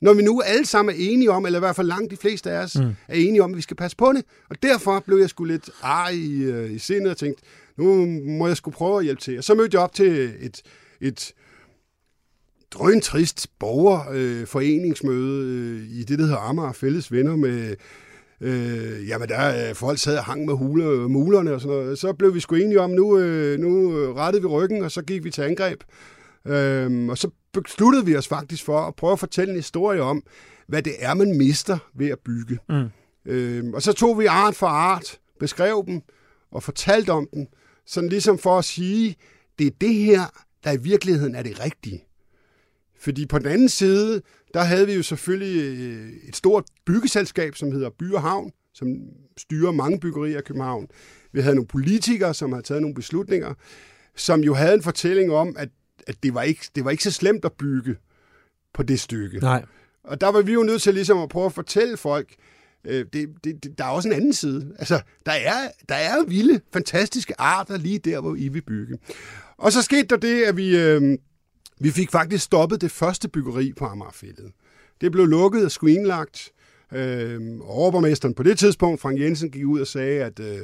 Når 0.01 0.15
vi 0.15 0.23
nu 0.23 0.41
alle 0.41 0.67
sammen 0.67 0.95
er 0.95 0.99
enige 1.01 1.31
om, 1.31 1.47
eller 1.47 1.59
i 1.59 1.61
hvert 1.61 1.77
fald 1.77 1.87
langt 1.87 2.11
de 2.11 2.17
fleste 2.17 2.51
af 2.51 2.63
os, 2.63 2.77
mm. 2.77 2.95
er 3.09 3.15
enige 3.15 3.43
om, 3.43 3.51
at 3.51 3.57
vi 3.57 3.63
skal 3.63 3.77
passe 3.77 3.97
på 3.97 4.13
det. 4.13 4.25
Og 4.51 4.63
derfor 4.63 5.01
blev 5.01 5.19
jeg 5.19 5.31
sgu 5.31 5.45
lidt 5.45 5.71
ar 5.83 6.09
i, 6.09 6.43
øh, 6.43 6.73
i 6.73 6.79
sindet 6.79 7.11
og 7.11 7.17
tænkte, 7.17 7.43
nu 7.77 8.07
må 8.39 8.47
jeg 8.47 8.57
skulle 8.57 8.75
prøve 8.75 8.99
at 8.99 9.05
hjælpe 9.05 9.21
til. 9.21 9.39
Og 9.39 9.45
så 9.45 9.55
mødte 9.55 9.75
jeg 9.75 9.83
op 9.83 9.95
til 9.95 10.33
et, 10.41 10.63
et 11.03 11.33
drøntrist 12.71 13.47
borgerforeningsmøde 13.59 15.47
øh, 15.47 15.81
øh, 15.81 15.91
i 15.91 16.05
det, 16.05 16.19
der 16.19 16.25
hedder 16.25 16.49
Amager 16.49 16.73
Fælles 16.73 17.13
Venner 17.13 17.37
med 17.37 17.77
Øh, 18.45 19.09
jamen, 19.09 19.29
der 19.29 19.69
øh, 19.69 19.75
folk 19.75 19.99
sad 19.99 20.19
og 20.19 20.25
hang 20.25 20.45
med 20.45 20.55
hule, 20.55 21.09
mulerne 21.09 21.53
og 21.53 21.61
sådan 21.61 21.77
noget. 21.77 21.99
Så 21.99 22.13
blev 22.13 22.35
vi 22.35 22.41
sgu 22.41 22.55
enige 22.55 22.81
om, 22.81 22.91
nu, 22.91 23.19
øh, 23.19 23.59
nu 23.59 23.93
rettede 24.13 24.43
vi 24.43 24.49
ryggen, 24.49 24.83
og 24.83 24.91
så 24.91 25.03
gik 25.03 25.25
vi 25.25 25.31
til 25.31 25.43
angreb. 25.43 25.81
Øh, 26.47 27.09
og 27.09 27.19
så 27.19 27.31
besluttede 27.53 28.07
vi 28.07 28.17
os 28.17 28.29
faktisk 28.29 28.65
for 28.65 28.81
at 28.81 28.95
prøve 28.95 29.13
at 29.13 29.19
fortælle 29.19 29.51
en 29.51 29.57
historie 29.57 30.03
om, 30.03 30.23
hvad 30.69 30.83
det 30.83 30.93
er, 30.99 31.15
man 31.15 31.39
mister 31.39 31.79
ved 31.95 32.09
at 32.09 32.19
bygge. 32.19 32.59
Mm. 32.69 32.89
Øh, 33.33 33.65
og 33.75 33.83
så 33.83 33.93
tog 33.93 34.19
vi 34.19 34.27
art 34.27 34.55
for 34.55 34.67
art, 34.67 35.19
beskrev 35.41 35.85
dem 35.87 36.01
og 36.53 36.63
fortalte 36.63 37.11
om 37.11 37.29
dem, 37.35 37.47
sådan 37.87 38.09
ligesom 38.09 38.39
for 38.39 38.59
at 38.59 38.65
sige, 38.65 39.17
det 39.59 39.67
er 39.67 39.71
det 39.81 39.95
her, 39.95 40.23
der 40.65 40.73
i 40.73 40.77
virkeligheden 40.77 41.35
er 41.35 41.43
det 41.43 41.65
rigtige. 41.65 42.05
Fordi 42.99 43.27
på 43.27 43.39
den 43.39 43.47
anden 43.47 43.69
side, 43.69 44.23
der 44.55 44.63
havde 44.63 44.87
vi 44.87 44.93
jo 44.93 45.03
selvfølgelig 45.03 45.79
øh, 45.79 46.13
et 46.29 46.37
stort 46.37 46.65
byggeselskab, 46.87 47.55
som 47.57 47.73
hedder 47.73 47.91
By 47.99 48.13
og 48.13 48.23
Havn, 48.23 48.53
som 48.75 48.87
styrer 49.37 49.73
mange 49.73 50.01
byggerier 50.01 50.39
i 50.39 50.43
København. 50.43 50.87
Vi 51.33 51.41
havde 51.41 51.55
nogle 51.55 51.69
politikere, 51.69 52.35
som 52.35 52.53
havde 52.53 52.63
taget 52.63 52.83
nogle 52.83 52.95
beslutninger, 52.95 53.55
som 54.17 54.41
jo 54.41 54.55
havde 54.55 54.75
en 54.75 54.83
fortælling 54.83 55.33
om, 55.33 55.57
at, 55.59 55.69
at 56.07 56.23
det, 56.23 56.35
var 56.35 56.43
ikke, 56.43 56.69
det 56.75 56.85
var 56.85 56.91
ikke 56.91 57.05
så 57.05 57.11
slemt 57.11 57.45
at 57.45 57.53
bygge 57.53 57.97
på 58.75 58.83
det 58.83 59.01
stykke. 59.01 59.39
Nej. 59.39 59.65
Og 60.05 60.21
der 60.21 60.29
var 60.29 60.43
vi 60.43 60.53
jo 60.53 60.63
nødt 60.63 60.83
til 60.83 60.95
ligesom 60.95 61.19
at 61.19 61.29
prøve 61.29 61.47
at 61.47 61.53
fortælle 61.53 61.97
folk, 61.97 62.35
øh, 62.85 63.07
det, 63.13 63.29
det, 63.45 63.65
det, 63.65 63.79
der 63.79 63.85
er 63.85 63.89
også 63.89 64.09
en 64.09 64.15
anden 64.15 64.33
side. 64.33 64.75
Altså, 64.79 65.01
der 65.27 65.33
er, 65.33 65.71
der 65.89 65.95
er 65.95 66.25
vilde, 66.25 66.61
fantastiske 66.73 67.41
arter 67.41 67.77
lige 67.77 67.99
der, 67.99 68.21
hvor 68.21 68.35
I 68.35 68.49
vil 68.49 68.63
bygge. 68.63 68.99
Og 69.63 69.73
så 69.73 69.83
skete 69.83 70.07
der 70.07 70.17
det, 70.17 70.43
at 70.43 70.57
vi, 70.57 70.77
øh, 70.77 71.19
vi 71.81 71.91
fik 71.91 72.11
faktisk 72.11 72.45
stoppet 72.45 72.81
det 72.81 72.91
første 72.91 73.29
byggeri 73.29 73.73
på 73.73 73.85
Amagerfældet. 73.85 74.53
Det 75.01 75.13
blev 75.13 75.27
lukket 75.27 75.65
og 75.65 75.71
screenlagt. 75.71 76.53
Øh, 76.93 77.41
overborgmesteren 77.61 78.35
på 78.35 78.43
det 78.43 78.59
tidspunkt, 78.59 79.01
Frank 79.01 79.21
Jensen, 79.21 79.51
gik 79.51 79.67
ud 79.67 79.81
og 79.81 79.87
sagde, 79.87 80.25
at, 80.25 80.41
øh, 80.41 80.59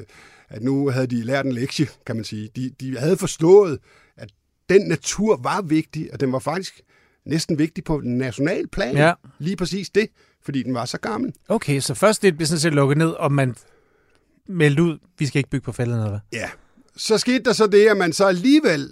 at 0.48 0.62
nu 0.62 0.88
havde 0.88 1.06
de 1.06 1.22
lært 1.22 1.46
en 1.46 1.52
lektie, 1.52 1.88
kan 2.06 2.16
man 2.16 2.24
sige. 2.24 2.50
De, 2.56 2.70
de 2.80 2.98
havde 2.98 3.16
forstået, 3.16 3.78
at 4.16 4.30
den 4.68 4.88
natur 4.88 5.40
var 5.42 5.62
vigtig, 5.62 6.12
og 6.12 6.20
den 6.20 6.32
var 6.32 6.38
faktisk 6.38 6.80
næsten 7.26 7.58
vigtig 7.58 7.84
på 7.84 8.00
national 8.04 8.68
plan. 8.68 8.96
Ja. 8.96 9.12
Lige 9.38 9.56
præcis 9.56 9.90
det, 9.90 10.08
fordi 10.42 10.62
den 10.62 10.74
var 10.74 10.84
så 10.84 10.98
gammel. 10.98 11.32
Okay, 11.48 11.80
så 11.80 11.94
først 11.94 12.22
det 12.22 12.36
blev 12.36 12.46
sådan 12.46 12.60
set 12.60 12.74
lukket 12.74 12.98
ned, 12.98 13.10
og 13.10 13.32
man 13.32 13.56
meldte 14.48 14.82
ud, 14.82 14.98
vi 15.18 15.26
skal 15.26 15.38
ikke 15.38 15.50
bygge 15.50 15.64
på 15.64 15.72
fældet, 15.72 15.94
eller 15.94 16.08
hvad? 16.08 16.20
Ja. 16.32 16.50
Så 16.98 17.18
skete 17.18 17.44
der 17.44 17.52
så 17.52 17.66
det, 17.66 17.86
at 17.86 17.96
man 17.96 18.12
så 18.12 18.24
alligevel 18.24 18.88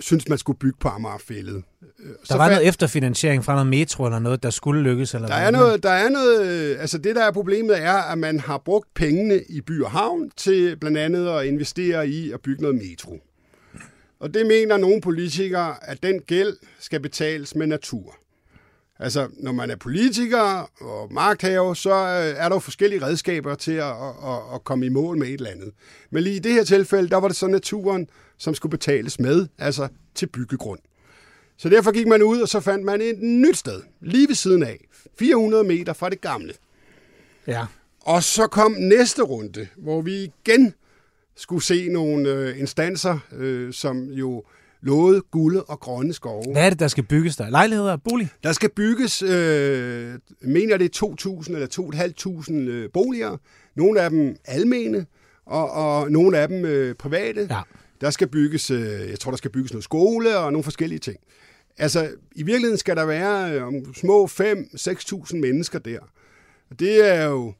synes, 0.00 0.28
man 0.28 0.38
skulle 0.38 0.58
bygge 0.58 0.78
på 0.80 0.88
Amagerfældet. 0.88 1.62
Øh, 2.00 2.08
der 2.08 2.14
så 2.24 2.36
var 2.36 2.48
noget 2.48 2.68
efterfinansiering 2.68 3.44
fra 3.44 3.52
noget 3.52 3.66
metro 3.66 4.04
eller 4.04 4.18
noget, 4.18 4.42
der 4.42 4.50
skulle 4.50 4.82
lykkes? 4.82 5.14
Eller 5.14 5.28
der, 5.28 5.34
er 5.34 5.50
noget, 5.50 5.82
der 5.82 5.90
er 5.90 6.08
noget... 6.08 6.76
Altså 6.76 6.98
det, 6.98 7.16
der 7.16 7.24
er 7.24 7.30
problemet, 7.30 7.82
er, 7.82 7.92
at 7.92 8.18
man 8.18 8.40
har 8.40 8.58
brugt 8.58 8.94
pengene 8.94 9.42
i 9.48 9.60
by 9.60 9.82
og 9.82 9.90
havn 9.90 10.30
til 10.36 10.76
blandt 10.76 10.98
andet 10.98 11.28
at 11.28 11.46
investere 11.46 12.08
i 12.08 12.32
at 12.32 12.40
bygge 12.40 12.62
noget 12.62 12.76
metro. 12.76 13.18
Og 14.20 14.34
det 14.34 14.46
mener 14.46 14.76
nogle 14.76 15.00
politikere, 15.00 15.74
at 15.82 16.02
den 16.02 16.20
gæld 16.20 16.56
skal 16.80 17.00
betales 17.00 17.54
med 17.54 17.66
natur. 17.66 18.16
Altså, 18.98 19.28
når 19.38 19.52
man 19.52 19.70
er 19.70 19.76
politiker 19.76 20.70
og 20.80 21.12
magthaver, 21.12 21.74
så 21.74 21.90
øh, 21.90 22.42
er 22.44 22.48
der 22.48 22.56
jo 22.56 22.58
forskellige 22.58 23.02
redskaber 23.02 23.54
til 23.54 23.72
at, 23.72 23.92
at, 24.24 24.54
at 24.54 24.64
komme 24.64 24.86
i 24.86 24.88
mål 24.88 25.18
med 25.18 25.26
et 25.26 25.34
eller 25.34 25.50
andet. 25.50 25.72
Men 26.10 26.22
lige 26.22 26.36
i 26.36 26.38
det 26.38 26.52
her 26.52 26.64
tilfælde, 26.64 27.08
der 27.08 27.16
var 27.16 27.28
det 27.28 27.36
så 27.36 27.46
naturen, 27.46 28.08
som 28.38 28.54
skulle 28.54 28.70
betales 28.70 29.20
med, 29.20 29.46
altså 29.58 29.88
til 30.14 30.26
byggegrund. 30.26 30.78
Så 31.56 31.68
derfor 31.68 31.92
gik 31.92 32.06
man 32.06 32.22
ud, 32.22 32.40
og 32.40 32.48
så 32.48 32.60
fandt 32.60 32.84
man 32.84 33.00
et 33.00 33.18
nyt 33.22 33.56
sted, 33.56 33.82
lige 34.00 34.28
ved 34.28 34.34
siden 34.34 34.62
af, 34.62 34.84
400 35.18 35.64
meter 35.64 35.92
fra 35.92 36.10
det 36.10 36.20
gamle. 36.20 36.52
Ja. 37.46 37.66
Og 38.00 38.22
så 38.22 38.46
kom 38.46 38.72
næste 38.78 39.22
runde, 39.22 39.68
hvor 39.76 40.00
vi 40.00 40.32
igen 40.44 40.74
skulle 41.36 41.62
se 41.62 41.88
nogle 41.88 42.30
øh, 42.30 42.60
instanser, 42.60 43.18
øh, 43.32 43.72
som 43.72 44.04
jo 44.04 44.44
lovede 44.82 45.20
gulde 45.30 45.64
og 45.64 45.80
grønne 45.80 46.12
skove. 46.12 46.52
Hvad 46.52 46.66
er 46.66 46.70
det, 46.70 46.80
der 46.80 46.88
skal 46.88 47.04
bygges 47.04 47.36
der? 47.36 47.50
Lejligheder 47.50 47.92
og 47.92 48.02
bolig? 48.02 48.28
Der 48.42 48.52
skal 48.52 48.70
bygges, 48.70 49.22
øh, 49.22 50.14
mener 50.40 50.76
det 50.76 51.02
er 51.02 51.06
2.000 51.06 51.52
eller 51.52 51.66
2.500 52.46 52.52
øh, 52.52 52.90
boliger. 52.92 53.36
Nogle 53.76 54.00
af 54.00 54.10
dem 54.10 54.36
almene, 54.44 55.06
og, 55.46 55.70
og 55.70 56.10
nogle 56.10 56.38
af 56.38 56.48
dem 56.48 56.64
øh, 56.64 56.94
private. 56.94 57.46
Ja. 57.50 57.60
Der 58.00 58.10
skal 58.10 58.28
bygges, 58.28 58.70
øh, 58.70 59.10
jeg 59.10 59.18
tror, 59.20 59.30
der 59.30 59.36
skal 59.36 59.50
bygges 59.50 59.72
noget 59.72 59.84
skole 59.84 60.38
og 60.38 60.52
nogle 60.52 60.64
forskellige 60.64 60.98
ting. 60.98 61.16
Altså, 61.78 62.10
i 62.34 62.42
virkeligheden 62.42 62.78
skal 62.78 62.96
der 62.96 63.04
være 63.04 63.52
øh, 63.52 63.94
små 63.94 64.26
5-6.000 64.26 65.36
mennesker 65.36 65.78
der. 65.78 65.98
Og 66.70 66.80
det 66.80 67.14
er 67.14 67.24
jo, 67.24 67.54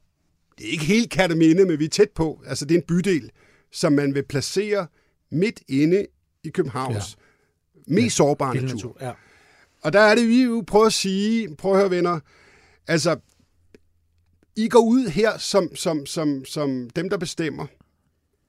det 0.59 0.67
er 0.67 0.71
ikke 0.71 0.85
helt 0.85 1.11
Kataminde, 1.11 1.65
men 1.65 1.79
vi 1.79 1.85
er 1.85 1.89
tæt 1.89 2.11
på. 2.11 2.43
Altså, 2.47 2.65
det 2.65 2.75
er 2.75 2.79
en 2.79 2.87
bydel, 2.89 3.31
som 3.73 3.93
man 3.93 4.15
vil 4.15 4.23
placere 4.23 4.87
midt 5.31 5.61
inde 5.69 6.07
i 6.47 6.51
Københavns 6.51 7.19
ja. 7.75 7.95
mest 7.95 8.05
ja. 8.05 8.09
sårbare 8.09 8.55
natur. 8.55 8.69
natur. 8.69 8.97
Ja. 9.01 9.13
Og 9.83 9.93
der 9.93 10.01
er 10.01 10.15
det, 10.15 10.29
vi 10.29 10.43
jo 10.43 10.65
prøver 10.67 10.87
at 10.87 10.93
sige, 10.93 11.57
prøv 11.57 11.73
at 11.73 11.79
høre 11.79 11.91
venner, 11.91 12.21
altså, 12.87 13.17
I 14.57 14.69
går 14.69 14.81
ud 14.81 15.09
her 15.09 15.39
som, 15.39 15.77
som, 15.77 16.07
som, 16.07 16.45
som 16.45 16.91
dem, 16.91 17.11
der 17.11 17.19
bestemmer, 17.19 17.67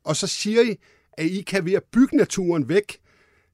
og 0.04 0.16
så 0.16 0.28
siger 0.28 0.62
I, 0.62 0.78
at 1.14 1.26
I 1.26 1.42
kan 1.42 1.66
ved 1.66 1.74
at 1.74 1.84
bygge 1.84 2.18
naturen 2.18 2.70
væk, 2.70 3.00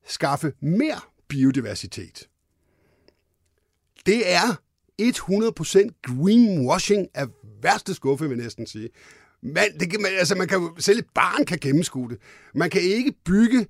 skaffe 0.07 0.53
mere 0.59 0.99
biodiversitet. 1.27 2.29
Det 4.05 4.31
er 4.33 4.55
100% 5.01 6.01
greenwashing 6.03 7.07
af 7.13 7.27
værste 7.61 7.93
skuffe, 7.93 8.29
vil 8.29 8.35
jeg 8.35 8.43
næsten 8.43 8.67
sige. 8.67 8.89
Man, 9.41 9.79
det 9.79 9.91
kan, 9.91 10.01
man, 10.01 10.11
altså 10.19 10.35
man 10.35 10.47
kan, 10.47 10.69
selv 10.79 10.99
et 10.99 11.07
barn 11.13 11.45
kan 11.45 11.57
gennemskue 11.61 12.09
det. 12.09 12.17
Man 12.55 12.69
kan 12.69 12.81
ikke 12.81 13.13
bygge 13.25 13.67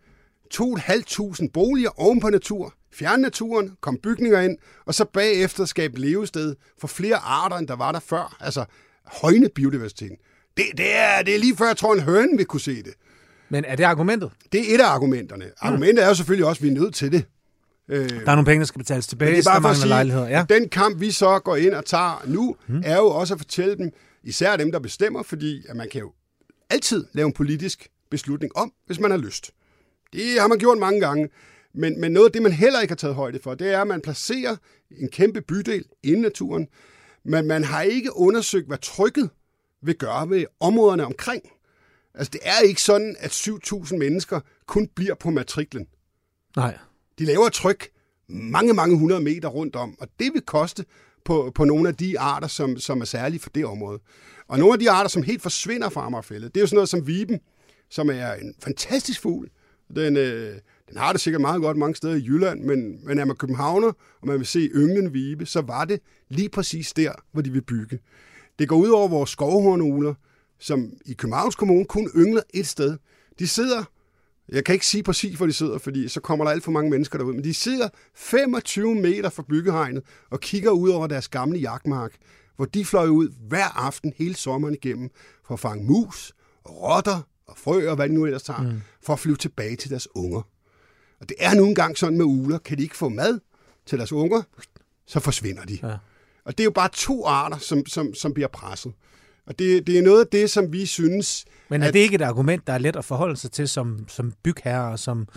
2.500 0.55 1.47
boliger 1.53 1.99
oven 1.99 2.19
på 2.19 2.29
natur, 2.29 2.73
fjerne 2.93 3.21
naturen, 3.21 3.71
komme 3.81 3.99
bygninger 3.99 4.41
ind, 4.41 4.57
og 4.85 4.93
så 4.93 5.05
bagefter 5.05 5.65
skabe 5.65 5.99
levested 5.99 6.55
for 6.79 6.87
flere 6.87 7.15
arter, 7.15 7.57
end 7.57 7.67
der 7.67 7.75
var 7.75 7.91
der 7.91 7.99
før. 7.99 8.37
Altså 8.39 8.65
højne 9.05 9.49
biodiversiteten. 9.55 10.17
Det, 10.57 10.65
det, 10.77 10.95
er, 10.97 11.21
det 11.21 11.35
er 11.35 11.39
lige 11.39 11.55
før, 11.55 11.65
jeg 11.65 11.77
tror, 11.77 11.93
en 11.93 11.99
høne 11.99 12.37
vil 12.37 12.45
kunne 12.45 12.61
se 12.61 12.83
det. 12.83 12.93
Men 13.49 13.65
er 13.65 13.75
det 13.75 13.83
argumentet? 13.83 14.31
Det 14.51 14.71
er 14.71 14.75
et 14.75 14.81
af 14.81 14.87
argumenterne. 14.87 15.45
Argumentet 15.59 16.03
er 16.03 16.07
jo 16.07 16.13
selvfølgelig 16.13 16.47
også, 16.47 16.59
at 16.59 16.63
vi 16.63 16.67
er 16.67 16.81
nødt 16.81 16.95
til 16.95 17.11
det. 17.11 17.25
Øh, 17.89 18.09
der 18.09 18.31
er 18.31 18.35
nogle 18.35 18.45
penge, 18.45 18.59
der 18.59 18.65
skal 18.65 18.79
betales 18.79 19.07
tilbage, 19.07 19.31
det 19.31 19.47
er 19.47 19.51
bare 19.51 19.61
for 19.61 19.69
at 19.69 19.77
sige, 19.77 19.87
lejligheder. 19.87 20.27
Ja. 20.27 20.45
Den 20.49 20.69
kamp, 20.69 20.99
vi 20.99 21.11
så 21.11 21.39
går 21.39 21.55
ind 21.55 21.73
og 21.73 21.85
tager 21.85 22.23
nu, 22.25 22.55
hmm. 22.67 22.81
er 22.85 22.97
jo 22.97 23.05
også 23.07 23.33
at 23.33 23.39
fortælle 23.39 23.77
dem, 23.77 23.91
især 24.23 24.55
dem, 24.55 24.71
der 24.71 24.79
bestemmer, 24.79 25.23
fordi 25.23 25.61
at 25.69 25.75
man 25.75 25.87
kan 25.91 26.01
jo 26.01 26.11
altid 26.69 27.05
lave 27.13 27.25
en 27.25 27.33
politisk 27.33 27.87
beslutning 28.11 28.57
om, 28.57 28.71
hvis 28.85 28.99
man 28.99 29.11
har 29.11 29.17
lyst. 29.17 29.51
Det 30.13 30.39
har 30.39 30.47
man 30.47 30.59
gjort 30.59 30.77
mange 30.77 30.99
gange. 30.99 31.29
Men, 31.73 32.01
men 32.01 32.11
noget 32.11 32.25
af 32.25 32.31
det, 32.31 32.41
man 32.41 32.51
heller 32.51 32.81
ikke 32.81 32.91
har 32.91 32.95
taget 32.95 33.15
højde 33.15 33.39
for, 33.43 33.55
det 33.55 33.73
er, 33.73 33.81
at 33.81 33.87
man 33.87 34.01
placerer 34.01 34.55
en 34.91 35.09
kæmpe 35.09 35.41
bydel 35.41 35.85
i 36.03 36.15
naturen. 36.15 36.67
Men 37.25 37.47
man 37.47 37.63
har 37.63 37.81
ikke 37.81 38.17
undersøgt, 38.17 38.67
hvad 38.67 38.77
trykket 38.77 39.29
vil 39.81 39.95
gøre 39.95 40.29
ved 40.29 40.45
områderne 40.59 41.05
omkring. 41.05 41.43
Altså, 42.13 42.29
det 42.33 42.41
er 42.43 42.59
ikke 42.59 42.81
sådan, 42.81 43.15
at 43.19 43.31
7.000 43.31 43.97
mennesker 43.97 44.39
kun 44.67 44.87
bliver 44.95 45.15
på 45.15 45.29
matriklen. 45.29 45.87
Nej. 46.55 46.77
De 47.19 47.25
laver 47.25 47.49
tryk 47.49 47.89
mange, 48.29 48.73
mange 48.73 48.97
hundrede 48.97 49.21
meter 49.21 49.47
rundt 49.47 49.75
om, 49.75 49.95
og 49.99 50.07
det 50.19 50.33
vil 50.33 50.41
koste 50.41 50.85
på, 51.25 51.51
på 51.55 51.65
nogle 51.65 51.89
af 51.89 51.95
de 51.95 52.19
arter, 52.19 52.47
som, 52.47 52.77
som 52.77 53.01
er 53.01 53.05
særlige 53.05 53.39
for 53.39 53.49
det 53.49 53.65
område. 53.65 53.99
Og 54.47 54.59
nogle 54.59 54.73
af 54.73 54.79
de 54.79 54.91
arter, 54.91 55.09
som 55.09 55.23
helt 55.23 55.41
forsvinder 55.41 55.89
fra 55.89 56.05
Amagerfældet, 56.05 56.55
det 56.55 56.59
er 56.59 56.63
jo 56.63 56.67
sådan 56.67 56.75
noget 56.75 56.89
som 56.89 57.07
viben, 57.07 57.39
som 57.89 58.09
er 58.09 58.33
en 58.33 58.55
fantastisk 58.63 59.21
fugl. 59.21 59.49
Den, 59.95 60.17
øh, 60.17 60.55
den 60.89 60.97
har 60.97 61.11
det 61.11 61.21
sikkert 61.21 61.41
meget 61.41 61.61
godt 61.61 61.77
mange 61.77 61.95
steder 61.95 62.15
i 62.15 62.25
Jylland, 62.25 62.63
men, 62.63 63.05
men 63.05 63.19
er 63.19 63.25
man 63.25 63.35
københavner, 63.35 63.87
og 64.21 64.27
man 64.27 64.37
vil 64.37 64.45
se 64.45 64.59
ynglen 64.59 65.13
vibe, 65.13 65.45
så 65.45 65.61
var 65.61 65.85
det 65.85 65.99
lige 66.29 66.49
præcis 66.49 66.93
der, 66.93 67.11
hvor 67.31 67.41
de 67.41 67.51
vil 67.51 67.61
bygge. 67.61 67.99
Det 68.59 68.69
går 68.69 68.75
ud 68.75 68.89
over 68.89 69.07
vores 69.07 69.29
skovhornugler, 69.29 70.13
som 70.59 70.93
i 71.05 71.13
Københavns 71.13 71.55
Kommune 71.55 71.85
kun 71.85 72.09
yngler 72.15 72.41
et 72.53 72.67
sted. 72.67 72.97
De 73.39 73.47
sidder, 73.47 73.83
jeg 74.49 74.65
kan 74.65 74.73
ikke 74.73 74.85
sige 74.85 75.03
præcis, 75.03 75.37
hvor 75.37 75.45
de 75.45 75.53
sidder, 75.53 75.77
fordi 75.77 76.07
så 76.07 76.21
kommer 76.21 76.45
der 76.45 76.51
alt 76.51 76.63
for 76.63 76.71
mange 76.71 76.91
mennesker 76.91 77.17
derud, 77.17 77.33
men 77.33 77.43
de 77.43 77.53
sidder 77.53 77.89
25 78.15 78.95
meter 78.95 79.29
fra 79.29 79.43
byggehegnet 79.49 80.03
og 80.31 80.39
kigger 80.39 80.71
ud 80.71 80.89
over 80.89 81.07
deres 81.07 81.27
gamle 81.27 81.59
jagtmark, 81.59 82.13
hvor 82.55 82.65
de 82.65 82.85
fløj 82.85 83.07
ud 83.07 83.29
hver 83.47 83.85
aften 83.85 84.13
hele 84.17 84.35
sommeren 84.35 84.73
igennem 84.73 85.09
for 85.45 85.53
at 85.53 85.59
fange 85.59 85.85
mus, 85.85 86.33
rotter 86.65 87.21
og 87.47 87.57
frø 87.57 87.89
og 87.89 87.95
hvad 87.95 88.09
de 88.09 88.13
nu 88.13 88.25
ellers 88.25 88.43
tager, 88.43 88.61
mm. 88.61 88.81
for 89.01 89.13
at 89.13 89.19
flyve 89.19 89.35
tilbage 89.35 89.75
til 89.75 89.89
deres 89.89 90.07
unger. 90.15 90.41
Og 91.21 91.29
det 91.29 91.37
er 91.39 91.55
nu 91.55 91.65
engang 91.65 91.97
sådan 91.97 92.17
med 92.17 92.25
uler, 92.25 92.57
kan 92.57 92.77
de 92.77 92.83
ikke 92.83 92.97
få 92.97 93.09
mad 93.09 93.39
til 93.85 93.97
deres 93.97 94.11
unger, 94.11 94.41
så 95.07 95.19
forsvinder 95.19 95.63
de. 95.65 95.79
Ja. 95.83 95.97
Og 96.45 96.57
det 96.57 96.59
er 96.59 96.65
jo 96.65 96.71
bare 96.71 96.89
to 96.93 97.25
arter, 97.25 97.57
som, 97.57 97.85
som, 97.85 98.13
som 98.13 98.33
bliver 98.33 98.47
presset. 98.47 98.93
Og 99.45 99.59
det, 99.59 99.87
det 99.87 99.97
er 99.97 100.01
noget 100.01 100.19
af 100.19 100.27
det, 100.27 100.49
som 100.49 100.73
vi 100.73 100.85
synes... 100.85 101.45
Men 101.69 101.83
er 101.83 101.87
at, 101.87 101.93
det 101.93 101.99
ikke 101.99 102.15
et 102.15 102.21
argument, 102.21 102.67
der 102.67 102.73
er 102.73 102.77
let 102.77 102.95
at 102.95 103.05
forholde 103.05 103.37
sig 103.37 103.51
til 103.51 103.67
som, 103.67 104.05
som 104.07 104.33
bygherre 104.43 104.91
og 104.91 104.99
som 104.99 105.27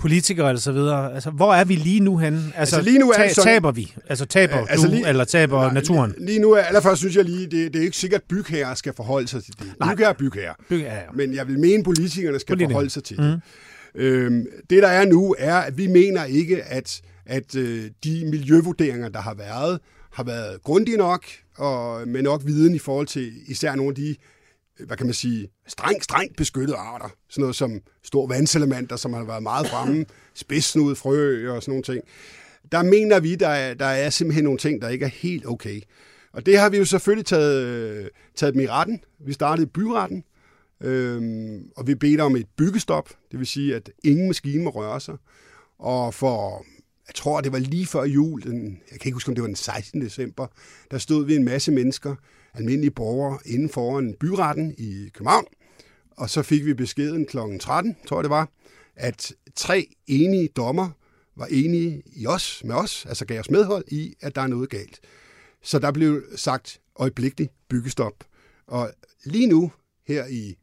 politikere 0.00 0.48
eller 0.48 0.60
så 0.60 0.72
videre? 0.72 1.14
Altså, 1.14 1.30
hvor 1.30 1.54
er 1.54 1.64
vi 1.64 1.74
lige 1.74 2.00
nu 2.00 2.16
henne? 2.18 2.38
Altså, 2.38 2.76
altså 2.76 2.80
lige 2.82 2.98
nu 2.98 3.10
er 3.10 3.14
ta- 3.16 3.28
sådan, 3.32 3.46
taber 3.52 3.72
vi? 3.72 3.94
Altså, 4.08 4.24
taber 4.24 4.66
altså, 4.66 4.86
du, 4.86 4.92
lige, 4.92 5.08
eller 5.08 5.24
taber 5.24 5.60
nej, 5.62 5.74
naturen? 5.74 6.14
Lige, 6.18 6.26
lige 6.26 6.38
nu 6.38 6.52
er, 6.52 6.60
allerførst 6.62 6.98
synes 6.98 7.16
jeg 7.16 7.24
lige, 7.24 7.46
det, 7.46 7.72
det 7.72 7.76
er 7.76 7.84
ikke 7.84 7.96
sikkert, 7.96 8.20
at 8.20 8.28
bygherrer 8.28 8.74
skal 8.74 8.92
forholde 8.96 9.28
sig 9.28 9.44
til 9.44 9.54
det. 9.58 9.72
Nej. 9.80 9.94
Bygherrer 9.94 10.10
er 10.10 10.14
bygherrer. 10.14 10.54
bygherrer. 10.68 11.12
Men 11.14 11.34
jeg 11.34 11.48
vil 11.48 11.58
mene, 11.58 11.84
politikerne 11.84 12.38
skal 12.38 12.52
Politikere. 12.52 12.70
forholde 12.72 12.90
sig 12.90 13.04
til 13.04 13.16
mm. 13.20 13.24
det. 13.24 13.40
Øhm, 13.94 14.46
det, 14.70 14.82
der 14.82 14.88
er 14.88 15.04
nu, 15.06 15.34
er, 15.38 15.54
at 15.56 15.78
vi 15.78 15.86
mener 15.86 16.24
ikke, 16.24 16.62
at, 16.62 17.00
at 17.26 17.54
øh, 17.56 17.90
de 18.04 18.24
miljøvurderinger, 18.30 19.08
der 19.08 19.20
har 19.20 19.34
været, 19.34 19.78
har 20.12 20.24
været 20.24 20.62
grundige 20.62 20.96
nok, 20.96 21.24
og 21.56 22.08
med 22.08 22.22
nok 22.22 22.42
viden 22.44 22.74
i 22.74 22.78
forhold 22.78 23.06
til 23.06 23.32
især 23.46 23.74
nogle 23.74 23.90
af 23.90 23.94
de, 23.94 24.16
hvad 24.86 24.96
kan 24.96 25.06
man 25.06 25.14
sige, 25.14 25.48
strengt, 25.66 26.04
strengt 26.04 26.36
beskyttede 26.36 26.76
arter. 26.76 27.08
Sådan 27.28 27.42
noget 27.42 27.56
som 27.56 27.80
stor 28.02 28.26
vandselementer, 28.26 28.96
som 28.96 29.12
har 29.12 29.24
været 29.24 29.42
meget 29.42 29.66
fremme, 29.66 30.06
spidsnud, 30.34 30.94
frø 30.94 31.50
og 31.50 31.62
sådan 31.62 31.72
nogle 31.72 31.82
ting. 31.82 32.04
Der 32.72 32.82
mener 32.82 33.20
vi, 33.20 33.34
der 33.34 33.48
er, 33.48 33.74
der 33.74 33.86
er 33.86 34.10
simpelthen 34.10 34.44
nogle 34.44 34.58
ting, 34.58 34.82
der 34.82 34.88
ikke 34.88 35.04
er 35.04 35.10
helt 35.10 35.46
okay. 35.46 35.80
Og 36.32 36.46
det 36.46 36.58
har 36.58 36.68
vi 36.68 36.76
jo 36.76 36.84
selvfølgelig 36.84 37.26
taget, 37.26 38.10
taget 38.36 38.54
dem 38.54 38.62
i 38.62 38.66
retten. 38.66 39.04
Vi 39.18 39.32
startede 39.32 39.66
i 39.66 39.70
byretten, 39.70 40.24
øhm, 40.80 41.70
og 41.76 41.86
vi 41.86 41.94
bedte 41.94 42.20
om 42.20 42.36
et 42.36 42.46
byggestop, 42.56 43.08
det 43.30 43.38
vil 43.38 43.46
sige, 43.46 43.76
at 43.76 43.90
ingen 44.04 44.26
maskine 44.26 44.64
må 44.64 44.70
røre 44.70 45.00
sig. 45.00 45.16
Og 45.78 46.14
for 46.14 46.64
jeg 47.08 47.14
tror, 47.14 47.40
det 47.40 47.52
var 47.52 47.58
lige 47.58 47.86
før 47.86 48.04
jul, 48.04 48.42
den, 48.42 48.80
jeg 48.90 49.00
kan 49.00 49.08
ikke 49.08 49.16
huske, 49.16 49.28
om 49.28 49.34
det 49.34 49.42
var 49.42 49.48
den 49.48 49.56
16. 49.56 50.00
december, 50.00 50.46
der 50.90 50.98
stod 50.98 51.26
vi 51.26 51.36
en 51.36 51.44
masse 51.44 51.72
mennesker, 51.72 52.14
almindelige 52.54 52.90
borgere, 52.90 53.38
inden 53.46 53.68
foran 53.68 54.14
byretten 54.20 54.74
i 54.78 55.08
København, 55.14 55.46
og 56.10 56.30
så 56.30 56.42
fik 56.42 56.64
vi 56.64 56.74
beskeden 56.74 57.26
kl. 57.26 57.38
13, 57.60 57.96
tror 58.06 58.16
jeg 58.16 58.24
det 58.24 58.30
var, 58.30 58.48
at 58.96 59.32
tre 59.56 59.86
enige 60.06 60.48
dommer 60.48 60.90
var 61.36 61.46
enige 61.46 62.02
i 62.06 62.26
os, 62.26 62.62
med 62.64 62.74
os, 62.74 63.06
altså 63.06 63.24
gav 63.24 63.40
os 63.40 63.50
medhold 63.50 63.84
i, 63.88 64.14
at 64.20 64.34
der 64.34 64.42
er 64.42 64.46
noget 64.46 64.70
galt. 64.70 65.00
Så 65.62 65.78
der 65.78 65.92
blev 65.92 66.22
sagt 66.36 66.80
øjeblikkeligt 66.96 67.52
byggestop. 67.68 68.14
Og 68.66 68.90
lige 69.24 69.46
nu, 69.46 69.72
her 70.06 70.26
i 70.26 70.56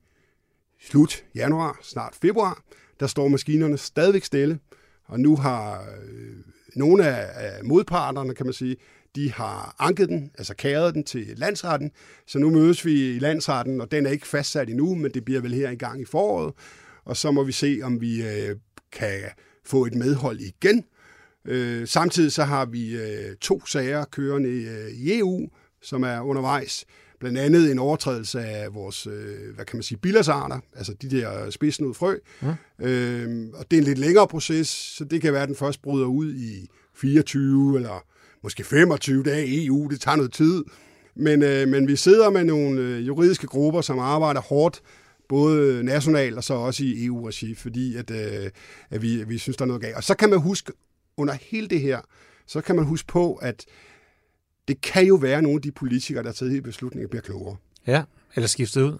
slut 0.80 1.26
januar, 1.36 1.80
snart 1.82 2.15
februar, 2.21 2.63
der 3.00 3.08
står 3.08 3.28
maskinerne 3.28 3.78
stadigvæk 3.78 4.23
stille. 4.23 4.60
Og 5.06 5.19
nu 5.19 5.36
har 5.36 5.88
øh, 6.04 6.36
nogle 6.76 7.08
af, 7.08 7.47
af 7.47 7.63
modparterne, 7.63 8.36
kan 8.36 8.45
man 8.45 8.54
sige, 8.54 8.78
de 9.18 9.32
har 9.32 9.76
anket 9.80 10.10
den, 10.10 10.32
altså 10.38 10.56
kæret 10.56 10.94
den 10.94 11.04
til 11.04 11.28
landsretten. 11.36 11.92
Så 12.28 12.40
nu 12.40 12.50
mødes 12.50 12.86
vi 12.86 13.16
i 13.16 13.20
landsretten, 13.20 13.82
og 13.82 13.92
den 13.92 14.06
er 14.06 14.10
ikke 14.10 14.28
fastsat 14.28 14.70
endnu, 14.70 14.96
men 14.96 15.12
det 15.12 15.26
bliver 15.26 15.42
vel 15.42 15.54
her 15.54 15.70
i 15.70 15.76
gang 15.76 16.02
i 16.02 16.06
foråret. 16.06 16.54
Og 17.06 17.18
så 17.18 17.32
må 17.32 17.44
vi 17.44 17.52
se, 17.52 17.80
om 17.84 18.02
vi 18.02 18.24
øh, 18.24 18.56
kan 18.92 19.20
få 19.66 19.86
et 19.86 19.96
medhold 19.96 20.40
igen. 20.40 20.84
Øh, 21.46 21.88
samtidig 21.88 22.32
så 22.32 22.44
har 22.44 22.66
vi 22.66 22.96
øh, 22.96 23.36
to 23.42 23.66
sager 23.66 24.06
kørende 24.06 24.50
i, 24.50 24.68
øh, 24.68 24.90
i 24.90 25.20
EU, 25.20 25.50
som 25.82 26.04
er 26.04 26.22
undervejs. 26.22 26.86
Blandt 27.20 27.38
andet 27.38 27.72
en 27.72 27.80
overtrædelse 27.80 28.40
af 28.40 28.74
vores, 28.74 29.08
øh, 29.08 29.56
hvad 29.56 29.66
kan 29.66 29.78
man 29.78 29.84
sige, 29.84 29.98
bilasarter, 29.98 30.60
altså 30.76 30.94
de 30.94 31.10
der 31.10 31.50
spidsnud 31.50 31.94
frø. 31.94 32.18
Mm. 32.42 32.86
Øh, 32.86 33.50
og 33.54 33.72
det 33.72 33.78
er 33.78 33.82
en 33.82 33.88
lidt 33.88 33.98
længere 33.98 34.28
proces, 34.28 34.68
så 34.68 35.04
det 35.04 35.22
kan 35.22 35.34
være, 35.34 35.42
at 35.42 35.48
den 35.48 35.56
først 35.56 35.82
bryder 35.82 36.06
ud 36.06 36.34
i 36.34 36.68
24 36.96 37.76
eller 37.76 38.04
måske 38.48 38.64
25 38.64 39.24
dage 39.24 39.48
i 39.48 39.66
EU. 39.66 39.88
Det 39.88 40.02
tager 40.02 40.16
noget 40.16 40.34
tid. 40.34 40.64
Men, 41.16 41.44
øh, 41.44 41.68
men 41.68 41.88
vi 41.88 41.96
sidder 41.96 42.30
med 42.30 42.44
nogle 42.44 42.82
øh, 42.82 43.08
juridiske 43.08 43.48
grupper, 43.48 43.82
som 43.82 44.00
arbejder 44.00 44.42
hårdt, 44.42 44.82
både 45.30 45.84
nationalt 45.84 46.38
og 46.38 46.44
så 46.44 46.54
også 46.54 46.84
i 46.84 47.06
EU-regi, 47.06 47.56
fordi 47.56 47.96
at, 47.96 48.12
øh, 48.12 48.52
at 48.90 49.02
vi, 49.02 49.24
vi 49.24 49.38
synes, 49.38 49.58
der 49.58 49.66
er 49.66 49.68
noget 49.68 49.82
galt. 49.82 49.96
Og 49.96 50.04
så 50.04 50.16
kan 50.16 50.30
man 50.30 50.40
huske, 50.40 50.74
under 51.18 51.34
hele 51.42 51.68
det 51.68 51.82
her, 51.82 52.00
så 52.46 52.62
kan 52.62 52.76
man 52.76 52.86
huske 52.86 53.08
på, 53.08 53.34
at 53.34 53.66
det 54.68 54.82
kan 54.82 55.06
jo 55.06 55.16
være, 55.16 55.38
at 55.38 55.44
nogle 55.44 55.58
af 55.58 55.62
de 55.62 55.72
politikere, 55.72 56.24
der 56.24 56.30
har 56.30 56.34
taget 56.34 56.54
i 56.56 56.62
beslutninger, 56.62 57.08
bliver 57.08 57.22
klogere. 57.22 57.56
Ja, 57.88 58.04
eller 58.36 58.48
skiftet 58.48 58.82
ud. 58.82 58.98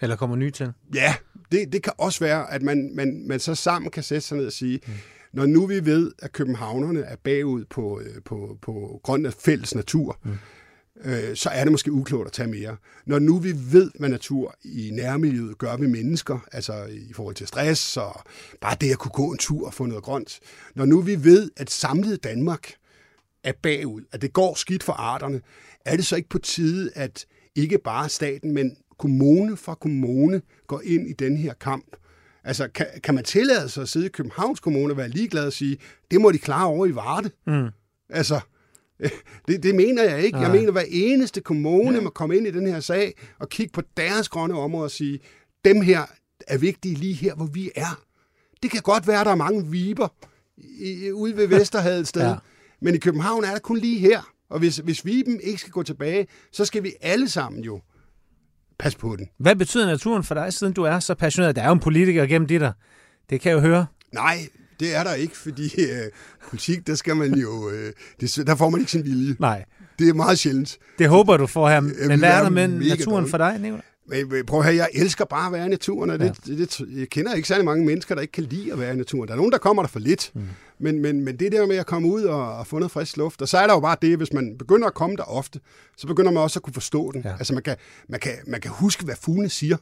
Eller 0.00 0.16
kommer 0.16 0.36
ny 0.36 0.50
til. 0.50 0.72
Ja, 0.94 1.14
det, 1.52 1.72
det 1.72 1.82
kan 1.82 1.92
også 1.98 2.24
være, 2.24 2.52
at 2.52 2.62
man, 2.62 2.90
man, 2.94 3.24
man 3.28 3.40
så 3.40 3.54
sammen 3.54 3.90
kan 3.90 4.02
sætte 4.02 4.26
sig 4.26 4.36
ned 4.36 4.46
og 4.46 4.52
sige, 4.52 4.80
mm. 4.86 4.92
Når 5.32 5.46
nu 5.46 5.66
vi 5.66 5.86
ved, 5.86 6.12
at 6.18 6.32
københavnerne 6.32 7.00
er 7.00 7.16
bagud 7.16 7.64
på, 7.64 8.00
øh, 8.00 8.22
på, 8.24 8.58
på 8.62 9.00
grund 9.02 9.26
af 9.26 9.32
fælles 9.32 9.74
natur, 9.74 10.18
mm. 10.24 10.30
øh, 11.04 11.36
så 11.36 11.50
er 11.50 11.64
det 11.64 11.72
måske 11.72 11.92
uklogt 11.92 12.26
at 12.26 12.32
tage 12.32 12.48
mere. 12.48 12.76
Når 13.06 13.18
nu 13.18 13.38
vi 13.38 13.52
ved, 13.72 13.90
hvad 13.98 14.08
natur 14.08 14.54
i 14.64 14.90
nærmiljøet 14.92 15.58
gør 15.58 15.76
ved 15.76 15.88
mennesker, 15.88 16.38
altså 16.52 16.84
i 16.84 17.12
forhold 17.12 17.34
til 17.34 17.46
stress 17.46 17.96
og 17.96 18.22
bare 18.60 18.76
det 18.80 18.90
at 18.90 18.98
kunne 18.98 19.12
gå 19.14 19.32
en 19.32 19.38
tur 19.38 19.66
og 19.66 19.74
få 19.74 19.86
noget 19.86 20.04
grønt. 20.04 20.40
Når 20.74 20.84
nu 20.84 21.00
vi 21.00 21.24
ved, 21.24 21.50
at 21.56 21.70
samlet 21.70 22.24
Danmark 22.24 22.72
er 23.44 23.52
bagud, 23.62 24.02
at 24.12 24.22
det 24.22 24.32
går 24.32 24.54
skidt 24.54 24.82
for 24.82 24.92
arterne, 24.92 25.40
er 25.84 25.96
det 25.96 26.06
så 26.06 26.16
ikke 26.16 26.28
på 26.28 26.38
tide, 26.38 26.90
at 26.94 27.26
ikke 27.54 27.78
bare 27.78 28.08
staten, 28.08 28.54
men 28.54 28.76
kommune 28.98 29.56
for 29.56 29.74
kommune 29.74 30.42
går 30.66 30.80
ind 30.84 31.08
i 31.08 31.12
den 31.12 31.36
her 31.36 31.54
kamp? 31.54 31.96
Altså, 32.44 32.68
kan, 32.68 32.86
kan 33.02 33.14
man 33.14 33.24
tillade 33.24 33.68
sig 33.68 33.82
at 33.82 33.88
sidde 33.88 34.06
i 34.06 34.08
Københavns 34.08 34.60
Kommune 34.60 34.92
og 34.92 34.96
være 34.96 35.08
ligeglad 35.08 35.46
og 35.46 35.52
sige, 35.52 35.78
det 36.10 36.20
må 36.20 36.32
de 36.32 36.38
klare 36.38 36.66
over 36.66 36.86
i 36.86 36.94
Varde? 36.94 37.30
Mm. 37.46 37.68
Altså, 38.08 38.40
det, 39.48 39.62
det 39.62 39.74
mener 39.74 40.02
jeg 40.02 40.22
ikke. 40.22 40.38
Ja. 40.38 40.44
Jeg 40.44 40.52
mener, 40.52 40.72
hver 40.72 40.84
eneste 40.88 41.40
kommune 41.40 41.96
ja. 41.96 42.00
må 42.00 42.10
komme 42.10 42.36
ind 42.36 42.46
i 42.46 42.50
den 42.50 42.66
her 42.66 42.80
sag 42.80 43.14
og 43.38 43.48
kigge 43.48 43.72
på 43.72 43.82
deres 43.96 44.28
grønne 44.28 44.54
områder 44.54 44.84
og 44.84 44.90
sige, 44.90 45.20
dem 45.64 45.80
her 45.80 46.02
er 46.46 46.58
vigtige 46.58 46.94
lige 46.94 47.14
her, 47.14 47.34
hvor 47.34 47.46
vi 47.46 47.70
er. 47.74 48.02
Det 48.62 48.70
kan 48.70 48.82
godt 48.82 49.06
være, 49.06 49.20
at 49.20 49.26
der 49.26 49.32
er 49.32 49.36
mange 49.36 49.70
viber 49.70 50.08
i, 50.56 51.10
ude 51.12 51.36
ved 51.36 51.46
Vesterhavet 51.46 52.00
et 52.00 52.08
sted, 52.08 52.22
ja. 52.28 52.34
Men 52.80 52.94
i 52.94 52.98
København 52.98 53.44
er 53.44 53.50
der 53.50 53.58
kun 53.58 53.78
lige 53.78 53.98
her. 53.98 54.32
Og 54.50 54.58
hvis, 54.58 54.76
hvis 54.76 55.04
Viben 55.04 55.40
ikke 55.40 55.60
skal 55.60 55.72
gå 55.72 55.82
tilbage, 55.82 56.26
så 56.52 56.64
skal 56.64 56.82
vi 56.82 56.92
alle 57.00 57.28
sammen 57.28 57.64
jo 57.64 57.80
passe 58.82 58.98
på 58.98 59.16
den. 59.16 59.28
Hvad 59.38 59.56
betyder 59.56 59.86
naturen 59.86 60.24
for 60.24 60.34
dig, 60.34 60.52
siden 60.52 60.72
du 60.72 60.82
er 60.82 60.98
så 60.98 61.14
passioneret? 61.14 61.56
Der 61.56 61.62
er 61.62 61.66
jo 61.66 61.72
en 61.72 61.80
politiker 61.80 62.26
gennem 62.26 62.48
dit 62.48 62.60
der. 62.60 62.72
Det 63.30 63.40
kan 63.40 63.50
jeg 63.50 63.56
jo 63.56 63.60
høre. 63.60 63.86
Nej, 64.12 64.38
det 64.80 64.96
er 64.96 65.04
der 65.04 65.14
ikke, 65.14 65.36
fordi 65.36 65.64
øh, 65.64 66.10
politik, 66.48 66.86
der 66.86 66.94
skal 66.94 67.16
man 67.16 67.34
jo, 67.34 67.70
øh, 67.70 67.92
det, 68.20 68.46
der 68.46 68.56
får 68.56 68.70
man 68.70 68.80
ikke 68.80 68.92
sin 68.92 69.04
vilje. 69.04 69.36
Nej. 69.38 69.64
Det 69.98 70.08
er 70.08 70.14
meget 70.14 70.38
sjældent. 70.38 70.78
Det 70.98 71.08
håber 71.08 71.36
du 71.36 71.46
får 71.46 71.68
her. 71.68 71.80
Men 71.80 72.18
hvad 72.18 72.30
er 72.30 72.42
der 72.42 72.50
med 72.50 72.68
naturen 72.68 73.28
for 73.28 73.38
dig, 73.38 73.58
Nicolai? 73.58 73.82
Men 74.08 74.46
prøv 74.46 74.58
at 74.58 74.64
høre, 74.64 74.74
jeg 74.74 74.88
elsker 74.94 75.24
bare 75.24 75.46
at 75.46 75.52
være 75.52 75.66
i 75.66 75.68
naturen, 75.68 76.10
og 76.10 76.18
det, 76.18 76.24
ja. 76.24 76.52
det, 76.54 76.58
det, 76.58 76.98
jeg 76.98 77.08
kender 77.08 77.34
ikke 77.34 77.48
særlig 77.48 77.64
mange 77.64 77.86
mennesker, 77.86 78.14
der 78.14 78.22
ikke 78.22 78.32
kan 78.32 78.44
lide 78.44 78.72
at 78.72 78.78
være 78.78 78.92
i 78.92 78.96
naturen. 78.96 79.28
Der 79.28 79.32
er 79.32 79.36
nogen, 79.36 79.52
der 79.52 79.58
kommer 79.58 79.82
der 79.82 79.88
for 79.88 79.98
lidt, 79.98 80.30
mm. 80.34 80.42
men, 80.78 81.02
men, 81.02 81.24
men 81.24 81.36
det 81.36 81.52
der 81.52 81.66
med 81.66 81.76
at 81.76 81.86
komme 81.86 82.08
ud 82.08 82.22
og, 82.22 82.56
og 82.56 82.66
få 82.66 82.78
noget 82.78 82.90
frisk 82.90 83.16
luft, 83.16 83.42
og 83.42 83.48
så 83.48 83.58
er 83.58 83.66
der 83.66 83.74
jo 83.74 83.80
bare 83.80 83.96
det, 84.02 84.16
hvis 84.16 84.32
man 84.32 84.58
begynder 84.58 84.86
at 84.86 84.94
komme 84.94 85.16
der 85.16 85.22
ofte, 85.22 85.60
så 85.96 86.06
begynder 86.06 86.30
man 86.30 86.42
også 86.42 86.58
at 86.58 86.62
kunne 86.62 86.74
forstå 86.74 87.12
den. 87.12 87.22
Ja. 87.24 87.32
Altså 87.38 87.54
man 87.54 87.62
kan, 87.62 87.76
man, 88.08 88.20
kan, 88.20 88.32
man 88.46 88.60
kan 88.60 88.70
huske, 88.70 89.04
hvad 89.04 89.14
fuglene 89.20 89.48
siger. 89.48 89.76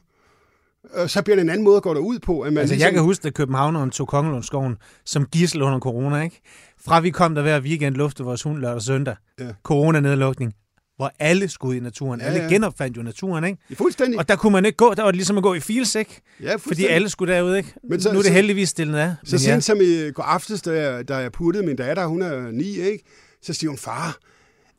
Og 0.93 1.09
så 1.09 1.21
bliver 1.21 1.35
det 1.35 1.43
en 1.43 1.49
anden 1.49 1.63
måde 1.63 1.77
at 1.77 1.83
gå 1.83 1.93
derud 1.93 2.19
på. 2.19 2.41
At 2.41 2.53
man 2.53 2.61
altså, 2.61 2.73
ligesom... 2.73 2.85
jeg 2.85 2.93
kan 2.93 3.03
huske, 3.03 3.27
at 3.27 3.33
Københavneren 3.33 3.91
tog 3.91 4.07
Kongelundsskoven 4.07 4.77
som 5.05 5.25
gissel 5.25 5.61
under 5.61 5.79
corona, 5.79 6.21
ikke? 6.21 6.41
Fra 6.85 6.99
vi 6.99 7.09
kom 7.09 7.35
der 7.35 7.41
hver 7.41 7.59
weekend 7.59 7.95
luftede 7.95 8.25
vores 8.25 8.43
hund 8.43 8.59
lørdag 8.59 8.75
og 8.75 8.81
søndag. 8.81 9.15
Ja. 9.39 9.45
Corona-nedlukning 9.63 10.53
hvor 11.01 11.11
alle 11.19 11.49
skulle 11.49 11.69
ud 11.69 11.75
i 11.75 11.79
naturen. 11.83 12.19
Ja, 12.19 12.25
Ja, 12.25 12.31
alle 12.31 12.43
ja. 12.43 12.49
genopfandt 12.49 12.97
jo 12.97 13.01
naturen, 13.01 13.43
ikke? 13.43 13.57
Er 13.71 13.75
fuldstændig. 13.75 14.19
Og 14.19 14.27
der 14.29 14.35
kunne 14.35 14.51
man 14.53 14.65
ikke 14.65 14.75
gå, 14.75 14.93
der 14.93 15.03
var 15.03 15.11
det 15.11 15.15
ligesom 15.15 15.37
at 15.37 15.43
gå 15.43 15.53
i 15.53 15.59
fils, 15.59 15.95
ikke? 15.95 16.21
ja, 16.41 16.55
Fordi 16.55 16.85
alle 16.85 17.09
skulle 17.09 17.33
derud, 17.33 17.55
ikke? 17.55 17.73
Men 17.89 18.01
så- 18.01 18.03
så, 18.03 18.13
nu 18.13 18.17
er 18.19 18.21
det 18.21 18.27
så- 18.29 18.33
heldigvis 18.33 18.69
stillet 18.69 18.97
af. 18.97 19.15
Så 19.23 19.33
Men 19.35 19.39
sent 19.39 19.63
som 19.63 19.77
i 19.81 20.11
går 20.11 20.23
aftes, 20.23 20.61
da 20.61 20.71
jeg, 20.89 21.07
da 21.07 21.15
jeg 21.15 21.31
puttede 21.31 21.65
min 21.65 21.75
datter, 21.75 22.05
hun 22.05 22.21
er 22.21 22.51
ni, 22.51 22.79
ikke? 22.79 23.03
så 23.43 23.53
siger 23.53 23.69
hun, 23.69 23.77
far, 23.77 24.17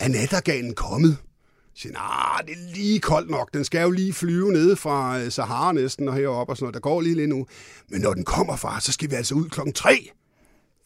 er 0.00 0.08
nattergalen 0.08 0.74
kommet? 0.74 1.10
Jeg 1.10 1.16
siger, 1.76 1.92
nej, 1.92 2.40
det 2.46 2.52
er 2.52 2.74
lige 2.74 3.00
koldt 3.00 3.30
nok. 3.30 3.54
Den 3.54 3.64
skal 3.64 3.82
jo 3.82 3.90
lige 3.90 4.12
flyve 4.12 4.52
ned 4.52 4.76
fra 4.76 5.20
øh, 5.20 5.30
Sahara 5.30 5.72
næsten 5.72 6.08
og 6.08 6.14
heroppe 6.14 6.52
og 6.52 6.56
sådan 6.56 6.64
noget. 6.64 6.74
Der 6.74 6.80
går 6.80 7.00
lige 7.00 7.14
lidt 7.14 7.28
nu. 7.28 7.46
Men 7.88 8.00
når 8.00 8.14
den 8.14 8.24
kommer, 8.24 8.56
far, 8.56 8.78
så 8.80 8.92
skal 8.92 9.10
vi 9.10 9.14
altså 9.14 9.34
ud 9.34 9.48
klokken 9.48 9.72
tre. 9.74 10.10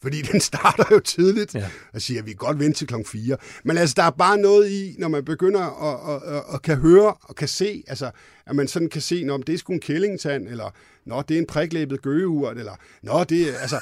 Fordi 0.01 0.21
den 0.21 0.41
starter 0.41 0.83
jo 0.91 0.99
tidligt. 0.99 1.55
Ja. 1.55 1.59
Ja. 1.59 1.65
Og 1.93 2.01
siger, 2.01 2.19
at 2.19 2.25
vi 2.25 2.31
kan 2.31 2.37
godt 2.37 2.59
vente 2.59 2.77
til 2.77 2.87
klokken 2.87 3.05
4. 3.05 3.37
Men 3.63 3.77
altså, 3.77 3.93
der 3.97 4.03
er 4.03 4.09
bare 4.09 4.37
noget 4.37 4.69
i, 4.69 4.95
når 4.99 5.07
man 5.07 5.25
begynder 5.25 5.61
at, 5.61 6.15
at, 6.15 6.35
at, 6.35 6.43
at 6.53 6.61
kan 6.61 6.77
høre 6.77 7.13
og 7.21 7.35
kan 7.35 7.47
se, 7.47 7.83
altså, 7.87 8.11
at 8.47 8.55
man 8.55 8.67
sådan 8.67 8.89
kan 8.89 9.01
se, 9.01 9.27
om 9.29 9.43
det 9.43 9.53
er 9.53 9.57
sgu 9.57 9.73
en 9.73 9.79
kællingetand, 9.79 10.47
eller 10.47 10.75
nå, 11.05 11.21
det 11.21 11.35
er 11.35 11.39
en 11.39 11.45
priklæbet 11.45 12.01
gøgeurt, 12.01 12.57
eller 12.57 12.71
nå, 13.03 13.23
det 13.23 13.41
er, 13.41 13.57
altså, 13.57 13.79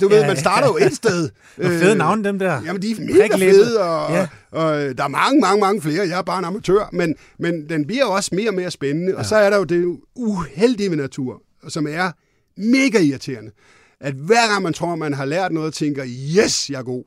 du 0.00 0.08
ved, 0.08 0.20
Ja, 0.20 0.26
man 0.26 0.36
starter 0.36 0.66
jo 0.66 0.86
et 0.86 0.96
sted. 0.96 1.30
Hvor 1.56 1.68
fede 1.68 1.96
navne 1.96 2.24
dem 2.24 2.38
der. 2.38 2.62
Jamen, 2.64 2.82
de 2.82 2.90
er 2.90 3.00
mega 3.00 3.36
fede, 3.36 3.80
og, 3.80 4.12
ja. 4.12 4.18
Ja. 4.18 4.26
og, 4.50 4.82
øh, 4.82 4.98
der 4.98 5.04
er 5.04 5.08
mange, 5.08 5.40
mange, 5.40 5.60
mange 5.60 5.82
flere. 5.82 6.08
Jeg 6.08 6.18
er 6.18 6.22
bare 6.22 6.38
en 6.38 6.44
amatør, 6.44 6.88
men, 6.92 7.14
men 7.38 7.68
den 7.68 7.86
bliver 7.86 8.04
også 8.04 8.30
mere 8.34 8.50
og 8.50 8.54
mere 8.54 8.70
spændende. 8.70 9.12
Ja. 9.12 9.18
Og 9.18 9.26
så 9.26 9.36
er 9.36 9.50
der 9.50 9.56
jo 9.56 9.64
det 9.64 9.98
uheldige 10.16 10.90
ved 10.90 10.96
natur, 10.96 11.42
som 11.68 11.86
er 11.86 12.10
mega 12.56 12.98
irriterende. 12.98 13.50
At 14.00 14.14
hver 14.14 14.48
gang 14.50 14.62
man 14.62 14.72
tror, 14.72 14.94
man 14.94 15.14
har 15.14 15.24
lært 15.24 15.52
noget, 15.52 15.66
og 15.66 15.74
tænker, 15.74 16.04
yes, 16.38 16.70
jeg 16.70 16.78
er 16.78 16.82
god, 16.82 17.04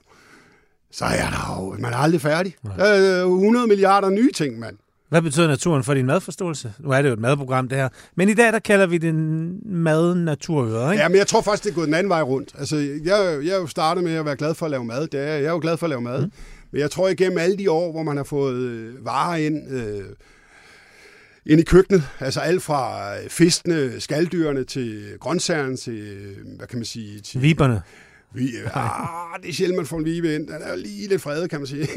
så 0.91 1.05
er 1.05 1.29
der 1.29 1.61
jo, 1.61 1.75
man 1.79 1.93
er 1.93 1.97
aldrig 1.97 2.21
færdig. 2.21 2.55
Der 2.77 2.83
er 2.83 3.25
øh, 3.25 3.31
100 3.31 3.67
milliarder 3.67 4.09
nye 4.09 4.31
ting, 4.31 4.59
mand. 4.59 4.77
Hvad 5.09 5.21
betyder 5.21 5.47
naturen 5.47 5.83
for 5.83 5.93
din 5.93 6.05
madforståelse? 6.05 6.73
Nu 6.79 6.89
er 6.89 7.01
det 7.01 7.09
jo 7.09 7.13
et 7.13 7.19
madprogram, 7.19 7.67
det 7.67 7.77
her. 7.77 7.89
Men 8.15 8.29
i 8.29 8.33
dag, 8.33 8.53
der 8.53 8.59
kalder 8.59 8.87
vi 8.87 8.97
det 8.97 9.15
mad 9.65 10.15
naturøret, 10.15 10.91
ikke? 10.91 11.01
Ja, 11.01 11.09
men 11.09 11.17
jeg 11.17 11.27
tror 11.27 11.41
faktisk, 11.41 11.63
det 11.63 11.69
er 11.69 11.75
gået 11.75 11.85
den 11.85 11.93
anden 11.93 12.09
vej 12.09 12.21
rundt. 12.21 12.53
Altså, 12.59 12.75
jeg, 12.75 13.39
jeg 13.43 13.55
er 13.55 13.59
jo 13.59 13.67
startet 13.67 14.03
med 14.03 14.15
at 14.15 14.25
være 14.25 14.35
glad 14.35 14.53
for 14.53 14.65
at 14.65 14.71
lave 14.71 14.85
mad. 14.85 15.07
Det 15.07 15.19
er, 15.19 15.23
jeg 15.23 15.43
er 15.43 15.51
jo 15.51 15.59
glad 15.61 15.77
for 15.77 15.85
at 15.85 15.89
lave 15.89 16.01
mad. 16.01 16.21
Mm. 16.21 16.31
Men 16.71 16.81
jeg 16.81 16.91
tror 16.91 17.07
igennem 17.07 17.37
alle 17.37 17.57
de 17.57 17.71
år, 17.71 17.91
hvor 17.91 18.03
man 18.03 18.17
har 18.17 18.23
fået 18.23 18.55
øh, 18.55 19.05
varer 19.05 19.35
ind, 19.35 19.71
øh, 19.71 20.03
ind 21.49 21.59
i 21.59 21.63
køkkenet, 21.63 22.03
altså 22.19 22.39
alt 22.39 22.63
fra 22.63 23.13
øh, 23.17 23.29
fiskene, 23.29 24.01
skaldyrene 24.01 24.63
til 24.63 25.17
grøntsagerne 25.19 25.77
til, 25.77 25.93
øh, 25.93 26.57
hvad 26.57 26.67
kan 26.67 26.77
man 26.77 26.85
sige, 26.85 27.19
til 27.19 27.41
Viberne. 27.41 27.81
vi, 28.33 28.49
ah, 28.73 29.41
det 29.41 29.49
er 29.49 29.53
sjældent, 29.53 29.77
man 29.77 29.85
får 29.85 29.97
en 29.97 30.05
vibe 30.05 30.35
ind. 30.35 30.47
Den 30.47 30.55
er 30.61 30.69
jo 30.69 30.77
lige 30.77 31.07
lidt 31.07 31.21
fredet, 31.21 31.49
kan 31.49 31.59
man 31.59 31.67
sige. 31.67 31.87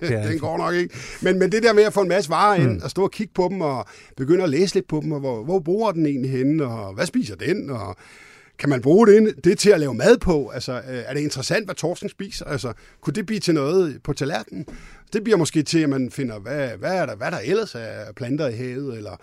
Den 0.28 0.38
går 0.38 0.58
nok 0.58 0.74
ikke. 0.74 0.94
Men, 1.22 1.38
men 1.38 1.52
det 1.52 1.62
der 1.62 1.72
med 1.72 1.82
at 1.82 1.92
få 1.92 2.00
en 2.00 2.08
masse 2.08 2.30
varer 2.30 2.54
ind, 2.54 2.72
mm. 2.72 2.80
og 2.84 2.90
stå 2.90 3.02
og 3.02 3.10
kigge 3.10 3.32
på 3.34 3.48
dem, 3.50 3.60
og 3.60 3.86
begynde 4.16 4.44
at 4.44 4.50
læse 4.50 4.74
lidt 4.74 4.88
på 4.88 5.00
dem, 5.02 5.12
og 5.12 5.20
hvor, 5.20 5.44
hvor 5.44 5.58
bruger 5.58 5.92
den 5.92 6.06
egentlig 6.06 6.30
henne, 6.30 6.64
og 6.64 6.94
hvad 6.94 7.06
spiser 7.06 7.36
den, 7.36 7.70
og 7.70 7.96
kan 8.58 8.68
man 8.68 8.80
bruge 8.80 9.06
det, 9.06 9.44
det 9.44 9.58
til 9.58 9.70
at 9.70 9.80
lave 9.80 9.94
mad 9.94 10.18
på? 10.18 10.48
Altså, 10.48 10.72
øh, 10.72 11.02
er 11.06 11.14
det 11.14 11.20
interessant, 11.20 11.64
hvad 11.64 11.74
torsken 11.74 12.08
spiser? 12.08 12.44
Altså, 12.44 12.72
kunne 13.00 13.14
det 13.14 13.26
blive 13.26 13.40
til 13.40 13.54
noget 13.54 14.02
på 14.04 14.12
tallerkenen? 14.12 14.66
Det 15.12 15.24
bliver 15.24 15.36
måske 15.36 15.62
til, 15.62 15.78
at 15.78 15.88
man 15.88 16.10
finder, 16.10 16.38
hvad, 16.38 16.68
hvad, 16.68 16.94
er, 16.94 17.06
der, 17.06 17.16
hvad 17.16 17.30
der 17.30 17.38
ellers 17.44 17.74
er 17.74 18.12
planter 18.16 18.48
i 18.48 18.52
havet, 18.52 18.96
eller 18.96 19.16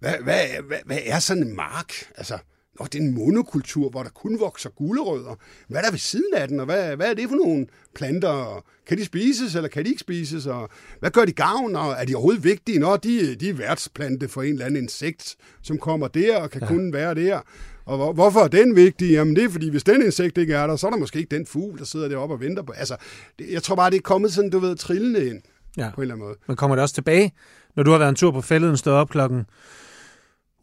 hvad, 0.00 0.14
hvad, 0.22 0.40
hvad, 0.66 0.78
hvad 0.84 0.98
er 1.04 1.18
sådan 1.18 1.42
en 1.42 1.56
mark? 1.56 1.92
Altså, 2.16 2.38
Nå, 2.80 2.86
det 2.86 2.94
er 2.94 3.02
en 3.02 3.14
monokultur, 3.14 3.90
hvor 3.90 4.02
der 4.02 4.10
kun 4.10 4.40
vokser 4.40 4.70
gulerødder. 4.70 5.34
Hvad 5.68 5.78
er 5.78 5.84
der 5.84 5.90
ved 5.90 5.98
siden 5.98 6.34
af 6.34 6.48
den, 6.48 6.60
og 6.60 6.66
hvad, 6.66 6.96
hvad 6.96 7.10
er 7.10 7.14
det 7.14 7.28
for 7.28 7.36
nogle 7.36 7.66
planter? 7.94 8.64
Kan 8.86 8.98
de 8.98 9.04
spises, 9.04 9.54
eller 9.54 9.68
kan 9.68 9.84
de 9.84 9.88
ikke 9.88 10.00
spises? 10.00 10.46
Og 10.46 10.68
hvad 11.00 11.10
gør 11.10 11.24
de 11.24 11.32
gavn, 11.32 11.76
og 11.76 11.92
er 11.92 12.04
de 12.04 12.14
overhovedet 12.14 12.44
vigtige? 12.44 12.78
Nå, 12.78 12.96
de, 12.96 13.34
de 13.34 13.48
er 13.48 13.54
værtsplante 13.54 14.28
for 14.28 14.42
en 14.42 14.52
eller 14.52 14.66
anden 14.66 14.82
insekt, 14.82 15.36
som 15.62 15.78
kommer 15.78 16.08
der 16.08 16.36
og 16.36 16.50
kan 16.50 16.60
ja. 16.60 16.66
kun 16.66 16.92
være 16.92 17.14
der. 17.14 17.40
Og 17.86 17.96
hvor, 17.96 18.12
hvorfor 18.12 18.40
er 18.40 18.48
den 18.48 18.76
vigtig? 18.76 19.10
Jamen 19.10 19.36
det 19.36 19.44
er, 19.44 19.48
fordi 19.48 19.70
hvis 19.70 19.84
den 19.84 20.02
insekt 20.02 20.38
ikke 20.38 20.54
er 20.54 20.66
der, 20.66 20.76
så 20.76 20.86
er 20.86 20.90
der 20.90 20.98
måske 20.98 21.18
ikke 21.18 21.36
den 21.36 21.46
fugl, 21.46 21.78
der 21.78 21.84
sidder 21.84 22.08
deroppe 22.08 22.34
og 22.34 22.40
venter 22.40 22.62
på. 22.62 22.72
Altså, 22.72 22.96
det, 23.38 23.46
jeg 23.52 23.62
tror 23.62 23.74
bare, 23.76 23.90
det 23.90 23.96
er 23.96 24.00
kommet 24.02 24.32
sådan, 24.32 24.50
du 24.50 24.58
ved, 24.58 24.76
trillende 24.76 25.26
ind 25.26 25.42
Ja. 25.78 25.90
på 25.94 26.00
en 26.00 26.02
eller 26.02 26.14
anden 26.14 26.26
måde. 26.26 26.36
Men 26.46 26.56
kommer 26.56 26.76
det 26.76 26.82
også 26.82 26.94
tilbage, 26.94 27.32
når 27.76 27.82
du 27.82 27.90
har 27.90 27.98
været 27.98 28.08
en 28.08 28.14
tur 28.14 28.30
på 28.30 28.40
fælleden, 28.40 28.76
stået 28.76 28.96
op 28.96 29.08
klokken 29.08 29.46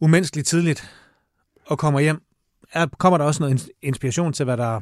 umenneskeligt 0.00 0.46
tidligt, 0.48 0.90
og 1.66 1.78
kommer 1.78 2.00
hjem? 2.00 2.16
Er, 2.72 2.86
kommer 2.98 3.18
der 3.18 3.24
også 3.24 3.42
noget 3.42 3.60
ins- 3.60 3.68
inspiration 3.82 4.32
til, 4.32 4.44
hvad 4.44 4.56
der... 4.56 4.80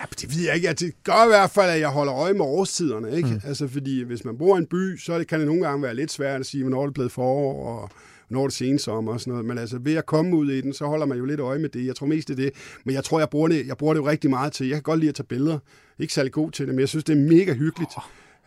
Ja, 0.00 0.04
det 0.20 0.36
ved 0.36 0.44
jeg 0.44 0.54
ikke. 0.54 0.72
Det 0.72 0.94
gør 1.04 1.24
i 1.24 1.28
hvert 1.28 1.50
fald, 1.50 1.70
at 1.70 1.80
jeg 1.80 1.88
holder 1.88 2.14
øje 2.14 2.32
med 2.32 2.40
årstiderne. 2.44 3.16
Ikke? 3.16 3.28
Mm. 3.28 3.40
Altså, 3.44 3.68
fordi 3.68 4.02
hvis 4.02 4.24
man 4.24 4.38
bor 4.38 4.56
i 4.56 4.58
en 4.58 4.66
by, 4.66 4.98
så 4.98 5.24
kan 5.28 5.38
det 5.38 5.46
nogle 5.46 5.66
gange 5.66 5.82
være 5.82 5.94
lidt 5.94 6.12
svært 6.12 6.40
at 6.40 6.46
sige, 6.46 6.62
hvornår 6.62 6.80
er 6.82 6.86
det 6.86 6.94
blevet 6.94 7.12
forår, 7.12 7.66
og 7.82 7.90
er 8.36 8.42
det 8.42 8.52
sensommer 8.52 9.12
og 9.12 9.20
sådan 9.20 9.30
noget. 9.30 9.46
Men 9.46 9.58
altså, 9.58 9.78
ved 9.78 9.94
at 9.94 10.06
komme 10.06 10.36
ud 10.36 10.50
i 10.50 10.60
den, 10.60 10.72
så 10.72 10.84
holder 10.86 11.06
man 11.06 11.18
jo 11.18 11.24
lidt 11.24 11.40
øje 11.40 11.58
med 11.58 11.68
det. 11.68 11.86
Jeg 11.86 11.96
tror 11.96 12.06
mest 12.06 12.28
det 12.28 12.38
er 12.38 12.42
det. 12.44 12.52
Men 12.84 12.94
jeg 12.94 13.04
tror, 13.04 13.18
jeg 13.18 13.30
bruger 13.30 13.48
det, 13.48 13.66
jeg 13.66 13.76
bruger 13.76 13.94
det 13.94 14.00
jo 14.00 14.08
rigtig 14.08 14.30
meget 14.30 14.52
til. 14.52 14.66
Jeg 14.66 14.76
kan 14.76 14.82
godt 14.82 15.00
lide 15.00 15.08
at 15.08 15.14
tage 15.14 15.26
billeder. 15.26 15.58
Ikke 15.98 16.14
særlig 16.14 16.32
god 16.32 16.50
til 16.50 16.66
det, 16.66 16.74
men 16.74 16.80
jeg 16.80 16.88
synes, 16.88 17.04
det 17.04 17.12
er 17.12 17.36
mega 17.36 17.52
hyggeligt. 17.52 17.90
Oh. 17.96 18.02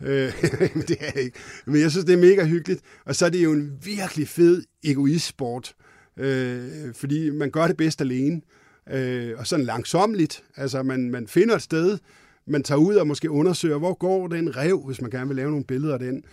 Øh, 0.08 0.32
men 0.74 0.84
det 0.88 0.96
er 1.00 1.10
jeg 1.14 1.22
ikke. 1.24 1.38
Men 1.66 1.80
jeg 1.80 1.90
synes, 1.90 2.04
det 2.04 2.12
er 2.12 2.18
mega 2.18 2.44
hyggeligt. 2.44 2.80
Og 3.04 3.16
så 3.16 3.26
er 3.26 3.30
det 3.30 3.44
jo 3.44 3.52
en 3.52 3.72
virkelig 3.84 4.28
fed 4.28 4.62
egoistsport. 4.84 5.74
Øh, 6.16 6.68
fordi 6.94 7.30
man 7.30 7.50
gør 7.50 7.66
det 7.66 7.76
bedst 7.76 8.00
alene. 8.00 8.40
Øh, 8.90 9.38
og 9.38 9.46
sådan 9.46 9.64
langsomligt. 9.64 10.44
Altså, 10.56 10.82
man, 10.82 11.10
man 11.10 11.26
finder 11.26 11.54
et 11.54 11.62
sted, 11.62 11.98
man 12.46 12.62
tager 12.62 12.78
ud 12.78 12.94
og 12.94 13.06
måske 13.06 13.30
undersøger, 13.30 13.78
hvor 13.78 13.94
går 13.94 14.28
den 14.28 14.56
rev, 14.56 14.82
hvis 14.86 15.00
man 15.00 15.10
gerne 15.10 15.28
vil 15.28 15.36
lave 15.36 15.50
nogle 15.50 15.64
billeder 15.64 15.92
af 15.92 15.98
den. 15.98 16.24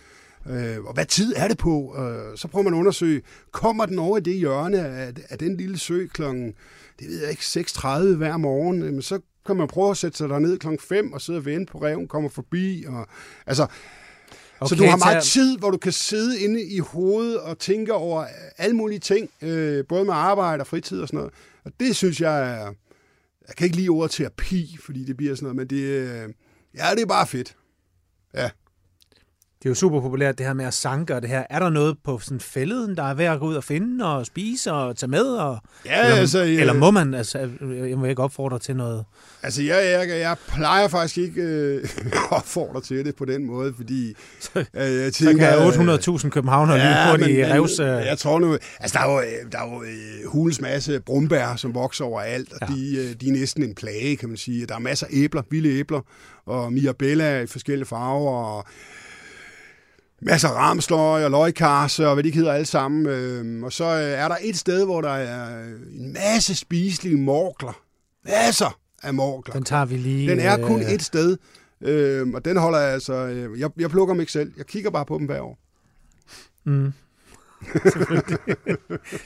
Øh, 0.46 0.84
og 0.84 0.94
hvad 0.94 1.06
tid 1.06 1.32
er 1.36 1.48
det 1.48 1.58
på? 1.58 1.96
Øh, 1.98 2.38
så 2.38 2.48
prøver 2.48 2.64
man 2.64 2.74
at 2.74 2.78
undersøge, 2.78 3.22
kommer 3.52 3.86
den 3.86 3.98
over 3.98 4.18
i 4.18 4.20
det 4.20 4.34
hjørne 4.34 4.78
af, 4.88 5.12
af 5.28 5.38
den 5.38 5.56
lille 5.56 5.78
sø 5.78 6.06
klokken, 6.06 6.54
det 6.98 7.08
ved 7.08 7.20
jeg 7.20 7.30
ikke, 7.30 7.42
6.30 7.42 8.16
hver 8.16 8.36
morgen? 8.36 8.82
Jamen, 8.82 9.02
så 9.02 9.20
kan 9.46 9.56
man 9.56 9.68
prøve 9.68 9.90
at 9.90 9.96
sætte 9.96 10.18
sig 10.18 10.28
derned 10.28 10.58
klokken 10.58 10.78
5 10.88 11.12
og 11.12 11.20
sidde 11.20 11.36
og 11.36 11.44
vente 11.44 11.72
på 11.72 11.78
reven, 11.78 12.08
kommer 12.08 12.30
forbi. 12.30 12.84
Og, 12.88 13.06
altså, 13.46 13.66
Okay, 14.60 14.68
så 14.68 14.74
du 14.74 14.84
har 14.90 14.96
meget 14.96 15.24
tid, 15.24 15.58
hvor 15.58 15.70
du 15.70 15.78
kan 15.78 15.92
sidde 15.92 16.40
inde 16.40 16.62
i 16.62 16.78
hovedet 16.78 17.40
og 17.40 17.58
tænke 17.58 17.92
over 17.92 18.26
alle 18.58 18.76
mulige 18.76 18.98
ting, 18.98 19.30
øh, 19.42 19.84
både 19.86 20.04
med 20.04 20.14
arbejde 20.14 20.60
og 20.60 20.66
fritid 20.66 21.00
og 21.00 21.08
sådan 21.08 21.18
noget. 21.18 21.32
Og 21.64 21.72
det 21.80 21.96
synes 21.96 22.20
jeg 22.20 22.40
er... 22.40 22.72
Jeg 23.48 23.56
kan 23.56 23.64
ikke 23.64 23.76
lide 23.76 23.88
ordet 23.88 24.10
terapi, 24.10 24.76
fordi 24.84 25.04
det 25.04 25.16
bliver 25.16 25.34
sådan 25.34 25.44
noget, 25.44 25.56
men 25.56 25.66
det, 25.66 25.84
øh, 25.84 26.28
ja, 26.76 26.90
det 26.94 27.02
er 27.02 27.06
bare 27.06 27.26
fedt. 27.26 27.56
Ja. 28.34 28.50
Det 29.62 29.66
er 29.66 29.70
jo 29.70 29.74
super 29.74 30.00
populært, 30.00 30.38
det 30.38 30.46
her 30.46 30.52
med 30.52 30.64
at 30.64 30.74
sanke 30.74 31.14
og 31.16 31.22
det 31.22 31.30
her. 31.30 31.44
Er 31.50 31.58
der 31.58 31.70
noget 31.70 31.96
på 32.04 32.18
sådan 32.18 32.40
fælleden, 32.40 32.96
der 32.96 33.02
er 33.02 33.14
værd 33.14 33.34
at 33.34 33.40
gå 33.40 33.46
ud 33.46 33.54
og 33.54 33.64
finde 33.64 34.14
og 34.16 34.26
spise 34.26 34.72
og 34.72 34.96
tage 34.96 35.10
med? 35.10 35.22
Og, 35.24 35.58
Ja, 35.86 36.04
eller, 36.04 36.16
altså, 36.16 36.42
øh, 36.42 36.48
eller 36.48 36.72
må 36.72 36.90
man? 36.90 37.14
Altså, 37.14 37.38
jeg 37.88 37.98
må 37.98 38.04
ikke 38.04 38.22
opfordre 38.22 38.58
til 38.58 38.76
noget. 38.76 39.04
Altså, 39.42 39.62
jeg, 39.62 40.06
jeg, 40.08 40.18
jeg 40.20 40.36
plejer 40.48 40.88
faktisk 40.88 41.18
ikke 41.18 41.42
øh, 41.42 41.88
opfordre 42.30 42.80
til 42.80 43.04
det 43.04 43.16
på 43.16 43.24
den 43.24 43.44
måde, 43.46 43.74
fordi 43.76 44.14
øh, 44.56 44.64
jeg 44.74 45.12
Så 45.14 45.24
tænker... 45.24 45.70
kan 45.72 45.88
800.000 46.18 46.28
københavner 46.28 46.74
ja, 46.76 46.82
lige 46.84 47.10
hurtigt 47.10 47.38
i 47.38 47.52
revs... 47.52 47.78
Øh, 47.78 47.86
Jeg 47.86 48.18
tror 48.18 48.38
nu... 48.38 48.58
Altså, 48.80 48.98
der 48.98 49.04
er 49.06 49.12
jo, 49.12 49.20
øh, 49.20 49.52
der 49.52 49.58
er 49.58 49.74
jo 49.74 49.82
øh, 49.82 50.26
hulens 50.30 50.60
masse 50.60 51.00
brumbær, 51.00 51.56
som 51.56 51.74
vokser 51.74 52.04
overalt, 52.04 52.52
og 52.52 52.58
Ja. 52.60 52.66
ja. 52.74 52.80
de, 52.80 52.96
øh, 53.10 53.14
de 53.20 53.28
er 53.28 53.32
næsten 53.32 53.62
en 53.62 53.74
plage, 53.74 54.16
kan 54.16 54.28
man 54.28 54.38
sige. 54.38 54.66
Der 54.66 54.74
er 54.74 54.78
masser 54.78 55.06
af 55.06 55.10
æbler, 55.12 55.42
vilde 55.50 55.68
æbler, 55.68 56.00
og 56.46 56.72
mirabella 56.72 57.40
i 57.40 57.46
forskellige 57.46 57.86
farver, 57.86 58.44
og 58.44 58.64
masser 60.20 60.48
af 60.48 60.54
ramsløg 60.54 61.24
og 61.24 61.30
løgkarse, 61.30 62.08
og 62.08 62.14
hvad 62.14 62.22
de 62.22 62.28
ikke 62.28 62.38
hedder 62.38 62.52
alle 62.52 62.66
sammen. 62.66 63.06
Øh, 63.06 63.64
og 63.64 63.72
så 63.72 63.84
øh, 63.84 64.00
er 64.00 64.28
der 64.28 64.36
et 64.42 64.58
sted, 64.58 64.84
hvor 64.84 65.00
der 65.00 65.10
er 65.10 65.64
en 65.92 66.12
masse 66.12 66.54
spiselige 66.54 67.16
morgler. 67.16 67.82
Masser 68.24 68.78
af 69.02 69.14
morgler. 69.14 69.54
den 69.54 69.64
tager 69.64 69.84
vi 69.84 69.96
lige... 69.96 70.30
Den 70.30 70.40
er 70.40 70.66
kun 70.66 70.82
øh, 70.82 70.90
et 70.90 71.02
sted, 71.02 71.36
øh, 71.80 72.28
og 72.28 72.44
den 72.44 72.56
holder 72.56 72.78
jeg 72.78 72.92
altså... 72.92 73.14
Øh, 73.14 73.60
jeg, 73.60 73.70
jeg 73.78 73.90
plukker 73.90 74.14
dem 74.14 74.20
ikke 74.20 74.32
selv. 74.32 74.52
Jeg 74.56 74.66
kigger 74.66 74.90
bare 74.90 75.06
på 75.06 75.18
dem 75.18 75.26
hver 75.26 75.40
år. 75.40 75.58
Mm. 76.64 76.92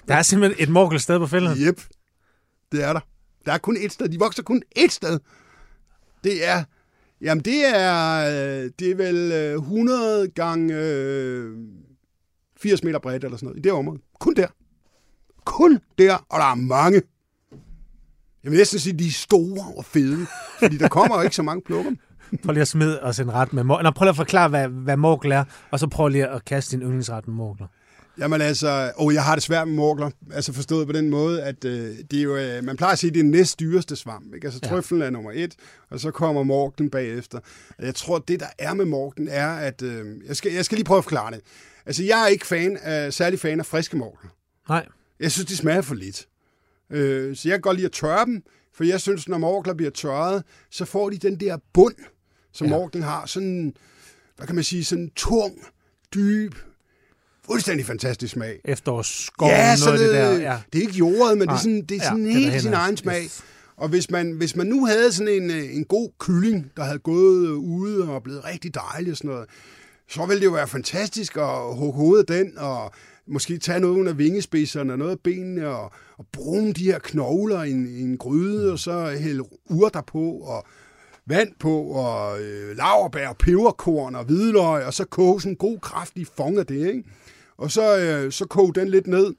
der 0.08 0.14
er 0.14 0.22
simpelthen 0.22 0.62
et 0.62 0.68
morgel 0.68 1.00
sted 1.00 1.18
på 1.18 1.26
fælleden. 1.26 1.58
Yep, 1.58 1.80
det 2.72 2.84
er 2.84 2.92
der. 2.92 3.00
Der 3.46 3.52
er 3.52 3.58
kun 3.58 3.76
et 3.80 3.92
sted. 3.92 4.08
De 4.08 4.18
vokser 4.18 4.42
kun 4.42 4.62
et 4.76 4.92
sted. 4.92 5.20
Det 6.24 6.48
er... 6.48 6.64
Jamen, 7.24 7.44
det 7.44 7.66
er, 7.76 8.18
øh, 8.26 8.70
det 8.78 8.90
er 8.90 8.94
vel 8.94 9.32
øh, 9.32 9.54
100 9.54 10.28
gange 10.28 10.74
øh, 10.74 11.56
80 12.56 12.84
meter 12.84 12.98
bredt 12.98 13.24
eller 13.24 13.36
sådan 13.36 13.46
noget. 13.46 13.58
I 13.58 13.62
det 13.62 13.72
område. 13.72 14.00
Kun 14.20 14.34
der. 14.34 14.46
Kun 15.44 15.78
der, 15.98 16.26
og 16.28 16.38
der 16.38 16.46
er 16.46 16.54
mange. 16.54 17.02
Jeg 18.44 18.50
vil 18.50 18.58
næsten 18.58 18.78
sige, 18.78 18.98
de 18.98 19.06
er 19.06 19.10
store 19.10 19.72
og 19.76 19.84
fede, 19.84 20.26
fordi 20.58 20.76
der 20.76 20.88
kommer 20.88 21.16
jo 21.16 21.22
ikke 21.22 21.36
så 21.36 21.42
mange 21.42 21.62
plukker. 21.62 21.92
Prøv 22.44 22.52
lige 22.52 22.62
at 22.62 22.68
smide 22.68 23.02
os 23.02 23.20
en 23.20 23.32
ret 23.32 23.52
med 23.52 23.64
morgler. 23.64 23.82
Nå, 23.82 23.90
prøv 23.90 24.04
lige 24.04 24.10
at 24.10 24.16
forklare, 24.16 24.48
hvad, 24.48 24.68
hvad 24.68 24.96
morgler 24.96 25.36
er, 25.36 25.44
og 25.70 25.80
så 25.80 25.86
prøv 25.88 26.08
lige 26.08 26.28
at 26.28 26.44
kaste 26.44 26.76
din 26.76 26.82
yndlingsret 26.82 27.28
med 27.28 27.34
morgler. 27.34 27.66
Jamen 28.18 28.40
altså, 28.40 28.92
og 28.96 29.14
jeg 29.14 29.24
har 29.24 29.34
det 29.34 29.42
svært 29.42 29.68
med 29.68 29.76
morgler, 29.76 30.10
altså 30.32 30.52
forstået 30.52 30.86
på 30.86 30.92
den 30.92 31.10
måde, 31.10 31.42
at 31.42 31.64
øh, 31.64 31.96
det 32.10 32.18
er 32.18 32.22
jo, 32.22 32.36
øh, 32.36 32.64
man 32.64 32.76
plejer 32.76 32.92
at 32.92 32.98
sige, 32.98 33.08
at 33.08 33.14
det 33.14 33.20
er 33.20 33.24
den 33.24 33.30
næst 33.30 33.60
dyreste 33.60 33.96
svamp. 33.96 34.34
Ikke? 34.34 34.46
Altså 34.46 34.60
Ja. 34.62 34.68
trøflen 34.68 35.02
er 35.02 35.10
nummer 35.10 35.30
et, 35.34 35.54
og 35.90 36.00
så 36.00 36.10
kommer 36.10 36.42
morglen 36.42 36.90
bagefter. 36.90 37.38
Jeg 37.78 37.94
tror, 37.94 38.18
det 38.18 38.40
der 38.40 38.46
er 38.58 38.74
med 38.74 38.84
morglen 38.84 39.28
er, 39.28 39.48
at, 39.48 39.82
øh, 39.82 40.06
jeg, 40.26 40.36
skal, 40.36 40.52
jeg 40.52 40.64
skal 40.64 40.76
lige 40.76 40.84
prøve 40.84 40.98
at 40.98 41.04
forklare 41.04 41.30
det. 41.30 41.40
Altså 41.86 42.04
jeg 42.04 42.22
er 42.22 42.26
ikke 42.26 42.46
fan 42.46 42.76
af, 42.82 43.12
særlig 43.12 43.40
fan 43.40 43.60
af 43.60 43.66
friske 43.66 43.96
morgler. 43.96 44.30
Nej. 44.68 44.86
Jeg 45.20 45.32
synes, 45.32 45.46
de 45.46 45.56
smager 45.56 45.82
for 45.82 45.94
lidt. 45.94 46.26
Øh, 46.90 47.36
så 47.36 47.48
jeg 47.48 47.54
kan 47.54 47.60
godt 47.60 47.76
lide 47.76 47.86
at 47.86 47.92
tørre 47.92 48.24
dem, 48.24 48.42
for 48.74 48.84
jeg 48.84 49.00
synes, 49.00 49.28
når 49.28 49.38
morgler 49.38 49.74
bliver 49.74 49.90
tørret, 49.90 50.42
så 50.70 50.84
får 50.84 51.10
de 51.10 51.18
den 51.18 51.40
der 51.40 51.58
bund, 51.74 51.94
som 52.52 52.66
ja. 52.66 52.70
morglen 52.70 53.02
har. 53.02 53.26
Sådan, 53.26 53.74
hvad 54.36 54.46
kan 54.46 54.54
man 54.54 54.64
sige, 54.64 54.84
sådan 54.84 55.10
tung, 55.16 55.58
dyb, 56.14 56.54
fuldstændig 57.46 57.86
fantastisk 57.86 58.32
smag. 58.32 58.60
Efterårsskov, 58.64 59.48
ja, 59.48 59.76
noget 59.84 60.00
det, 60.00 60.08
det 60.08 60.16
der. 60.16 60.32
Ja. 60.32 60.58
det 60.72 60.78
er 60.78 60.82
ikke 60.82 60.94
jordet, 60.94 61.38
men 61.38 61.48
Nej. 61.48 61.54
det 61.54 61.58
er 61.58 61.62
sådan, 61.62 61.82
det 61.82 61.96
er 61.96 62.02
sådan 62.02 62.26
helt 62.26 62.62
sin 62.62 62.72
egen 62.72 62.96
smag. 62.96 63.22
Yes. 63.22 63.44
Og 63.76 63.88
hvis 63.88 64.10
man, 64.10 64.30
hvis 64.30 64.56
man 64.56 64.66
nu 64.66 64.86
havde 64.86 65.12
sådan 65.12 65.42
en, 65.42 65.50
øh, 65.50 65.76
en 65.76 65.84
god 65.84 66.10
kylling, 66.18 66.72
der 66.76 66.84
havde 66.84 66.98
gået 66.98 67.48
ude 67.48 68.08
og 68.08 68.22
blevet 68.22 68.44
rigtig 68.44 68.74
dejlig 68.74 69.10
og 69.10 69.16
sådan 69.16 69.30
noget, 69.30 69.46
så 70.08 70.26
ville 70.26 70.40
det 70.40 70.46
jo 70.46 70.50
være 70.50 70.68
fantastisk 70.68 71.36
at 71.36 71.76
hugge 71.76 71.92
hovedet 71.92 72.28
den, 72.28 72.58
og 72.58 72.92
måske 73.26 73.58
tage 73.58 73.80
nogle 73.80 74.10
af 74.10 74.18
vingespidserne 74.18 74.92
og 74.92 74.98
noget 74.98 75.12
af 75.12 75.20
benene, 75.24 75.68
og, 75.68 75.92
og 76.18 76.26
bruge 76.32 76.72
de 76.72 76.84
her 76.84 76.98
knogler 76.98 77.62
i 77.62 77.70
en, 77.70 77.86
i 77.86 78.00
en 78.00 78.18
gryde, 78.18 78.72
og 78.72 78.78
så 78.78 79.16
hælde 79.20 79.42
urter 79.70 80.00
på, 80.00 80.30
og 80.30 80.64
vand 81.26 81.48
på, 81.60 81.82
og 81.82 82.40
øh, 82.40 82.76
laverbær, 82.76 83.32
peberkorn 83.32 84.14
og 84.14 84.24
hvidløg, 84.24 84.84
og 84.84 84.94
så 84.94 85.04
koge 85.04 85.40
sådan 85.40 85.52
en 85.52 85.56
god, 85.56 85.78
kraftig 85.78 86.26
fong 86.36 86.58
af 86.58 86.66
det, 86.66 86.88
ikke? 86.88 87.04
Og 87.58 87.70
så, 87.70 87.98
øh, 87.98 88.32
så 88.32 88.46
koge 88.46 88.74
den 88.74 88.88
lidt 88.88 89.06
ned. 89.06 89.34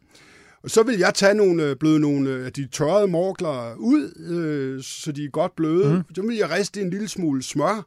Og 0.63 0.71
så 0.71 0.83
vil 0.83 0.97
jeg 0.97 1.13
tage 1.13 1.33
nogle, 1.33 1.63
øh, 1.63 1.75
bløde 1.75 1.99
nogle 1.99 2.29
øh, 2.29 2.45
af 2.45 2.53
de 2.53 2.67
tørrede 2.67 3.07
morgler 3.07 3.75
ud, 3.75 4.13
øh, 4.29 4.83
så 4.83 5.11
de 5.11 5.25
er 5.25 5.29
godt 5.29 5.55
bløde. 5.55 5.93
Mm. 5.93 6.15
Så 6.15 6.21
vil 6.21 6.37
jeg 6.37 6.51
riste 6.51 6.81
en 6.81 6.89
lille 6.89 7.07
smule 7.07 7.43
smør. 7.43 7.85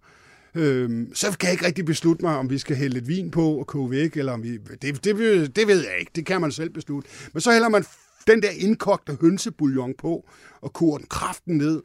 Øh, 0.54 1.06
så 1.14 1.36
kan 1.38 1.46
jeg 1.46 1.52
ikke 1.52 1.66
rigtig 1.66 1.84
beslutte 1.84 2.24
mig, 2.24 2.36
om 2.36 2.50
vi 2.50 2.58
skal 2.58 2.76
hælde 2.76 2.94
lidt 2.94 3.08
vin 3.08 3.30
på 3.30 3.58
og 3.58 3.66
koge 3.66 3.90
væk, 3.90 4.16
eller 4.16 4.32
om 4.32 4.42
vi... 4.42 4.56
Det, 4.56 5.04
det, 5.04 5.56
det 5.56 5.66
ved 5.66 5.84
jeg 5.84 5.96
ikke. 6.00 6.12
Det 6.14 6.26
kan 6.26 6.40
man 6.40 6.52
selv 6.52 6.70
beslutte. 6.70 7.08
Men 7.32 7.40
så 7.40 7.52
hælder 7.52 7.68
man 7.68 7.84
den 8.26 8.42
der 8.42 8.50
indkogte 8.50 9.18
hønsebouillon 9.20 9.94
på, 9.98 10.28
og 10.60 10.72
koger 10.72 10.98
den 10.98 11.06
kraften 11.06 11.56
ned. 11.56 11.82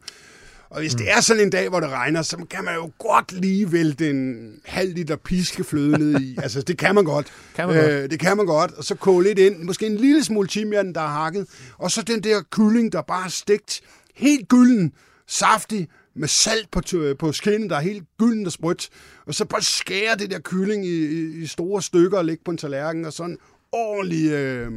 Og 0.74 0.80
hvis 0.80 0.95
det 0.95 1.11
er 1.11 1.21
sådan 1.21 1.41
en 1.41 1.49
dag, 1.49 1.69
hvor 1.69 1.80
det 1.80 1.89
regner, 1.89 2.21
så 2.21 2.45
kan 2.49 2.63
man 2.63 2.76
jo 2.76 2.91
godt 2.99 3.32
lige 3.32 3.71
vælte 3.71 4.09
en 4.09 4.53
halv 4.65 4.93
liter 4.93 5.15
piskefløde 5.15 5.97
ned 5.97 6.21
i. 6.21 6.38
Altså, 6.43 6.61
det 6.61 6.78
kan 6.78 6.95
man 6.95 7.03
godt. 7.03 7.28
Kan 7.55 7.67
man 7.67 7.76
godt. 7.76 7.91
Øh, 7.91 8.09
det 8.09 8.19
kan 8.19 8.38
man 8.38 8.45
godt. 8.45 8.71
Og 8.71 8.84
så 8.84 8.95
koge 8.95 9.24
lidt 9.24 9.39
ind. 9.39 9.63
Måske 9.63 9.86
en 9.86 9.97
lille 9.97 10.24
smule 10.24 10.47
timian, 10.47 10.93
der 10.93 11.01
er 11.01 11.07
hakket. 11.07 11.47
Og 11.78 11.91
så 11.91 12.01
den 12.01 12.24
der 12.24 12.41
kylling, 12.51 12.91
der 12.91 13.01
bare 13.01 13.26
er 13.26 13.30
stegt 13.30 13.82
helt 14.15 14.47
gylden, 14.47 14.93
saftig, 15.28 15.88
med 16.15 16.28
salt 16.28 16.71
på, 16.71 16.82
på 17.19 17.32
skinnen, 17.32 17.69
der 17.69 17.76
er 17.76 17.82
helt 17.82 18.03
gylden 18.19 18.45
og 18.45 18.51
sprødt. 18.51 18.89
Og 19.26 19.36
så 19.36 19.45
bare 19.45 19.61
skære 19.61 20.15
det 20.19 20.32
der 20.32 20.39
kylling 20.39 20.86
i, 20.86 21.05
i, 21.05 21.43
i 21.43 21.47
store 21.47 21.82
stykker 21.82 22.17
og 22.17 22.26
lægge 22.26 22.43
på 22.45 22.51
en 22.51 22.57
tallerken, 22.57 23.05
og 23.05 23.13
sådan 23.13 23.38
ordentlig... 23.71 24.32
Øh, 24.32 24.71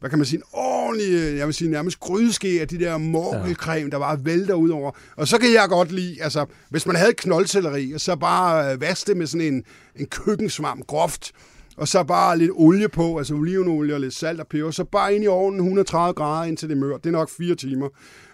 hvad 0.00 0.10
kan 0.10 0.18
man 0.18 0.26
sige, 0.26 0.38
en 0.38 0.44
ordentlig, 0.52 1.12
øh, 1.12 1.36
jeg 1.36 1.46
vil 1.46 1.54
sige 1.54 1.70
nærmest 1.70 2.00
grydeske 2.00 2.60
af 2.60 2.68
de 2.68 2.78
der 2.78 2.98
morgelcreme, 2.98 3.90
der 3.90 3.98
bare 3.98 4.24
vælter 4.24 4.54
ud 4.54 4.68
over. 4.68 4.90
Og 5.16 5.28
så 5.28 5.38
kan 5.38 5.52
jeg 5.52 5.66
godt 5.68 5.92
lide, 5.92 6.22
altså, 6.22 6.46
hvis 6.70 6.86
man 6.86 6.96
havde 6.96 7.12
knoldcelleri, 7.12 7.92
og 7.92 8.00
så 8.00 8.16
bare 8.16 8.72
øh, 8.72 8.80
vaske 8.80 9.08
det 9.08 9.16
med 9.16 9.26
sådan 9.26 9.54
en, 9.54 9.64
en 9.96 10.06
køkkensvamp 10.06 10.86
groft, 10.86 11.32
og 11.76 11.88
så 11.88 12.04
bare 12.04 12.38
lidt 12.38 12.50
olie 12.54 12.88
på, 12.88 13.18
altså 13.18 13.34
olivenolie 13.34 13.94
og 13.94 14.00
lidt 14.00 14.14
salt 14.14 14.40
og 14.40 14.46
peber, 14.46 14.70
så 14.70 14.84
bare 14.84 15.14
ind 15.14 15.24
i 15.24 15.26
ovnen 15.26 15.60
130 15.60 16.14
grader 16.14 16.44
indtil 16.44 16.68
det 16.68 16.76
mørt. 16.76 17.04
Det 17.04 17.10
er 17.10 17.12
nok 17.12 17.30
fire 17.38 17.54
timer. 17.54 17.88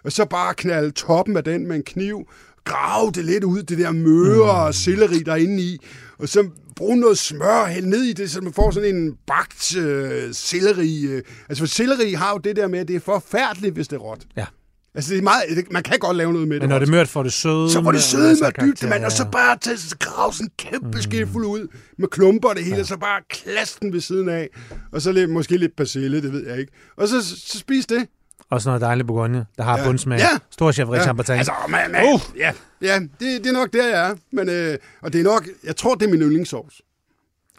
Og 0.05 0.13
så 0.13 0.25
bare 0.25 0.55
knalde 0.55 0.91
toppen 0.91 1.37
af 1.37 1.45
den 1.45 1.67
med 1.67 1.77
en 1.77 1.83
kniv, 1.83 2.29
grave 2.65 3.11
det 3.11 3.25
lidt 3.25 3.45
ud, 3.45 3.63
det 3.63 3.79
der 3.79 3.93
møre 3.93 4.51
og 4.51 4.75
selleri 4.75 5.19
der 5.19 5.33
er 5.33 5.37
inde 5.37 5.63
i, 5.63 5.79
og 6.19 6.29
så 6.29 6.49
bruge 6.83 6.97
noget 6.97 7.19
smør, 7.19 7.67
hælde 7.67 7.91
ned 7.91 8.03
i 8.03 8.13
det, 8.13 8.31
så 8.31 8.41
man 8.41 8.53
får 8.53 8.71
sådan 8.71 8.97
en 8.97 9.15
bagt 9.27 9.77
øh, 9.77 10.35
selleri. 10.35 11.03
Øh. 11.03 11.23
Altså 11.49 11.63
for 11.63 11.67
selleri 11.67 12.13
har 12.13 12.31
jo 12.33 12.39
det 12.39 12.57
der 12.57 12.69
med, 12.69 12.79
at 12.79 12.89
det 12.89 12.97
er 12.97 13.01
forfærdeligt, 13.01 13.75
hvis 13.75 13.89
det 13.89 13.97
er 13.97 14.01
råt. 14.01 14.27
Ja. 14.37 14.47
Altså 14.95 15.13
det 15.13 15.19
er 15.19 15.23
meget, 15.23 15.43
det, 15.57 15.73
man 15.73 15.83
kan 15.83 15.99
godt 15.99 16.17
lave 16.17 16.33
noget 16.33 16.49
med 16.49 16.57
Men 16.57 16.61
det 16.61 16.69
når 16.69 16.77
råt. 16.77 16.81
det 16.81 16.89
er 16.89 16.91
mørt, 16.91 17.09
får 17.09 17.23
det 17.23 17.33
søde. 17.33 17.71
Så 17.71 17.81
var 17.81 17.93
det 17.93 18.03
søde 18.03 18.37
med 18.43 18.53
dybde, 18.63 18.89
mand, 18.89 19.05
og 19.05 19.13
så 19.13 19.27
bare 19.33 19.59
tage, 19.59 19.77
grave 19.99 20.33
sådan 20.33 20.47
en 20.47 20.53
kæmpe 20.59 20.97
mm. 20.97 21.03
skefuld 21.03 21.47
ud 21.47 21.69
med 21.99 22.09
klumper 22.09 22.49
og 22.49 22.57
det 22.57 22.65
hele, 22.65 22.77
ja. 22.77 22.85
så 22.85 22.97
bare 22.97 23.21
klasse 23.31 23.77
den 23.81 23.93
ved 23.93 24.01
siden 24.01 24.29
af, 24.29 24.49
og 24.93 25.03
så 25.03 25.13
lidt, 25.13 25.31
måske 25.31 25.57
lidt 25.57 25.77
persille, 25.77 26.23
det 26.23 26.33
ved 26.33 26.47
jeg 26.47 26.59
ikke. 26.59 26.73
Og 26.97 27.09
så, 27.09 27.23
så 27.27 27.59
spis 27.59 27.87
det. 27.87 28.07
Også 28.53 28.69
noget 28.69 28.81
dejligt 28.81 29.07
Bourgogne, 29.07 29.47
der 29.57 29.63
har 29.63 29.79
Ja. 29.79 29.85
bundsmag. 29.85 30.19
Ja. 30.19 30.29
Stor 30.51 30.73
chef 30.73 30.89
Richard 30.89 31.17
Bartan. 31.17 31.39
Altså, 31.39 31.53
man, 31.69 31.91
man, 31.93 32.05
uh. 32.15 32.21
ja, 32.39 32.53
ja 32.83 32.99
det, 33.01 33.11
det 33.21 33.47
er 33.47 33.53
nok 33.53 33.73
der, 33.73 33.89
jeg 33.89 34.11
er. 34.11 34.15
Men, 34.33 34.49
øh, 34.49 34.79
og 35.03 35.13
det 35.13 35.19
er 35.21 35.25
nok, 35.25 35.49
jeg 35.65 35.77
tror, 35.77 35.95
det 35.95 36.07
er 36.07 36.11
min 36.11 36.21
yndlingssovs. 36.23 36.83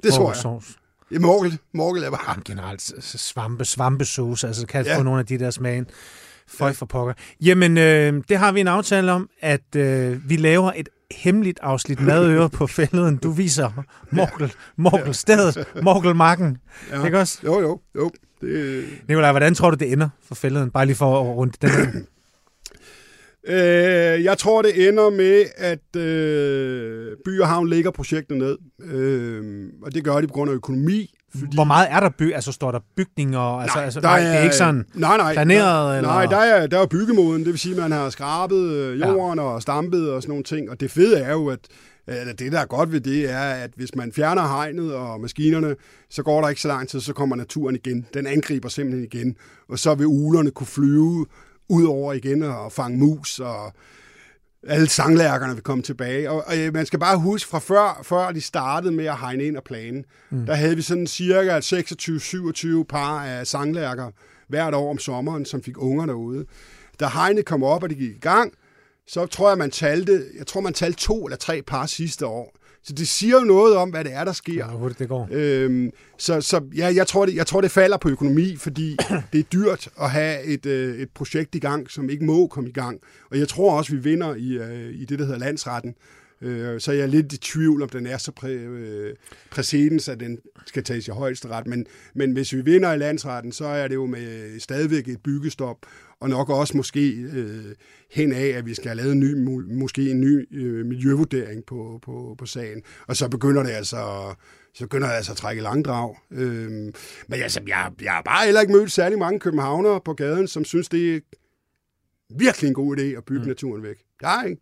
Det 0.04 0.14
tror 0.14 0.30
jeg. 0.32 0.36
Sovs. 0.38 0.78
Ja, 1.12 1.20
morgel. 1.20 1.58
Morgel 1.74 2.04
er 2.04 2.10
bare... 2.10 2.20
Jamen, 2.30 2.44
generelt 2.46 2.82
svampe, 3.02 3.66
svampesauce, 3.66 4.48
altså 4.48 4.68
kan 4.68 4.86
Ja. 4.86 4.92
ja. 4.92 4.98
få 4.98 5.04
nogle 5.04 5.20
af 5.20 5.26
de 5.26 5.40
der 5.40 5.52
smagen. 5.52 5.88
Føj 6.48 6.74
for 6.74 6.86
pokker. 6.86 7.14
Jamen, 7.42 7.78
øh, 7.78 8.24
det 8.30 8.38
har 8.38 8.52
vi 8.52 8.60
en 8.60 8.68
aftale 8.68 9.12
om, 9.12 9.30
at 9.42 9.76
øh, 9.76 10.30
vi 10.30 10.36
laver 10.36 10.72
et 10.76 10.90
hemmeligt 11.12 11.60
afsnit 11.62 12.00
madøre 12.02 12.50
på 12.50 12.68
fælleden. 12.78 13.18
Du 13.18 13.32
viser 13.32 13.84
Morgel, 14.12 14.54
Morgel 14.78 15.14
stedet, 15.16 15.66
Morgelmarken. 15.84 16.58
Ja. 16.92 17.06
Ikke 17.06 17.20
også? 17.20 17.40
Jo, 17.44 17.62
jo, 17.62 17.80
jo. 17.96 18.12
Det, 18.44 18.86
Nikolaj, 19.08 19.32
hvordan 19.32 19.56
tror 19.56 19.70
du, 19.70 19.78
det 19.80 19.92
ender 19.92 20.10
for 20.28 20.36
fælleden? 20.36 20.72
Bare 20.72 20.86
lige 20.86 20.96
for 20.96 21.20
at 21.20 21.36
runde 21.38 21.54
den 21.62 21.70
her. 21.70 21.88
øh, 23.48 24.24
jeg 24.24 24.38
tror, 24.38 24.62
det 24.62 24.88
ender 24.88 25.10
med, 25.10 25.46
at 25.58 26.02
øh, 26.02 27.18
By 27.26 27.40
og 27.40 27.48
Havn 27.48 27.70
lægger 27.70 27.92
projektet 27.92 28.38
ned. 28.38 28.58
Øh, 28.84 29.70
og 29.84 29.94
det 29.94 30.04
gør 30.04 30.22
de 30.22 30.28
på 30.28 30.34
grund 30.34 30.52
af 30.52 30.56
økonomi. 30.56 31.14
Fordi... 31.40 31.56
Hvor 31.56 31.64
meget 31.64 31.88
er 31.90 32.00
der 32.00 32.10
by? 32.10 32.34
Altså, 32.34 32.52
står 32.52 32.72
der 32.72 32.80
bygninger? 32.98 33.60
Altså, 33.60 33.80
altså, 33.80 34.02
nej, 34.02 34.20
det 34.20 34.36
er 34.36 34.40
ikke 34.40 34.56
sådan 34.56 34.86
nej, 34.94 35.18
nej, 35.18 35.34
planeret? 35.34 35.86
Nej, 35.86 35.98
eller? 35.98 36.10
nej 36.10 36.26
der, 36.26 36.38
er, 36.38 36.68
der 36.68 36.80
er 36.80 36.86
byggemoden. 36.86 37.40
Det 37.40 37.52
vil 37.52 37.60
sige, 37.60 37.76
at 37.76 37.82
man 37.82 37.92
har 37.92 38.10
skrabet 38.10 38.72
øh, 38.72 39.00
jorden 39.00 39.40
ja. 39.40 39.46
og 39.46 39.62
stampet 39.62 40.12
og 40.12 40.22
sådan 40.22 40.32
nogle 40.32 40.44
ting. 40.44 40.70
Og 40.70 40.80
det 40.80 40.92
fede 40.92 41.20
er 41.20 41.32
jo, 41.32 41.48
at 41.48 41.60
eller 42.08 42.34
det, 42.34 42.52
der 42.52 42.60
er 42.60 42.66
godt 42.66 42.92
ved 42.92 43.02
det, 43.02 43.30
er, 43.30 43.40
at 43.40 43.72
hvis 43.76 43.96
man 43.96 44.12
fjerner 44.12 44.42
hegnet 44.42 44.94
og 44.94 45.22
maskinerne, 45.22 45.76
så 46.10 46.24
går 46.24 46.42
der 46.42 46.50
ikke 46.50 46.62
så 46.62 46.68
lang 46.68 46.90
tid, 46.90 47.00
så 47.00 47.14
kommer 47.14 47.36
naturen 47.36 47.76
igen. 47.76 48.08
Den 48.14 48.28
angriber 48.28 48.70
simpelthen 48.70 49.04
igen. 49.14 49.36
Og 49.70 49.80
så 49.80 49.96
vil 49.96 50.08
ulerne 50.08 50.52
kunne 50.52 50.68
flyve 50.68 51.26
ud 51.70 51.86
over 51.86 52.14
igen 52.14 52.44
og 52.44 52.72
fange 52.72 52.98
mus, 52.98 53.40
og 53.40 53.74
alle 54.68 54.90
sanglærkerne 54.90 55.54
vil 55.54 55.64
komme 55.64 55.84
tilbage. 55.84 56.32
Og, 56.32 56.44
og 56.48 56.58
øh, 56.58 56.74
man 56.74 56.86
skal 56.86 57.00
bare 57.00 57.18
huske, 57.18 57.50
fra 57.50 57.60
før, 57.60 58.02
før 58.04 58.32
de 58.32 58.42
startede 58.42 58.94
med 58.94 59.06
at 59.06 59.18
hegne 59.18 59.44
ind 59.44 59.58
og 59.58 59.64
plane, 59.64 60.04
mm. 60.30 60.46
der 60.46 60.54
havde 60.54 60.76
vi 60.76 60.82
sådan 60.82 61.08
cirka 61.08 61.60
26-27 62.80 62.84
par 62.84 63.26
af 63.26 63.48
sanglærker 63.48 64.12
hvert 64.48 64.74
år 64.74 64.90
om 64.90 64.98
sommeren, 64.98 65.46
som 65.46 65.64
fik 65.64 65.78
unger 65.78 66.06
derude. 66.06 66.46
Da 67.00 67.08
hegnet 67.08 67.46
kom 67.46 67.64
op, 67.64 67.84
og 67.84 67.90
det 67.90 67.98
gik 67.98 68.16
i 68.16 68.20
gang, 68.20 68.54
så 69.08 69.26
tror 69.26 69.50
jeg, 69.50 69.58
man 69.58 69.72
talte, 69.72 70.24
jeg 70.38 70.48
tror, 70.48 70.62
man 70.62 70.74
talte 70.74 71.00
to 71.00 71.26
eller 71.26 71.38
tre 71.38 71.62
par 71.62 71.86
sidste 71.86 72.26
år. 72.26 72.56
Så 72.86 72.94
det 72.94 73.08
siger 73.08 73.40
jo 73.40 73.46
noget 73.46 73.76
om, 73.76 73.90
hvad 73.90 74.04
det 74.04 74.14
er, 74.14 74.24
der 74.24 74.34
sker. 74.34 74.66
Hvor 74.66 74.78
hurtigt 74.78 75.00
det 75.00 75.10
går. 75.10 75.28
Øhm, 75.32 75.92
så 76.18 76.42
så 76.42 76.62
ja, 76.78 76.94
jeg, 76.96 77.08
tror, 77.08 77.26
det, 77.26 77.36
jeg 77.36 77.48
tror, 77.48 77.62
det 77.62 77.72
falder 77.72 77.98
på 77.98 78.10
økonomi, 78.10 78.56
fordi 78.56 78.98
det 79.34 79.40
er 79.40 79.44
dyrt 79.44 79.90
at 80.02 80.10
have 80.10 80.44
et, 80.44 80.66
øh, 80.66 81.00
et 81.00 81.10
projekt 81.10 81.56
i 81.56 81.60
gang, 81.60 81.92
som 81.92 82.10
ikke 82.10 82.26
må 82.26 82.48
komme 82.48 82.70
i 82.70 82.74
gang. 82.74 83.00
Og 83.32 83.40
jeg 83.40 83.48
tror 83.48 83.78
også, 83.78 83.92
vi 83.92 83.98
vinder 83.98 84.36
i, 84.36 84.50
øh, 84.50 84.94
i 84.94 85.06
det, 85.06 85.20
der 85.20 85.26
hedder 85.26 85.40
landsretten. 85.40 85.96
Øh, 86.44 86.82
så 86.82 86.92
jeg 86.92 87.02
er 87.02 87.08
lidt 87.08 87.34
i 87.34 87.38
tvivl, 87.38 87.82
om 87.82 87.90
den 87.90 88.08
er 88.08 88.18
så 88.18 88.32
præ, 88.32 88.54
øh, 88.54 89.16
præcedens, 89.52 90.10
at 90.10 90.20
den 90.20 90.40
skal 90.66 90.84
tages 90.84 91.08
i 91.08 91.12
højeste 91.12 91.48
ret. 91.48 91.68
Men, 91.68 91.86
men 92.16 92.32
hvis 92.32 92.54
vi 92.54 92.62
vinder 92.62 92.94
i 92.94 92.98
landsretten, 92.98 93.52
så 93.52 93.66
er 93.66 93.88
det 93.88 93.96
jo 93.96 94.06
med 94.06 94.60
stadigvæk 94.60 95.08
et 95.08 95.24
byggestop, 95.24 95.78
og 96.20 96.30
nok 96.30 96.50
også 96.50 96.78
måske 96.78 97.10
øh, 97.12 97.76
hen 98.12 98.32
af, 98.32 98.48
at 98.48 98.66
vi 98.66 98.74
skal 98.74 98.88
have 98.88 98.98
lavet 98.98 99.12
en 99.12 99.20
ny, 99.20 99.34
måske 99.74 100.12
en 100.12 100.22
ny 100.22 100.58
øh, 100.58 100.86
miljøvurdering 100.86 101.66
på, 101.66 102.00
på, 102.02 102.36
på 102.38 102.46
sagen. 102.46 102.82
Og 103.08 103.16
så 103.16 103.30
begynder 103.30 103.64
det 103.64 103.72
altså 103.72 104.34
så 104.74 104.84
begynder 104.84 105.08
det 105.08 105.16
altså 105.16 105.32
at 105.32 105.38
trække 105.38 105.62
langdrag. 105.62 106.16
Øhm, 106.32 106.94
men 107.28 107.42
altså, 107.42 107.62
jeg, 107.68 107.92
jeg 108.02 108.12
har 108.12 108.22
bare 108.22 108.46
heller 108.46 108.62
ikke 108.62 108.74
mødt 108.74 108.92
særlig 108.92 109.20
mange 109.20 109.40
københavnere 109.40 110.02
på 110.06 110.14
gaden, 110.14 110.48
som 110.48 110.66
synes, 110.66 110.90
det 110.90 111.16
er 111.16 111.20
virkelig 112.30 112.68
en 112.68 112.74
god 112.74 112.98
idé 112.98 113.02
at 113.02 113.26
bygge 113.26 113.42
mm. 113.42 113.48
naturen 113.48 113.84
væk. 113.84 113.98
Der 114.22 114.28
er 114.28 114.44
ikke. 114.44 114.62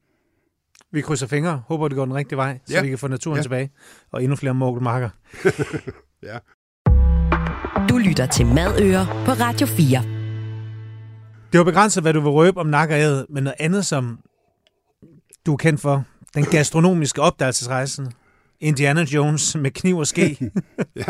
Vi 0.94 1.02
krydser 1.02 1.28
fingre. 1.28 1.62
Håber, 1.68 1.88
det 1.88 1.96
går 1.98 2.06
den 2.06 2.14
rigtige 2.16 2.38
vej, 2.38 2.60
så 2.66 2.74
Ja. 2.74 2.82
vi 2.82 2.90
kan 2.90 2.98
få 2.98 3.08
naturen 3.08 3.38
Ja. 3.38 3.42
tilbage. 3.42 3.72
Og 4.12 4.24
endnu 4.24 4.36
flere 4.36 4.54
morgelmarker. 4.54 5.10
Ja. 6.24 6.38
Du 7.90 7.98
lytter 7.98 8.26
til 8.26 8.46
Madøre 8.46 9.06
på 9.26 9.32
Radio 9.32 9.68
4. 9.68 10.04
Det 11.52 11.58
var 11.58 11.64
begrænset, 11.64 12.04
hvad 12.04 12.14
du 12.14 12.20
vil 12.20 12.30
røbe 12.30 12.60
om 12.60 12.68
nakkerædet, 12.68 13.26
men 13.30 13.44
noget 13.44 13.56
andet, 13.60 13.86
som 13.86 14.20
du 15.46 15.54
er 15.54 15.58
kendt 15.58 15.82
for. 15.82 16.04
Den 16.36 16.44
gastronomiske 16.44 17.22
opdagelsesrejse. 17.22 18.06
Indiana 18.60 19.02
Jones 19.04 19.56
med 19.56 19.72
kniv 19.72 19.98
og 19.98 20.08
ske. 20.08 20.38
Ja. 20.96 21.04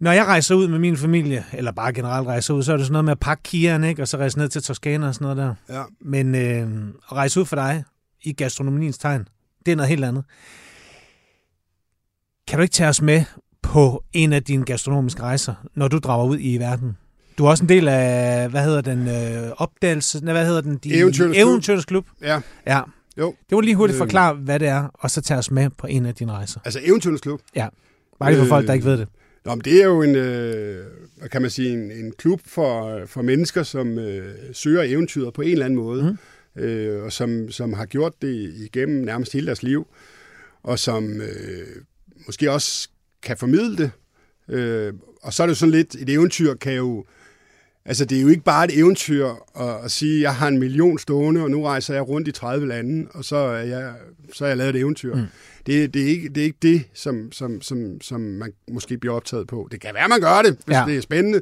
Når 0.00 0.12
jeg 0.12 0.24
rejser 0.26 0.54
ud 0.54 0.68
med 0.68 0.78
min 0.78 0.96
familie, 0.96 1.44
eller 1.52 1.72
bare 1.72 1.92
generelt 1.92 2.26
rejser 2.28 2.54
ud, 2.54 2.62
så 2.62 2.72
er 2.72 2.76
det 2.76 2.86
sådan 2.86 2.92
noget 2.92 3.04
med 3.04 3.12
at 3.12 3.20
pakke 3.20 3.42
kieren, 3.42 3.84
ikke? 3.84 4.02
og 4.02 4.08
så 4.08 4.16
rejse 4.16 4.38
ned 4.38 4.48
til 4.48 4.62
Toskana 4.62 5.08
og 5.08 5.14
sådan 5.14 5.36
noget 5.36 5.36
der. 5.68 5.76
Ja. 5.78 5.82
Men 6.00 6.34
øh, 6.34 6.88
at 7.10 7.12
rejse 7.12 7.40
ud 7.40 7.44
for 7.44 7.56
dig 7.56 7.84
i 8.22 8.32
gastronomiens 8.32 8.98
tegn, 8.98 9.28
det 9.66 9.72
er 9.72 9.76
noget 9.76 9.88
helt 9.88 10.04
andet. 10.04 10.24
Kan 12.48 12.58
du 12.58 12.62
ikke 12.62 12.72
tage 12.72 12.88
os 12.88 13.02
med 13.02 13.24
på 13.62 14.04
en 14.12 14.32
af 14.32 14.42
dine 14.42 14.64
gastronomiske 14.64 15.22
rejser, 15.22 15.54
når 15.74 15.88
du 15.88 15.98
drager 15.98 16.26
ud 16.26 16.38
i 16.40 16.56
verden? 16.58 16.96
Du 17.38 17.44
er 17.44 17.50
også 17.50 17.64
en 17.64 17.68
del 17.68 17.88
af, 17.88 18.48
hvad 18.50 18.64
hedder 18.64 18.80
den, 18.80 19.08
øh, 19.08 19.52
opdagelse, 19.56 20.24
nej, 20.24 20.32
hvad 20.34 20.46
hedder 20.46 20.60
den? 20.60 20.76
De, 20.76 20.94
Eventyrernes 20.94 21.36
Klub. 21.36 21.48
Eventyrernes 21.48 21.84
Klub. 21.84 22.06
Ja, 22.22 22.40
Ja. 22.66 22.80
jo. 23.18 23.34
Det 23.50 23.56
var 23.56 23.60
lige 23.62 23.74
hurtigt 23.76 23.94
Øh. 23.94 23.98
forklare, 23.98 24.34
hvad 24.34 24.60
det 24.60 24.68
er, 24.68 24.88
og 24.94 25.10
så 25.10 25.20
tage 25.20 25.38
os 25.38 25.50
med 25.50 25.70
på 25.70 25.86
en 25.86 26.06
af 26.06 26.14
dine 26.14 26.32
rejser. 26.32 26.60
Altså 26.64 26.80
Eventyrens 26.84 27.20
Klub. 27.20 27.40
Ja. 27.56 27.68
Bare 28.18 28.30
lige 28.30 28.38
for 28.38 28.44
Øh. 28.44 28.48
folk, 28.48 28.66
der 28.66 28.72
ikke 28.72 28.84
ved 28.86 28.98
det. 28.98 29.08
Nå, 29.44 29.54
men 29.54 29.64
det 29.64 29.80
er 29.82 29.84
jo 29.84 30.02
en, 30.02 30.14
øh, 30.16 30.84
hvad 31.18 31.28
kan 31.28 31.42
man 31.42 31.50
sige, 31.50 31.72
en, 31.72 31.90
en 31.90 32.12
klub 32.18 32.40
for, 32.46 33.00
for 33.06 33.22
mennesker, 33.22 33.62
som 33.62 33.98
øh, 33.98 34.34
søger 34.52 34.82
eventyret 34.82 35.34
på 35.34 35.42
en 35.42 35.52
eller 35.52 35.64
anden 35.64 35.76
måde, 35.76 36.02
mm 36.02 36.18
øh, 36.56 37.02
og 37.02 37.12
som, 37.12 37.50
som 37.50 37.72
har 37.72 37.86
gjort 37.86 38.22
det 38.22 38.54
igennem 38.54 39.04
nærmest 39.04 39.32
hele 39.32 39.46
deres 39.46 39.62
liv, 39.62 39.86
og 40.62 40.78
som 40.78 41.20
øh, 41.20 41.82
måske 42.26 42.50
også 42.50 42.88
kan 43.22 43.36
formidle 43.36 43.76
det. 43.76 43.90
Øh, 44.48 44.92
og 45.22 45.32
så 45.32 45.42
er 45.42 45.46
det 45.46 45.50
jo 45.50 45.58
sådan 45.58 45.72
lidt, 45.72 45.94
et 45.94 46.08
eventyr 46.08 46.54
kan 46.54 46.72
jo, 46.72 47.04
altså 47.86 48.04
det 48.04 48.18
er 48.18 48.22
jo 48.22 48.28
ikke 48.28 48.44
bare 48.44 48.64
et 48.64 48.78
eventyr 48.78 49.26
at, 49.60 49.84
at 49.84 49.90
sige, 49.90 50.22
jeg 50.22 50.34
har 50.34 50.48
en 50.48 50.58
million 50.58 50.98
stående, 50.98 51.42
og 51.42 51.50
nu 51.50 51.62
rejser 51.64 51.94
jeg 51.94 52.08
rundt 52.08 52.28
i 52.28 52.32
30 52.32 52.68
lande, 52.68 53.06
og 53.14 53.24
så 53.24 53.36
er 53.36 53.62
jeg, 53.62 53.92
så 54.32 54.44
er 54.44 54.48
jeg 54.48 54.56
lavet 54.56 54.74
et 54.74 54.80
eventyr. 54.80 55.14
Mm. 55.14 55.22
Det, 55.66 55.94
det, 55.94 56.02
er 56.02 56.06
ikke, 56.06 56.28
det 56.28 56.38
er 56.40 56.44
ikke 56.44 56.58
det, 56.62 56.82
som, 56.94 57.32
som, 57.32 57.62
som, 57.62 58.00
som 58.00 58.20
man 58.20 58.52
måske 58.72 58.98
bliver 58.98 59.14
optaget 59.14 59.46
på. 59.46 59.68
Det 59.72 59.80
kan 59.80 59.90
være, 59.94 60.08
man 60.08 60.20
gør 60.20 60.42
det, 60.44 60.56
hvis 60.66 60.74
Ja. 60.76 60.84
det 60.86 60.96
er 60.96 61.00
spændende, 61.00 61.40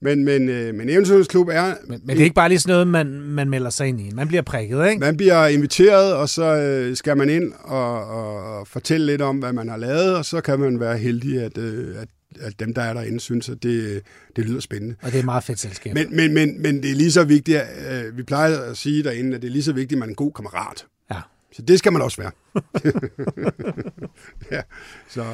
men, 0.00 0.24
men, 0.24 0.48
øh, 0.48 0.74
men 0.74 0.88
Eventyrens 0.88 1.28
Klub 1.28 1.48
er... 1.48 1.74
Men, 1.88 2.00
men 2.04 2.16
det 2.16 2.20
er 2.20 2.24
ikke 2.24 2.34
bare 2.34 2.48
lige 2.48 2.58
sådan 2.58 2.72
noget, 2.72 2.86
man, 2.88 3.20
man 3.20 3.50
melder 3.50 3.70
sig 3.70 3.86
ind 3.88 4.00
i. 4.00 4.10
Man 4.14 4.28
bliver 4.28 4.42
prikket, 4.42 4.88
ikke? 4.88 5.00
Man 5.00 5.16
bliver 5.16 5.46
inviteret, 5.46 6.14
og 6.14 6.28
så 6.28 6.44
øh, 6.56 6.96
skal 6.96 7.16
man 7.16 7.30
ind 7.30 7.52
og, 7.60 8.04
og, 8.06 8.58
og 8.58 8.68
fortælle 8.68 9.06
lidt 9.06 9.22
om, 9.22 9.36
hvad 9.38 9.52
man 9.52 9.68
har 9.68 9.76
lavet, 9.76 10.16
og 10.16 10.24
så 10.24 10.40
kan 10.40 10.60
man 10.60 10.80
være 10.80 10.98
heldig, 10.98 11.42
at, 11.42 11.58
øh, 11.58 11.94
at, 12.02 12.08
at 12.40 12.60
dem, 12.60 12.74
der 12.74 12.82
er 12.82 12.92
derinde, 12.92 13.20
synes, 13.20 13.48
at 13.48 13.62
det, 13.62 14.02
det 14.36 14.44
lyder 14.44 14.60
spændende. 14.60 14.94
Og 15.02 15.06
det 15.06 15.14
er 15.14 15.18
et 15.18 15.24
meget 15.24 15.44
fedt 15.44 15.58
selskab. 15.58 15.94
Men, 15.94 16.16
men, 16.16 16.34
men, 16.34 16.62
men 16.62 16.82
det 16.82 16.90
er 16.90 16.94
lige 16.94 17.12
så 17.12 17.24
vigtigt, 17.24 17.58
at, 17.58 18.04
øh, 18.06 18.16
vi 18.16 18.22
plejer 18.22 18.60
at 18.60 18.76
sige 18.76 19.02
derinde, 19.02 19.36
at 19.36 19.42
det 19.42 19.48
er 19.48 19.52
lige 19.52 19.62
så 19.62 19.72
vigtigt, 19.72 19.92
at 19.92 19.98
man 19.98 20.08
er 20.08 20.10
en 20.10 20.16
god 20.16 20.32
kammerat. 20.32 20.86
Ja. 21.10 21.20
Så 21.52 21.62
det 21.62 21.78
skal 21.78 21.92
man 21.92 22.02
også 22.02 22.22
være. 22.22 22.30
ja, 24.56 24.60
så, 25.08 25.24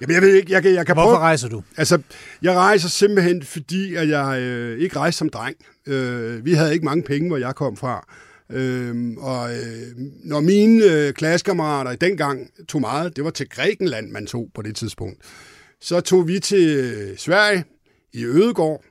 jamen, 0.00 0.14
jeg 0.14 0.22
ved 0.22 0.34
ikke, 0.34 0.52
jeg 0.52 0.62
kan, 0.62 0.74
jeg 0.74 0.86
kan 0.86 0.94
Hvorfor 0.94 1.08
prøve... 1.08 1.18
rejser 1.18 1.48
du? 1.48 1.62
Altså, 1.76 2.02
jeg 2.42 2.54
rejser 2.54 2.88
simpelthen, 2.88 3.42
fordi 3.42 3.94
at 3.94 4.08
jeg 4.08 4.40
øh, 4.40 4.78
ikke 4.78 4.98
rejste 4.98 5.18
som 5.18 5.28
dreng. 5.28 5.56
Øh, 5.86 6.44
vi 6.44 6.52
havde 6.52 6.72
ikke 6.72 6.84
mange 6.84 7.02
penge, 7.02 7.28
hvor 7.28 7.36
jeg 7.36 7.54
kom 7.54 7.76
fra. 7.76 8.06
Øh, 8.50 9.16
og 9.18 9.54
øh, 9.54 9.96
når 10.24 10.40
mine 10.40 10.84
øh, 10.84 11.12
klassekammerater 11.12 11.90
i 11.90 11.96
dengang 11.96 12.50
tog 12.68 12.80
meget, 12.80 13.16
det 13.16 13.24
var 13.24 13.30
til 13.30 13.48
Grækenland, 13.48 14.10
man 14.10 14.26
tog 14.26 14.48
på 14.54 14.62
det 14.62 14.76
tidspunkt, 14.76 15.18
så 15.84 16.00
tog 16.00 16.28
vi 16.28 16.40
til 16.40 16.68
øh, 16.68 17.18
Sverige 17.18 17.64
i 18.12 18.24
Ødegård, 18.24 18.84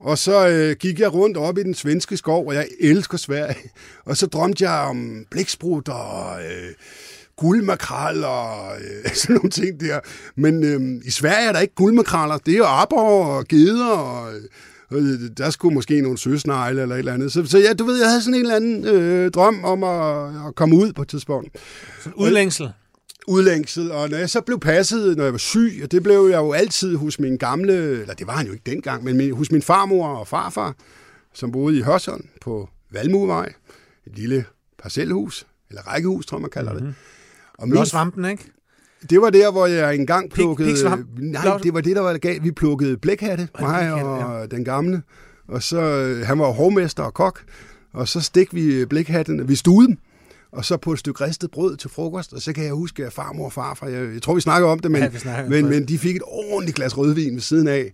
og 0.00 0.18
så 0.18 0.48
øh, 0.48 0.76
gik 0.76 1.00
jeg 1.00 1.14
rundt 1.14 1.36
op 1.36 1.58
i 1.58 1.62
den 1.62 1.74
svenske 1.74 2.16
skov, 2.16 2.46
og 2.46 2.54
jeg 2.54 2.68
elsker 2.80 3.18
Sverige. 3.18 3.70
Og 4.06 4.16
så 4.16 4.26
drømte 4.26 4.64
jeg 4.64 4.88
om 4.88 5.26
blæksprut 5.30 5.88
og 5.88 6.42
øh, 6.44 6.74
guldmakral 7.36 8.24
og 8.24 8.76
øh, 8.80 9.10
sådan 9.20 9.36
nogle 9.36 9.50
ting 9.50 9.80
der. 9.80 10.00
Men 10.36 10.64
øh, 10.64 11.02
i 11.04 11.10
Sverige 11.10 11.48
er 11.48 11.52
der 11.52 11.60
ikke 11.60 11.74
guldmakraller. 11.74 12.38
Det 12.38 12.54
er 12.54 12.58
jo 12.58 12.66
aber 12.66 13.02
og 13.02 13.44
geder 13.48 13.86
og... 13.86 14.34
Øh, 14.34 14.42
øh, 14.92 15.30
der 15.36 15.50
skulle 15.50 15.74
måske 15.74 16.00
nogle 16.00 16.18
søsnegle 16.18 16.82
eller 16.82 16.94
et 16.94 16.98
eller 16.98 17.12
andet. 17.12 17.32
Så, 17.32 17.44
så 17.44 17.58
ja, 17.58 17.72
du 17.72 17.84
ved, 17.84 17.98
jeg 17.98 18.08
havde 18.08 18.22
sådan 18.22 18.34
en 18.34 18.40
eller 18.40 18.56
anden 18.56 18.84
øh, 18.84 19.30
drøm 19.30 19.64
om 19.64 19.84
at, 19.84 20.26
at 20.48 20.54
komme 20.54 20.76
ud 20.76 20.92
på 20.92 21.02
et 21.02 21.08
tidspunkt 21.08 21.48
udlængsel 22.16 22.70
udlængsel, 23.26 23.90
og 23.92 24.10
når 24.10 24.16
jeg 24.16 24.30
så 24.30 24.40
blev 24.40 24.60
passet, 24.60 25.16
når 25.16 25.24
jeg 25.24 25.32
var 25.32 25.38
syg, 25.38 25.80
og 25.84 25.92
det 25.92 26.02
blev 26.02 26.28
jeg 26.30 26.38
jo 26.38 26.52
altid 26.52 26.96
hos 26.96 27.20
min 27.20 27.36
gamle, 27.36 27.74
eller 28.00 28.14
det 28.14 28.26
var 28.26 28.32
han 28.32 28.46
jo 28.46 28.52
ikke 28.52 28.70
dengang, 28.70 29.04
men 29.04 29.32
hos 29.32 29.52
min 29.52 29.62
farmor 29.62 30.08
og 30.08 30.28
farfar, 30.28 30.74
som 31.34 31.52
boede 31.52 31.78
i 31.78 31.82
Hørsholm 31.82 32.24
på 32.40 32.68
Valmuevej, 32.90 33.52
et 34.06 34.18
lille 34.18 34.44
parcelhus, 34.82 35.46
eller 35.68 35.82
rækkehus, 35.82 36.26
tror 36.26 36.38
man 36.38 36.50
kalder 36.50 36.72
det. 36.72 36.94
Og 37.58 37.68
min, 37.68 37.70
Blåsvampen, 37.70 38.24
ikke? 38.24 38.44
det 39.10 39.20
var 39.20 39.30
der, 39.30 39.50
hvor 39.50 39.66
jeg 39.66 39.94
engang 39.94 40.30
plukkede... 40.30 40.68
pigsvamp? 40.68 41.08
nej, 41.18 41.58
det 41.62 41.74
var 41.74 41.80
det, 41.80 41.96
der 41.96 42.02
var 42.02 42.18
galt. 42.18 42.44
Vi 42.44 42.50
plukkede 42.50 42.96
blækhatte, 42.96 43.48
mig 43.60 43.92
og 43.92 44.50
den 44.50 44.64
gamle. 44.64 45.02
Og 45.48 45.62
så, 45.62 45.80
øh, 45.80 46.26
han 46.26 46.38
var 46.38 46.50
hovmester 46.50 47.02
og 47.02 47.14
kok. 47.14 47.42
Og 47.92 48.08
så 48.08 48.20
stik 48.20 48.54
vi 48.54 48.84
blækhattene, 48.84 49.48
vi 49.48 49.54
stuede 49.54 49.88
dem. 49.88 49.98
Og 50.52 50.64
så 50.64 50.76
på 50.76 50.92
et 50.92 50.98
stykke 50.98 51.24
ristet 51.24 51.50
brød 51.50 51.76
til 51.76 51.90
frokost. 51.90 52.32
Og 52.32 52.42
så 52.42 52.52
kan 52.52 52.64
jeg 52.64 52.72
huske, 52.72 53.06
at 53.06 53.12
farmor 53.12 53.44
og 53.44 53.52
farfar, 53.52 53.86
jeg, 53.86 54.14
jeg 54.14 54.22
tror, 54.22 54.34
vi 54.34 54.40
snakker 54.40 54.68
om 54.68 54.78
det, 54.78 54.90
men, 54.90 55.02
Ja, 55.02 55.48
men, 55.48 55.66
men 55.70 55.88
de 55.88 55.98
fik 55.98 56.16
et 56.16 56.22
ordentligt 56.26 56.76
glas 56.76 56.98
rødvin 56.98 57.34
ved 57.34 57.40
siden 57.40 57.68
af. 57.68 57.92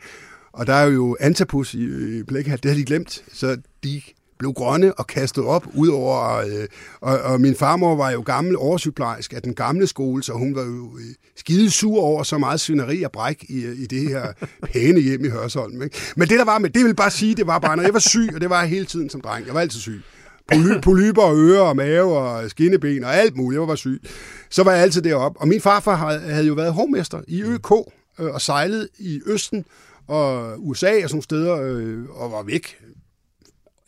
Og 0.53 0.67
der 0.67 0.73
er 0.73 0.87
jo 0.87 1.17
antapus 1.21 1.75
i, 1.75 2.19
i 2.19 2.23
blækhat, 2.23 2.63
det 2.63 2.71
har 2.71 2.79
de 2.79 2.85
glemt. 2.85 3.25
Så 3.33 3.57
de 3.85 4.03
blev 4.39 4.53
grønne 4.53 4.95
og 4.95 5.07
kastet 5.07 5.45
op 5.45 5.67
ud 5.75 5.89
over... 5.89 6.37
Øh, 6.37 6.67
og, 7.01 7.19
og 7.19 7.41
min 7.41 7.55
farmor 7.55 7.97
var 7.97 8.11
jo 8.11 8.23
gammel 8.27 8.57
oversygeplejersk 8.57 9.33
af 9.33 9.43
den 9.43 9.55
gamle 9.55 9.87
skole, 9.87 10.23
så 10.23 10.33
hun 10.33 10.55
var 10.55 10.63
jo 10.65 10.99
øh, 10.99 11.15
skide 11.37 11.71
sur 11.71 12.01
over 12.01 12.23
så 12.23 12.39
meget 12.39 12.61
svineri 12.61 13.03
og 13.03 13.13
bræk 13.13 13.45
i, 13.49 13.67
i 13.67 13.87
det 13.87 14.09
her 14.09 14.33
pæne 14.73 15.01
hjem 15.01 15.25
i 15.25 15.29
Hørsholm. 15.29 15.83
Ikke? 15.83 15.97
Men 16.17 16.29
det 16.29 16.39
der 16.39 16.45
var 16.45 16.59
med, 16.59 16.71
det 16.71 16.85
vil 16.85 16.95
bare 16.95 17.11
sige, 17.11 17.35
det 17.35 17.47
var 17.47 17.59
bare, 17.59 17.77
når 17.77 17.83
jeg 17.83 17.93
var 17.95 18.01
syg, 18.01 18.29
og 18.35 18.41
det 18.41 18.51
var 18.51 18.61
jeg 18.61 18.69
hele 18.69 18.87
tiden 18.87 19.11
som 19.11 19.21
dreng. 19.21 19.47
Jeg 19.47 19.55
var 19.55 19.61
altid 19.61 19.81
syg. 19.81 20.03
Poly, 20.49 20.81
polyper 20.83 21.23
og 21.23 21.37
ører 21.37 21.61
og 21.61 21.77
mave 21.77 22.19
og 22.19 22.51
skinneben 22.51 23.05
og 23.05 23.17
alt 23.17 23.37
muligt. 23.37 23.61
Jeg 23.61 23.69
var 23.69 23.75
syg. 23.75 24.03
Så 24.51 24.63
var 24.63 24.73
jeg 24.73 24.83
altid 24.83 25.03
deroppe. 25.03 25.41
Og 25.41 25.49
min 25.49 25.61
farfar 25.61 26.19
havde, 26.19 26.47
jo 26.47 26.55
været 26.55 26.73
hovmester 26.73 27.21
i 27.29 27.43
ØK 27.43 27.73
øh, 28.21 28.27
og 28.27 28.41
sejlet 28.41 28.89
i 28.99 29.21
Østen 29.27 29.65
og 30.07 30.55
USA 30.59 30.87
og 30.87 31.11
sådan 31.11 31.11
nogle 31.13 31.23
steder 31.23 31.63
øh, 31.63 32.05
og 32.11 32.33
var 32.33 32.43
væk 32.43 32.79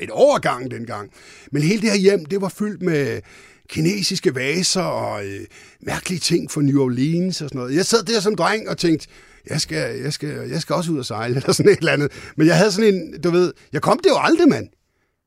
et 0.00 0.11
overgang 0.11 0.70
dengang. 0.70 1.11
Men 1.52 1.62
hele 1.62 1.82
det 1.82 1.90
her 1.90 1.98
hjem, 1.98 2.24
det 2.24 2.40
var 2.40 2.48
fyldt 2.48 2.82
med 2.82 3.20
kinesiske 3.68 4.34
vaser 4.34 4.82
og 4.82 5.26
øh, 5.26 5.40
mærkelige 5.80 6.20
ting 6.20 6.50
fra 6.50 6.62
New 6.62 6.82
Orleans 6.82 7.42
og 7.42 7.48
sådan 7.48 7.58
noget. 7.58 7.76
Jeg 7.76 7.86
sad 7.86 8.02
der 8.02 8.20
som 8.20 8.36
dreng 8.36 8.68
og 8.68 8.78
tænkte, 8.78 9.08
jeg 9.50 9.61
skal, 9.61 10.00
jeg 10.00 10.12
skal, 10.12 10.48
jeg 10.50 10.61
skal 10.61 10.74
også 10.74 10.92
ud 10.92 10.98
og 10.98 11.06
sejle, 11.06 11.36
eller 11.36 11.52
sådan 11.52 11.72
et 11.72 11.78
eller 11.78 11.92
andet. 11.92 12.12
Men 12.36 12.46
jeg 12.46 12.56
havde 12.56 12.72
sådan 12.72 12.94
en, 12.94 13.20
du 13.20 13.30
ved, 13.30 13.52
jeg 13.72 13.82
kom 13.82 13.98
det 14.04 14.11
jo 14.11 14.16
aldrig, 14.18 14.48
mand. 14.48 14.68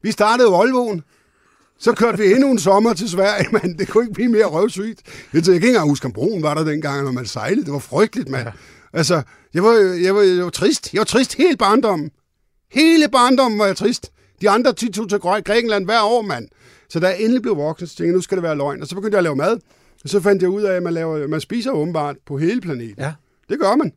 Vi 0.03 0.11
startede 0.11 0.49
Volvoen. 0.49 1.03
Så 1.80 1.93
kørte 1.93 2.17
vi 2.17 2.32
endnu 2.34 2.51
en 2.51 2.59
sommer 2.59 2.93
til 2.93 3.09
Sverige, 3.09 3.47
men 3.61 3.78
det 3.80 3.88
kunne 3.88 4.03
ikke 4.03 4.13
blive 4.13 4.30
mere 4.30 4.45
røvsygt. 4.45 5.01
Jeg 5.34 5.43
kan 5.43 5.53
ikke 5.53 5.67
engang 5.67 5.89
huske, 5.89 6.05
om 6.05 6.11
broen 6.13 6.43
var 6.43 6.53
der 6.53 6.63
dengang, 6.63 7.03
når 7.03 7.11
man 7.11 7.26
sejlede. 7.26 7.65
Det 7.65 7.74
var 7.74 7.80
frygteligt, 7.80 8.30
mand. 8.30 8.47
Altså, 8.93 9.21
jeg 9.53 9.63
var, 9.63 9.74
jeg, 10.03 10.15
var, 10.15 10.21
jeg 10.21 10.43
var 10.43 10.49
trist. 10.49 10.93
Jeg 10.93 10.99
var 10.99 11.05
trist 11.05 11.34
hele 11.36 11.57
barndommen. 11.57 12.09
Hele 12.71 13.07
barndommen 13.11 13.59
var 13.59 13.65
jeg 13.65 13.76
trist. 13.78 14.11
De 14.41 14.49
andre 14.49 14.71
de 14.71 14.91
tog 14.91 15.09
til 15.09 15.15
Græ- 15.17 15.41
Grækenland 15.41 15.86
hver 15.86 16.01
år, 16.01 16.21
mand. 16.21 16.47
Så 16.89 16.99
da 16.99 17.07
jeg 17.07 17.19
endelig 17.21 17.41
blev 17.41 17.57
voksen, 17.57 17.88
så 17.88 17.95
tænkte 17.95 18.07
jeg, 18.07 18.13
nu 18.15 18.21
skal 18.21 18.38
det 18.38 18.43
være 18.43 18.57
løgn. 18.57 18.82
Og 18.82 18.88
så 18.88 18.95
begyndte 18.95 19.15
jeg 19.15 19.19
at 19.19 19.24
lave 19.24 19.36
mad. 19.36 19.59
Og 20.03 20.09
så 20.09 20.19
fandt 20.21 20.41
jeg 20.41 20.49
ud 20.49 20.61
af, 20.63 20.76
at 20.76 20.84
man, 20.84 20.93
laver, 20.93 21.28
man 21.28 21.41
spiser 21.41 21.71
åbenbart 21.71 22.15
på 22.28 22.38
hele 22.38 22.61
planeten. 22.61 22.95
Ja. 22.97 23.13
Det 23.49 23.59
gør 23.59 23.76
man. 23.76 23.91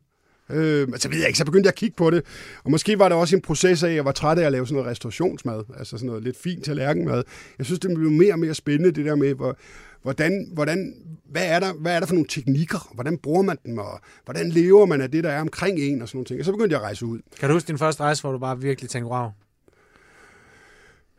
Øh, 0.49 0.89
men 0.89 0.99
så 0.99 1.09
ved 1.09 1.17
jeg 1.17 1.27
ikke, 1.27 1.37
så 1.37 1.45
begyndte 1.45 1.67
jeg 1.67 1.71
at 1.71 1.77
kigge 1.77 1.95
på 1.95 2.09
det. 2.09 2.23
Og 2.63 2.71
måske 2.71 2.99
var 2.99 3.09
det 3.09 3.17
også 3.17 3.35
en 3.35 3.41
proces 3.41 3.83
af, 3.83 3.89
at 3.89 3.95
jeg 3.95 4.05
var 4.05 4.11
træt 4.11 4.37
af 4.37 4.45
at 4.45 4.51
lave 4.51 4.67
sådan 4.67 4.75
noget 4.75 4.91
restaurationsmad. 4.91 5.63
Altså 5.77 5.97
sådan 5.97 6.07
noget 6.07 6.23
lidt 6.23 6.37
fint 6.37 6.65
tallerkenmad. 6.65 7.23
Jeg 7.57 7.65
synes, 7.65 7.79
det 7.79 7.95
blev 7.95 8.11
mere 8.11 8.33
og 8.33 8.39
mere 8.39 8.53
spændende, 8.53 8.91
det 8.91 9.05
der 9.05 9.15
med, 9.15 9.33
hvor, 9.33 9.57
hvordan, 10.01 10.49
hvordan, 10.53 10.93
hvad, 11.29 11.45
er 11.45 11.59
der, 11.59 11.73
hvad 11.73 11.95
er 11.95 11.99
der 11.99 12.07
for 12.07 12.13
nogle 12.13 12.27
teknikker? 12.29 12.91
Hvordan 12.93 13.17
bruger 13.17 13.41
man 13.41 13.57
dem? 13.65 13.77
Og 13.77 13.99
hvordan 14.25 14.49
lever 14.49 14.85
man 14.85 15.01
af 15.01 15.11
det, 15.11 15.23
der 15.23 15.29
er 15.29 15.41
omkring 15.41 15.79
en? 15.79 16.01
Og 16.01 16.07
sådan 16.07 16.17
nogle 16.17 16.25
ting. 16.25 16.39
Og 16.39 16.45
så 16.45 16.51
begyndte 16.51 16.73
jeg 16.73 16.81
at 16.81 16.85
rejse 16.85 17.05
ud. 17.05 17.19
Kan 17.39 17.49
du 17.49 17.53
huske 17.53 17.67
din 17.67 17.77
første 17.77 18.03
rejse, 18.03 18.21
hvor 18.21 18.31
du 18.31 18.37
bare 18.37 18.59
virkelig 18.61 18.89
tænkte, 18.89 19.11
wow? 19.11 19.29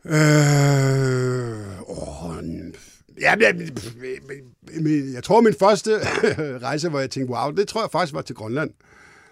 Øh, 0.05 0.13
åh, 1.89 2.29
ja, 3.21 3.35
jeg, 3.39 3.55
men 4.81 5.13
jeg 5.13 5.23
tror, 5.23 5.41
min 5.41 5.53
første 5.59 5.91
rejse, 6.67 6.89
hvor 6.89 6.99
jeg 6.99 7.09
tænkte, 7.09 7.33
wow, 7.33 7.51
det 7.51 7.67
tror 7.67 7.81
jeg 7.81 7.89
faktisk 7.91 8.13
var 8.13 8.21
til 8.21 8.35
Grønland. 8.35 8.71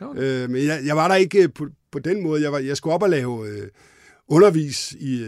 Okay. 0.01 0.21
Øh, 0.21 0.49
men 0.49 0.65
jeg, 0.65 0.81
jeg 0.85 0.95
var 0.95 1.07
der 1.07 1.15
ikke 1.15 1.43
øh, 1.43 1.49
på, 1.55 1.67
på 1.91 1.99
den 1.99 2.23
måde. 2.23 2.41
Jeg, 2.41 2.51
var, 2.51 2.59
jeg 2.59 2.77
skulle 2.77 2.93
op 2.93 3.03
og 3.03 3.09
lave 3.09 3.47
øh, 3.47 3.67
undervis 4.27 4.91
i, 4.91 5.23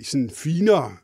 i 0.00 0.04
sådan 0.04 0.30
finere 0.30 0.96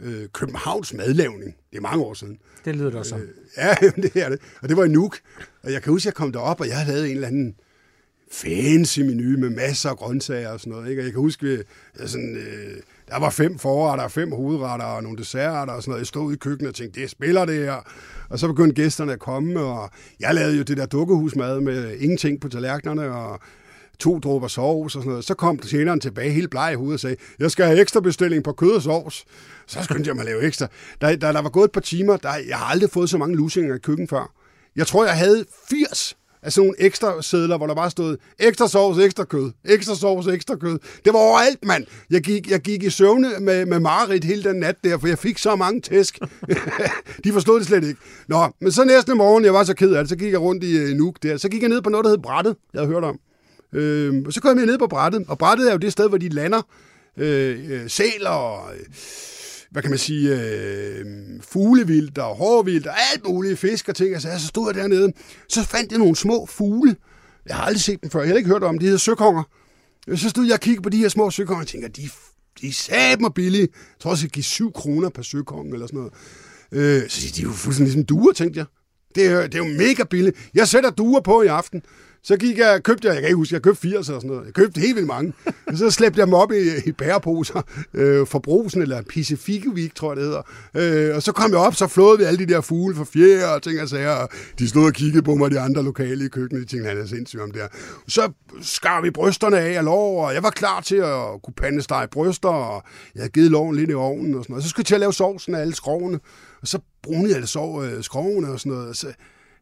øh, 0.00 0.28
Københavns 0.28 0.94
madlavning. 0.94 1.56
Det 1.70 1.76
er 1.76 1.80
mange 1.80 2.04
år 2.04 2.14
siden. 2.14 2.38
Det 2.64 2.76
lyder 2.76 2.90
det 2.90 2.98
også 2.98 3.08
som. 3.08 3.20
Ja, 3.56 3.74
det 3.96 4.16
er 4.16 4.28
det. 4.28 4.40
Og 4.62 4.68
det 4.68 4.76
var 4.76 4.84
i 4.84 4.88
Nuuk. 4.88 5.18
Og 5.62 5.72
jeg 5.72 5.82
kan 5.82 5.92
huske, 5.92 6.02
at 6.02 6.06
jeg 6.06 6.14
kom 6.14 6.32
derop, 6.32 6.60
og 6.60 6.68
jeg 6.68 6.76
havde 6.76 6.92
lavet 6.92 7.10
en 7.10 7.16
eller 7.16 7.28
anden 7.28 7.54
fancy 8.32 9.00
menu 9.00 9.38
med 9.38 9.50
masser 9.50 9.90
af 9.90 9.96
grøntsager 9.96 10.48
og 10.48 10.60
sådan 10.60 10.72
noget. 10.72 10.90
Ikke? 10.90 11.02
Og 11.02 11.04
jeg 11.04 11.12
kan 11.12 11.20
huske, 11.20 11.46
at 11.46 11.64
jeg 12.00 12.08
sådan, 12.08 12.36
øh, 12.36 12.76
der 13.08 13.18
var 13.18 13.30
fem 13.30 13.58
forretter, 13.58 14.08
fem 14.08 14.32
hovedretter 14.32 14.86
og 14.86 15.02
nogle 15.02 15.18
desserter 15.18 15.72
og 15.72 15.82
sådan 15.82 15.90
noget. 15.90 16.00
Jeg 16.00 16.06
stod 16.06 16.22
ude 16.22 16.34
i 16.34 16.38
køkkenet 16.38 16.68
og 16.68 16.74
tænkte, 16.74 17.00
det 17.00 17.10
spiller 17.10 17.44
det 17.44 17.64
her. 17.64 17.86
Og 18.28 18.38
så 18.38 18.46
begyndte 18.48 18.82
gæsterne 18.82 19.12
at 19.12 19.18
komme, 19.18 19.60
og 19.60 19.90
jeg 20.20 20.34
lavede 20.34 20.56
jo 20.56 20.62
det 20.62 20.76
der 20.76 20.86
dukkehusmad 20.86 21.60
med 21.60 21.96
ingenting 21.98 22.40
på 22.40 22.48
tallerkenerne, 22.48 23.14
og 23.14 23.40
to 23.98 24.18
dråber 24.18 24.48
sovs 24.48 24.96
og 24.96 25.02
sådan 25.02 25.08
noget. 25.08 25.24
Så 25.24 25.34
kom 25.34 25.58
tjeneren 25.58 26.00
tilbage 26.00 26.30
helt 26.30 26.50
bleg 26.50 26.72
i 26.72 26.76
hovedet 26.76 26.94
og 26.94 27.00
sagde, 27.00 27.16
jeg 27.38 27.50
skal 27.50 27.66
have 27.66 27.80
ekstra 27.80 28.00
bestilling 28.00 28.44
på 28.44 28.52
kød 28.52 28.70
og 28.70 28.82
sovs. 28.82 29.24
Så 29.66 29.82
skyndte 29.82 30.08
jeg 30.08 30.14
mig 30.14 30.22
at 30.22 30.26
lave 30.26 30.42
ekstra. 30.42 30.66
Da, 31.00 31.16
da 31.16 31.32
der 31.32 31.42
var 31.42 31.50
gået 31.50 31.64
et 31.64 31.72
par 31.72 31.80
timer, 31.80 32.16
der, 32.16 32.30
jeg 32.48 32.58
har 32.58 32.66
aldrig 32.66 32.90
fået 32.90 33.10
så 33.10 33.18
mange 33.18 33.36
lusinger 33.36 33.74
i 33.74 33.78
køkken 33.78 34.08
før. 34.08 34.32
Jeg 34.76 34.86
tror, 34.86 35.04
jeg 35.04 35.16
havde 35.16 35.44
80 35.70 36.16
af 36.42 36.52
sådan 36.52 36.66
nogle 36.66 36.80
ekstra 36.86 37.22
sædler, 37.22 37.56
hvor 37.56 37.66
der 37.66 37.74
bare 37.74 37.90
stod 37.90 38.16
ekstra 38.38 38.68
sovs, 38.68 38.98
ekstra 38.98 39.24
kød, 39.24 39.50
ekstra 39.64 39.94
sovs, 39.94 40.26
ekstra 40.26 40.56
kød. 40.56 40.78
Det 41.04 41.12
var 41.12 41.18
overalt, 41.18 41.64
mand. 41.64 41.86
Jeg 42.10 42.20
gik, 42.20 42.50
jeg 42.50 42.60
gik 42.60 42.82
i 42.82 42.90
søvne 42.90 43.30
med, 43.40 43.66
med 43.66 43.80
Marit 43.80 44.24
hele 44.24 44.44
den 44.44 44.56
nat 44.56 44.76
der, 44.84 44.98
for 44.98 45.08
jeg 45.08 45.18
fik 45.18 45.38
så 45.38 45.56
mange 45.56 45.80
tæsk. 45.80 46.18
De 47.24 47.32
forstod 47.32 47.58
det 47.58 47.66
slet 47.66 47.84
ikke. 47.84 48.00
Nå, 48.28 48.48
men 48.60 48.72
så 48.72 48.84
næste 48.84 49.14
morgen, 49.14 49.44
jeg 49.44 49.54
var 49.54 49.64
så 49.64 49.74
ked 49.74 49.92
af 49.92 50.02
det, 50.02 50.08
så 50.08 50.16
gik 50.16 50.32
jeg 50.32 50.40
rundt 50.40 50.64
i 50.64 50.84
uh, 50.84 50.88
Nuuk 50.88 51.22
der. 51.22 51.36
Så 51.36 51.48
gik 51.48 51.60
jeg 51.60 51.68
ned 51.68 51.82
på 51.82 51.90
noget, 51.90 52.04
der 52.04 52.10
hed 52.10 52.18
Brættet, 52.18 52.56
jeg 52.72 52.80
havde 52.80 52.92
hørt 52.92 53.04
om. 53.04 53.18
Øh, 53.72 54.22
og 54.26 54.32
så 54.32 54.40
kom 54.40 54.58
jeg 54.58 54.66
ned 54.66 54.78
på 54.78 54.86
Brættet, 54.86 55.24
og 55.28 55.38
Brættet 55.38 55.68
er 55.68 55.72
jo 55.72 55.78
det 55.78 55.92
sted, 55.92 56.08
hvor 56.08 56.18
de 56.18 56.28
lander 56.28 56.62
øh, 57.16 57.70
øh, 57.70 57.90
sæler 57.90 58.30
og... 58.30 58.74
Øh, 58.74 58.84
hvad 59.72 59.82
kan 59.82 59.90
man 59.90 59.98
sige, 59.98 60.40
øh, 60.40 61.06
fuglevildt 61.40 62.18
og 62.18 62.36
hårvildt 62.36 62.86
og 62.86 62.94
alt 63.12 63.26
muligt 63.28 63.58
fisk 63.58 63.88
og 63.88 63.96
ting. 63.96 64.14
Altså, 64.14 64.28
så 64.38 64.46
stod 64.46 64.66
jeg 64.66 64.82
dernede, 64.82 65.12
så 65.48 65.64
fandt 65.64 65.90
jeg 65.90 65.98
nogle 65.98 66.16
små 66.16 66.46
fugle. 66.46 66.96
Jeg 67.46 67.56
har 67.56 67.64
aldrig 67.64 67.80
set 67.80 68.02
dem 68.02 68.10
før, 68.10 68.20
jeg 68.20 68.28
har 68.28 68.36
ikke 68.36 68.50
hørt 68.50 68.62
om, 68.62 68.78
de 68.78 68.84
hedder 68.84 68.98
søkonger. 68.98 69.42
Så 70.14 70.28
stod 70.28 70.44
jeg 70.44 70.54
og 70.54 70.60
kiggede 70.60 70.82
på 70.82 70.88
de 70.88 70.96
her 70.96 71.08
små 71.08 71.30
søkonger 71.30 71.60
og 71.62 71.66
tænkte, 71.66 72.02
de, 72.02 72.08
de 72.60 72.74
er 72.90 73.18
mig 73.20 73.34
billige. 73.34 73.68
Jeg 73.72 74.00
tror 74.00 74.10
også, 74.10 74.24
jeg 74.24 74.30
give 74.30 74.44
7 74.44 74.72
kroner 74.72 75.08
per 75.08 75.22
søkong 75.22 75.72
eller 75.72 75.86
sådan 75.86 75.98
noget. 75.98 76.12
Øh, 76.72 77.08
så 77.08 77.32
de 77.36 77.40
er 77.40 77.46
jo 77.46 77.52
fuldstændig 77.52 77.94
ligesom 77.94 78.06
duer, 78.06 78.32
tænkte 78.32 78.58
jeg. 78.58 78.66
Det 79.14 79.26
er, 79.26 79.42
det 79.42 79.54
er 79.54 79.58
jo 79.58 79.64
mega 79.64 80.04
billigt. 80.04 80.36
Jeg 80.54 80.68
sætter 80.68 80.90
duer 80.90 81.20
på 81.20 81.42
i 81.42 81.46
aften. 81.46 81.82
Så 82.24 82.36
gik 82.36 82.58
jeg, 82.58 82.82
købte 82.82 83.08
jeg, 83.08 83.14
jeg 83.14 83.22
kan 83.22 83.28
ikke 83.28 83.36
huske, 83.36 83.54
jeg 83.54 83.62
købte 83.62 83.80
80 83.80 84.08
eller 84.08 84.20
sådan 84.20 84.30
noget. 84.30 84.46
Jeg 84.46 84.54
købte 84.54 84.80
helt 84.80 84.94
vildt 84.96 85.06
mange. 85.06 85.32
Og 85.66 85.76
så 85.76 85.90
slæbte 85.90 86.18
jeg 86.18 86.26
dem 86.26 86.34
op 86.34 86.52
i, 86.52 86.88
i 86.88 86.92
bæreposer 86.92 87.62
øh, 87.94 88.26
for 88.26 88.38
brusen, 88.38 88.82
eller 88.82 89.02
Pacificvik, 89.02 89.94
tror 89.94 90.10
jeg 90.12 90.16
det 90.16 90.24
hedder. 90.24 90.42
Øh, 91.08 91.16
og 91.16 91.22
så 91.22 91.32
kom 91.32 91.50
jeg 91.50 91.58
op, 91.58 91.74
så 91.74 91.86
flåede 91.86 92.18
vi 92.18 92.24
alle 92.24 92.46
de 92.46 92.52
der 92.52 92.60
fugle 92.60 92.96
for 92.96 93.04
fjer 93.04 93.46
og 93.46 93.62
ting 93.62 93.80
og 93.80 93.88
sager. 93.88 94.10
Og 94.10 94.28
de 94.58 94.68
stod 94.68 94.86
og 94.86 94.92
kiggede 94.92 95.22
på 95.22 95.34
mig, 95.34 95.50
de 95.50 95.60
andre 95.60 95.82
lokale 95.82 96.24
i 96.24 96.28
køkkenet. 96.28 96.62
De 96.62 96.68
tænkte, 96.68 96.88
han 96.88 96.98
er 96.98 97.06
sindssyg 97.06 97.40
om 97.40 97.50
det 97.50 97.60
her. 97.60 97.68
Så 98.08 98.32
skar 98.62 99.00
vi 99.00 99.10
brysterne 99.10 99.58
af 99.58 99.78
og 99.78 99.84
lov, 99.84 100.24
og 100.24 100.34
jeg 100.34 100.42
var 100.42 100.50
klar 100.50 100.80
til 100.80 100.96
at 100.96 101.42
kunne 101.44 101.54
pandestege 101.56 102.08
bryster, 102.08 102.48
og 102.48 102.82
jeg 103.14 103.20
havde 103.20 103.32
givet 103.32 103.50
loven 103.50 103.76
lidt 103.76 103.90
i 103.90 103.94
ovnen 103.94 104.34
og 104.34 104.44
sådan 104.44 104.52
noget. 104.52 104.64
Så 104.64 104.70
skulle 104.70 104.80
jeg 104.80 104.86
til 104.86 104.94
at 104.94 105.00
lave 105.00 105.12
sovsen 105.12 105.54
af 105.54 105.60
alle 105.60 105.74
skrovene, 105.74 106.20
og 106.62 106.68
så 106.68 106.78
brunede 107.02 107.36
jeg 107.38 107.48
sov, 107.48 107.84
øh, 107.84 108.02
skrovene 108.04 108.48
og 108.48 108.60
sådan 108.60 108.72
noget. 108.72 108.88
Og 108.88 108.96
så, 108.96 109.06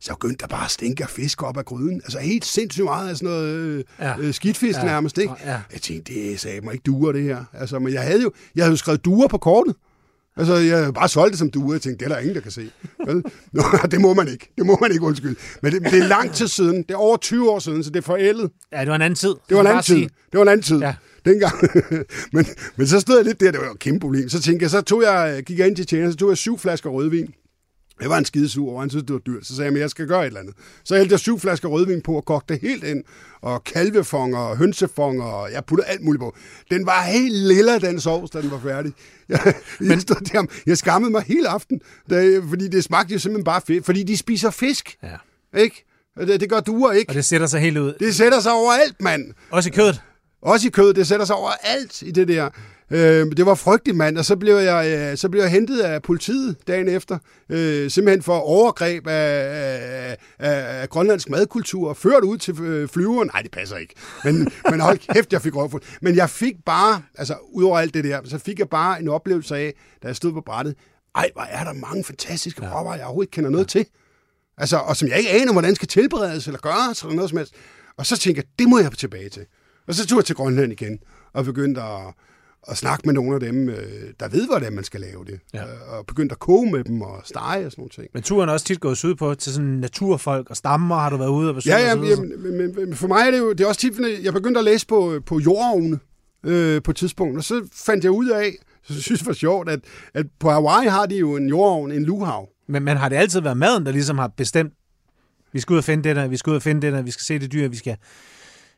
så 0.00 0.14
begyndte 0.14 0.36
der 0.40 0.46
bare 0.46 0.64
at 0.64 0.70
stinke 0.70 1.02
af 1.02 1.10
fisk 1.10 1.42
op 1.42 1.56
af 1.56 1.64
gryden. 1.64 2.00
Altså 2.04 2.18
helt 2.18 2.44
sindssygt 2.44 2.84
meget 2.84 3.08
af 3.08 3.16
sådan 3.16 3.28
noget 3.28 3.54
øh, 3.54 3.84
ja. 4.00 4.18
øh, 4.18 4.34
skidtfisk 4.34 4.78
ja. 4.78 4.84
nærmest, 4.84 5.18
ikke? 5.18 5.34
Ja. 5.44 5.60
Jeg 5.72 5.80
tænkte, 5.82 6.14
det 6.14 6.40
sagde 6.40 6.60
mig 6.60 6.72
ikke 6.72 6.82
duer, 6.82 7.12
det 7.12 7.22
her. 7.22 7.44
Altså, 7.52 7.78
men 7.78 7.92
jeg 7.92 8.02
havde 8.02 8.22
jo, 8.22 8.32
jeg 8.54 8.64
havde 8.64 8.72
jo 8.72 8.76
skrevet 8.76 9.04
duer 9.04 9.28
på 9.28 9.38
kortet. 9.38 9.74
Altså, 10.36 10.54
jeg 10.54 10.94
bare 10.94 11.08
solgte 11.08 11.30
det 11.30 11.38
som 11.38 11.50
duer. 11.50 11.74
Jeg 11.74 11.82
tænkte, 11.82 12.04
det 12.04 12.10
er 12.10 12.14
der 12.14 12.20
ingen, 12.20 12.34
der 12.34 12.40
kan 12.40 12.50
se. 12.50 12.70
Nå, 13.52 13.62
det 13.90 14.00
må 14.00 14.14
man 14.14 14.28
ikke. 14.28 14.52
Det 14.58 14.66
må 14.66 14.78
man 14.80 14.92
ikke, 14.92 15.04
undskyld. 15.04 15.36
Men 15.62 15.72
det, 15.72 15.82
det 15.82 16.02
er 16.02 16.06
lang 16.08 16.32
tid 16.32 16.48
siden. 16.48 16.76
Det 16.76 16.90
er 16.90 16.96
over 16.96 17.16
20 17.16 17.50
år 17.50 17.58
siden, 17.58 17.84
så 17.84 17.90
det 17.90 17.98
er 17.98 18.02
forældet. 18.02 18.50
Ja, 18.72 18.80
det 18.80 18.88
var 18.88 18.94
en 18.94 19.02
anden 19.02 19.16
tid. 19.16 19.34
Det 19.48 19.56
var 19.56 19.60
en 19.60 19.66
anden 19.66 19.82
tid. 19.82 19.94
Sige. 19.94 20.08
Det 20.32 20.38
var 20.38 20.42
en 20.42 20.48
anden 20.48 20.62
tid. 20.62 20.78
Ja. 20.78 20.94
Dengang. 21.24 21.52
men, 22.34 22.46
men 22.76 22.86
så 22.86 23.00
stod 23.00 23.16
jeg 23.16 23.24
lidt 23.24 23.40
der, 23.40 23.50
det 23.50 23.60
var 23.60 23.66
jo 23.66 23.72
et 23.72 23.78
kæmpe 23.78 24.00
problem. 24.00 24.28
Så 24.28 24.40
tænkte 24.40 24.62
jeg, 24.62 24.70
så 24.70 24.80
tog 24.80 25.02
jeg, 25.02 25.42
gik 25.46 25.58
jeg 25.58 25.66
ind 25.66 25.76
til 25.76 25.86
tjener, 25.86 26.10
så 26.10 26.16
tog 26.16 26.28
jeg 26.28 26.36
syv 26.36 26.58
flasker 26.58 26.90
rødvin. 26.90 27.34
Jeg 28.00 28.10
var 28.10 28.18
en 28.18 28.24
skidesur, 28.24 28.74
og 28.74 28.80
han 28.80 28.90
synes, 28.90 29.04
det 29.04 29.12
var 29.12 29.18
dyrt. 29.18 29.46
Så 29.46 29.56
sagde 29.56 29.68
jeg, 29.70 29.76
at 29.76 29.80
jeg 29.80 29.90
skal 29.90 30.06
gøre 30.06 30.20
et 30.20 30.26
eller 30.26 30.40
andet. 30.40 30.54
Så 30.84 30.94
jeg 30.94 31.00
hældte 31.00 31.18
syv 31.18 31.40
flasker 31.40 31.68
rødvin 31.68 32.00
på 32.02 32.14
og 32.16 32.24
kogte 32.24 32.54
det 32.54 32.62
helt 32.62 32.84
ind. 32.84 33.04
Og 33.42 33.64
kalvefonger, 33.64 34.38
og 34.38 34.56
hønsefonger, 34.56 35.24
og 35.24 35.52
jeg 35.52 35.64
puttede 35.64 35.88
alt 35.88 36.02
muligt 36.02 36.20
på. 36.20 36.36
Den 36.70 36.86
var 36.86 37.02
helt 37.02 37.34
lilla, 37.34 37.78
den 37.78 38.00
sovs, 38.00 38.30
da 38.30 38.42
den 38.42 38.50
var 38.50 38.60
færdig. 38.60 38.92
Jeg, 39.28 39.54
Men... 39.80 39.90
jeg, 39.90 40.00
stod 40.00 40.16
der, 40.16 40.46
jeg 40.66 40.78
skammede 40.78 41.10
mig 41.12 41.22
hele 41.22 41.48
aften, 41.48 41.80
da, 42.10 42.38
fordi 42.48 42.68
det 42.68 42.84
smagte 42.84 43.12
jo 43.12 43.18
simpelthen 43.18 43.44
bare 43.44 43.60
fedt. 43.66 43.84
Fordi 43.84 44.02
de 44.02 44.16
spiser 44.16 44.50
fisk. 44.50 44.96
Ja. 45.02 45.60
Ikke? 45.60 45.84
Det, 46.18 46.40
det 46.40 46.50
gør 46.50 46.60
duer 46.60 46.92
ikke. 46.92 47.10
Og 47.10 47.14
det 47.14 47.24
sætter 47.24 47.46
sig 47.46 47.60
helt 47.60 47.78
ud. 47.78 47.94
Det 48.00 48.14
sætter 48.14 48.40
sig 48.40 48.52
overalt, 48.52 49.00
mand. 49.00 49.32
Også 49.50 49.68
i 49.68 49.72
kødet. 49.72 50.02
Også 50.42 50.66
i 50.66 50.70
kødet. 50.70 50.96
Det 50.96 51.06
sætter 51.06 51.26
sig 51.26 51.36
overalt 51.36 52.02
i 52.02 52.10
det 52.10 52.28
der. 52.28 52.50
Øh, 52.92 53.26
det 53.36 53.46
var 53.46 53.54
frygteligt, 53.54 53.96
mand, 53.96 54.18
og 54.18 54.24
så 54.24 54.36
blev, 54.36 54.54
jeg, 54.54 55.10
øh, 55.12 55.16
så 55.16 55.28
blev 55.28 55.42
jeg 55.42 55.50
hentet 55.50 55.80
af 55.80 56.02
politiet 56.02 56.56
dagen 56.68 56.88
efter, 56.88 57.18
øh, 57.48 57.90
simpelthen 57.90 58.22
for 58.22 58.36
overgreb 58.36 59.06
af, 59.06 60.16
af, 60.38 60.80
af 60.80 60.88
grønlandsk 60.88 61.28
madkultur, 61.28 61.88
og 61.88 61.96
ført 61.96 62.24
ud 62.24 62.38
til 62.38 62.60
øh, 62.60 62.88
flyveren. 62.88 63.30
Nej, 63.34 63.42
det 63.42 63.50
passer 63.50 63.76
ikke. 63.76 63.94
Men, 64.24 64.52
men 64.70 64.80
hold 64.80 64.98
kæft, 65.14 65.32
jeg 65.32 65.42
fik 65.42 65.56
røvfuld. 65.56 65.82
Men 66.02 66.16
jeg 66.16 66.30
fik 66.30 66.54
bare, 66.66 67.02
altså 67.14 67.34
udover 67.52 67.78
alt 67.78 67.94
det 67.94 68.04
der, 68.04 68.20
så 68.24 68.38
fik 68.38 68.58
jeg 68.58 68.68
bare 68.68 69.00
en 69.00 69.08
oplevelse 69.08 69.56
af, 69.56 69.74
da 70.02 70.08
jeg 70.08 70.16
stod 70.16 70.32
på 70.32 70.40
brættet, 70.46 70.74
ej, 71.14 71.30
hvor 71.32 71.42
er 71.42 71.64
der 71.64 71.72
mange 71.72 72.04
fantastiske 72.04 72.64
ja. 72.64 72.80
råvarer, 72.80 72.96
jeg 72.96 73.04
overhovedet 73.04 73.26
ikke 73.26 73.34
kender 73.34 73.50
noget 73.50 73.74
ja. 73.74 73.80
til. 73.80 73.86
Altså, 74.58 74.76
og 74.76 74.96
som 74.96 75.08
jeg 75.08 75.18
ikke 75.18 75.30
aner, 75.30 75.52
hvordan 75.52 75.74
skal 75.74 75.88
tilberedes 75.88 76.46
eller 76.46 76.60
gøres, 76.60 77.02
eller 77.02 77.14
noget 77.14 77.30
som 77.30 77.38
helst. 77.38 77.54
Og 77.96 78.06
så 78.06 78.16
tænkte 78.18 78.38
jeg, 78.38 78.58
det 78.58 78.68
må 78.68 78.78
jeg 78.78 78.92
tilbage 78.92 79.28
til. 79.28 79.46
Og 79.88 79.94
så 79.94 80.06
tog 80.06 80.18
jeg 80.18 80.24
til 80.24 80.36
Grønland 80.36 80.72
igen, 80.72 80.98
og 81.32 81.44
begyndte 81.44 81.80
at 81.82 82.14
og 82.62 82.76
snakke 82.76 83.02
med 83.06 83.14
nogle 83.14 83.34
af 83.34 83.40
dem, 83.40 83.68
øh, 83.68 83.76
der 84.20 84.28
ved, 84.28 84.46
hvordan 84.48 84.72
man 84.72 84.84
skal 84.84 85.00
lave 85.00 85.24
det. 85.24 85.40
Ja. 85.54 85.62
Øh, 85.62 85.98
og 85.98 86.06
begyndt 86.06 86.32
at 86.32 86.38
koge 86.38 86.70
med 86.70 86.84
dem 86.84 87.02
og 87.02 87.22
stege 87.24 87.66
og 87.66 87.72
sådan 87.72 87.82
nogle 87.82 87.90
ting. 87.90 88.08
Men 88.14 88.22
turen 88.22 88.48
er 88.48 88.52
også 88.52 88.66
tit 88.66 88.80
gået 88.80 89.04
ud 89.04 89.14
på 89.14 89.34
til 89.34 89.52
sådan 89.52 89.68
naturfolk 89.68 90.50
og 90.50 90.56
stammer, 90.56 90.96
har 90.96 91.10
du 91.10 91.16
været 91.16 91.28
ude 91.28 91.48
og 91.48 91.54
besøge? 91.54 91.76
Ja, 91.76 91.88
ja 91.88 91.94
men, 91.94 92.42
men, 92.56 92.74
men, 92.74 92.94
for 92.94 93.08
mig 93.08 93.26
er 93.26 93.30
det 93.30 93.38
jo 93.38 93.52
det 93.52 93.60
er 93.60 93.68
også 93.68 93.80
tit, 93.80 93.92
jeg 94.22 94.32
begyndte 94.32 94.58
at 94.58 94.64
læse 94.64 94.86
på, 94.86 95.20
på 95.26 95.38
jordovne 95.38 95.98
øh, 96.46 96.82
på 96.82 96.90
et 96.90 96.96
tidspunkt, 96.96 97.38
og 97.38 97.44
så 97.44 97.68
fandt 97.72 98.04
jeg 98.04 98.12
ud 98.12 98.28
af, 98.28 98.52
så 98.82 98.94
jeg 98.94 99.02
synes 99.02 99.20
det 99.20 99.26
var 99.26 99.32
sjovt, 99.32 99.68
at, 99.68 99.80
at 100.14 100.26
på 100.40 100.50
Hawaii 100.50 100.88
har 100.88 101.06
de 101.06 101.16
jo 101.16 101.36
en 101.36 101.48
jordovn, 101.48 101.92
en 101.92 102.04
luhav. 102.04 102.48
Men, 102.68 102.82
men 102.82 102.96
har 102.96 103.08
det 103.08 103.16
altid 103.16 103.40
været 103.40 103.56
maden, 103.56 103.86
der 103.86 103.92
ligesom 103.92 104.18
har 104.18 104.28
bestemt, 104.28 104.72
vi 105.52 105.60
skal 105.60 105.72
ud 105.72 105.78
og 105.78 105.84
finde 105.84 106.08
det 106.08 106.16
der, 106.16 106.28
vi 106.28 106.36
skal 106.36 106.50
ud 106.50 106.56
og 106.56 106.62
finde 106.62 106.82
det 106.82 106.92
der, 106.92 107.02
vi 107.02 107.10
skal 107.10 107.22
se 107.22 107.38
det 107.38 107.52
dyr, 107.52 107.68
vi 107.68 107.76
skal 107.76 107.96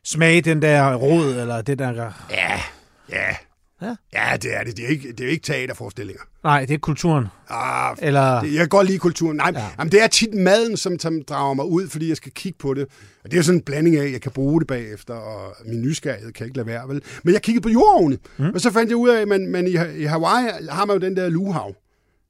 smage 0.03 0.41
den 0.41 0.61
der 0.61 0.95
rod, 0.95 1.25
eller 1.25 1.61
det 1.61 1.79
der... 1.79 1.91
Ja, 2.29 2.61
ja, 3.09 3.35
Ja, 3.83 3.95
ja 4.13 4.37
det 4.37 4.55
er 4.55 4.63
det. 4.63 4.77
Det 4.77 4.85
er 4.85 4.89
ikke, 4.89 5.11
det 5.11 5.25
er 5.25 5.29
ikke 5.29 5.43
teaterforestillinger. 5.43 6.21
Nej, 6.43 6.65
det 6.65 6.73
er 6.73 6.77
kulturen. 6.77 7.27
Ah, 7.49 7.97
Eller... 8.01 8.41
det, 8.41 8.51
jeg 8.51 8.59
kan 8.59 8.69
godt 8.69 8.87
lide 8.87 8.99
kulturen. 8.99 9.37
Nej, 9.37 9.51
ja. 9.55 9.67
jamen, 9.79 9.91
det 9.91 10.03
er 10.03 10.07
tit 10.07 10.33
maden, 10.33 10.77
som, 10.77 10.99
som 10.99 11.21
drager 11.21 11.53
mig 11.53 11.65
ud, 11.65 11.87
fordi 11.89 12.09
jeg 12.09 12.17
skal 12.17 12.31
kigge 12.31 12.57
på 12.57 12.73
det. 12.73 12.87
Og 13.23 13.31
det 13.31 13.39
er 13.39 13.43
sådan 13.43 13.59
en 13.59 13.63
blanding 13.63 13.95
af, 13.95 14.05
at 14.05 14.11
jeg 14.11 14.21
kan 14.21 14.31
bruge 14.31 14.59
det 14.59 14.67
bagefter, 14.67 15.13
og 15.13 15.55
min 15.65 15.81
nysgerrighed 15.81 16.31
kan 16.31 16.45
ikke 16.45 16.57
lade 16.57 16.67
være. 16.67 16.87
Vel? 16.87 17.01
Men 17.23 17.33
jeg 17.33 17.41
kiggede 17.41 17.63
på 17.63 17.69
jordovne, 17.69 18.17
mm. 18.37 18.49
og 18.49 18.61
så 18.61 18.71
fandt 18.71 18.89
jeg 18.89 18.97
ud 18.97 19.09
af, 19.09 19.21
at 19.21 19.27
man, 19.27 19.47
man 19.47 19.67
i, 19.67 19.71
i 19.97 20.03
Hawaii 20.03 20.49
har 20.69 20.85
man 20.85 20.95
jo 20.95 21.07
den 21.07 21.15
der 21.15 21.29
luhav, 21.29 21.75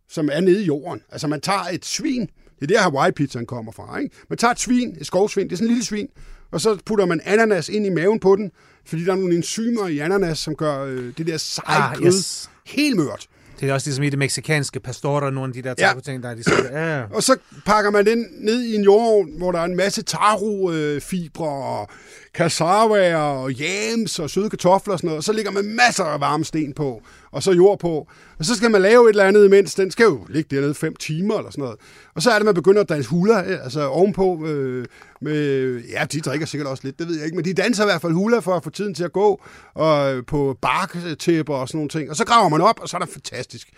som 0.10 0.30
er 0.32 0.42
nede 0.42 0.64
i 0.64 0.66
jorden. 0.66 1.02
Altså 1.12 1.28
man 1.28 1.42
tager 1.42 1.64
et 1.74 1.86
svin, 1.86 2.30
det 2.60 2.72
er 2.72 2.76
der 2.76 2.82
Hawaii-pizzaen 2.82 3.46
kommer 3.46 3.72
fra. 3.72 3.98
Ikke? 3.98 4.16
Man 4.30 4.38
tager 4.38 4.52
et 4.52 4.60
svin, 4.60 4.96
et 5.00 5.06
skovsvin, 5.06 5.46
det 5.46 5.52
er 5.52 5.58
sådan 5.58 5.68
en 5.68 5.74
lille 5.74 5.86
svin, 5.86 6.08
og 6.54 6.62
så 6.62 6.78
putter 6.86 7.06
man 7.06 7.22
ananas 7.26 7.70
ind 7.70 7.86
i 7.86 7.90
maven 7.90 8.20
på 8.20 8.36
den, 8.36 8.52
fordi 8.86 9.06
der 9.06 9.12
er 9.12 9.16
nogle 9.16 9.36
enzymer 9.36 9.88
i 9.88 10.00
ananas, 10.00 10.40
som 10.40 10.56
gør 10.56 10.84
øh, 10.84 11.14
det 11.18 11.28
der 11.28 11.38
seje 11.38 11.82
ah, 11.82 11.98
kød 11.98 12.06
yes. 12.06 12.50
helt 12.66 12.98
mørt. 12.98 13.28
Det 13.60 13.70
er 13.70 13.74
også 13.74 13.88
ligesom 13.88 14.04
i 14.04 14.10
det 14.10 14.20
meksikanske 14.20 14.80
pastor, 14.80 15.20
der 15.20 15.30
nogle 15.30 15.50
af 15.50 15.54
de 15.54 15.62
der 15.62 15.74
taco-ting, 15.74 16.24
der 16.24 16.30
er 16.30 16.36
de 16.36 16.44
siger, 16.44 16.98
ja. 16.98 17.04
Og 17.12 17.24
så 17.24 17.38
pakker 17.66 17.92
man 17.92 18.06
den 18.06 18.26
ned 18.40 18.62
i 18.64 18.76
en 18.76 18.84
jordovn, 18.84 19.38
hvor 19.38 19.52
der 19.52 19.60
er 19.60 19.66
en 19.66 19.76
masse 19.76 20.02
taro-fibre 20.02 21.48
og 21.48 21.90
cassava 22.34 23.16
og 23.16 23.54
jams 23.54 24.20
og 24.20 24.30
søde 24.30 24.50
kartofler 24.50 24.94
og 24.94 25.00
sådan 25.00 25.08
noget. 25.08 25.18
Og 25.18 25.24
så 25.24 25.34
ligger 25.34 25.52
man 25.52 25.66
masser 25.66 26.04
af 26.04 26.20
varme 26.20 26.46
sten 26.46 26.74
på, 26.74 27.02
og 27.32 27.44
så 27.44 27.52
jord 27.52 27.80
på. 27.80 28.08
Og 28.40 28.46
så 28.46 28.56
skal 28.56 28.72
man 28.72 28.82
lave 28.82 29.06
et 29.06 29.10
eller 29.10 29.24
andet 29.24 29.46
imens. 29.46 29.76
Den 29.76 29.92
skal 29.92 30.04
jo 30.04 30.26
ligge 30.30 30.56
dernede 30.56 30.74
fem 30.74 30.96
timer 30.96 31.38
eller 31.38 31.52
sådan 31.52 31.62
noget. 31.62 31.80
Og 32.16 32.22
så 32.22 32.32
er 32.32 32.36
det, 32.36 32.46
man 32.46 32.56
begynder 32.56 32.82
at 32.82 32.90
danse 32.90 33.10
hula, 33.10 33.42
altså 33.42 33.88
ovenpå. 33.88 34.46
Øh, 34.48 34.86
med, 35.22 35.80
ja, 35.84 36.06
de 36.12 36.20
drikker 36.20 36.46
sikkert 36.46 36.68
også 36.68 36.84
lidt, 36.84 37.00
det 37.00 37.08
ved 37.08 37.16
jeg 37.16 37.26
ikke. 37.26 37.36
Men 37.36 37.46
de 37.46 37.54
danser 37.54 37.84
i 37.84 37.88
hvert 37.88 38.02
fald 38.02 38.14
hula 38.14 38.40
for 38.40 38.56
at 38.56 38.64
få 38.64 38.70
tiden 38.70 38.94
til 38.94 39.04
at 39.04 39.12
gå. 39.12 39.42
Og 39.74 40.16
øh, 40.16 40.26
på 40.26 40.58
barktæpper 40.62 41.56
og 41.56 41.68
sådan 41.68 41.78
nogle 41.78 41.90
ting. 41.90 42.10
Og 42.10 42.16
så 42.16 42.26
graver 42.26 42.50
man 42.50 42.62
op, 42.62 42.80
og 42.80 42.90
så 42.90 42.98
er 42.98 43.00
der 43.00 43.08
fantastisk 43.08 43.70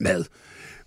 mad. 0.00 0.24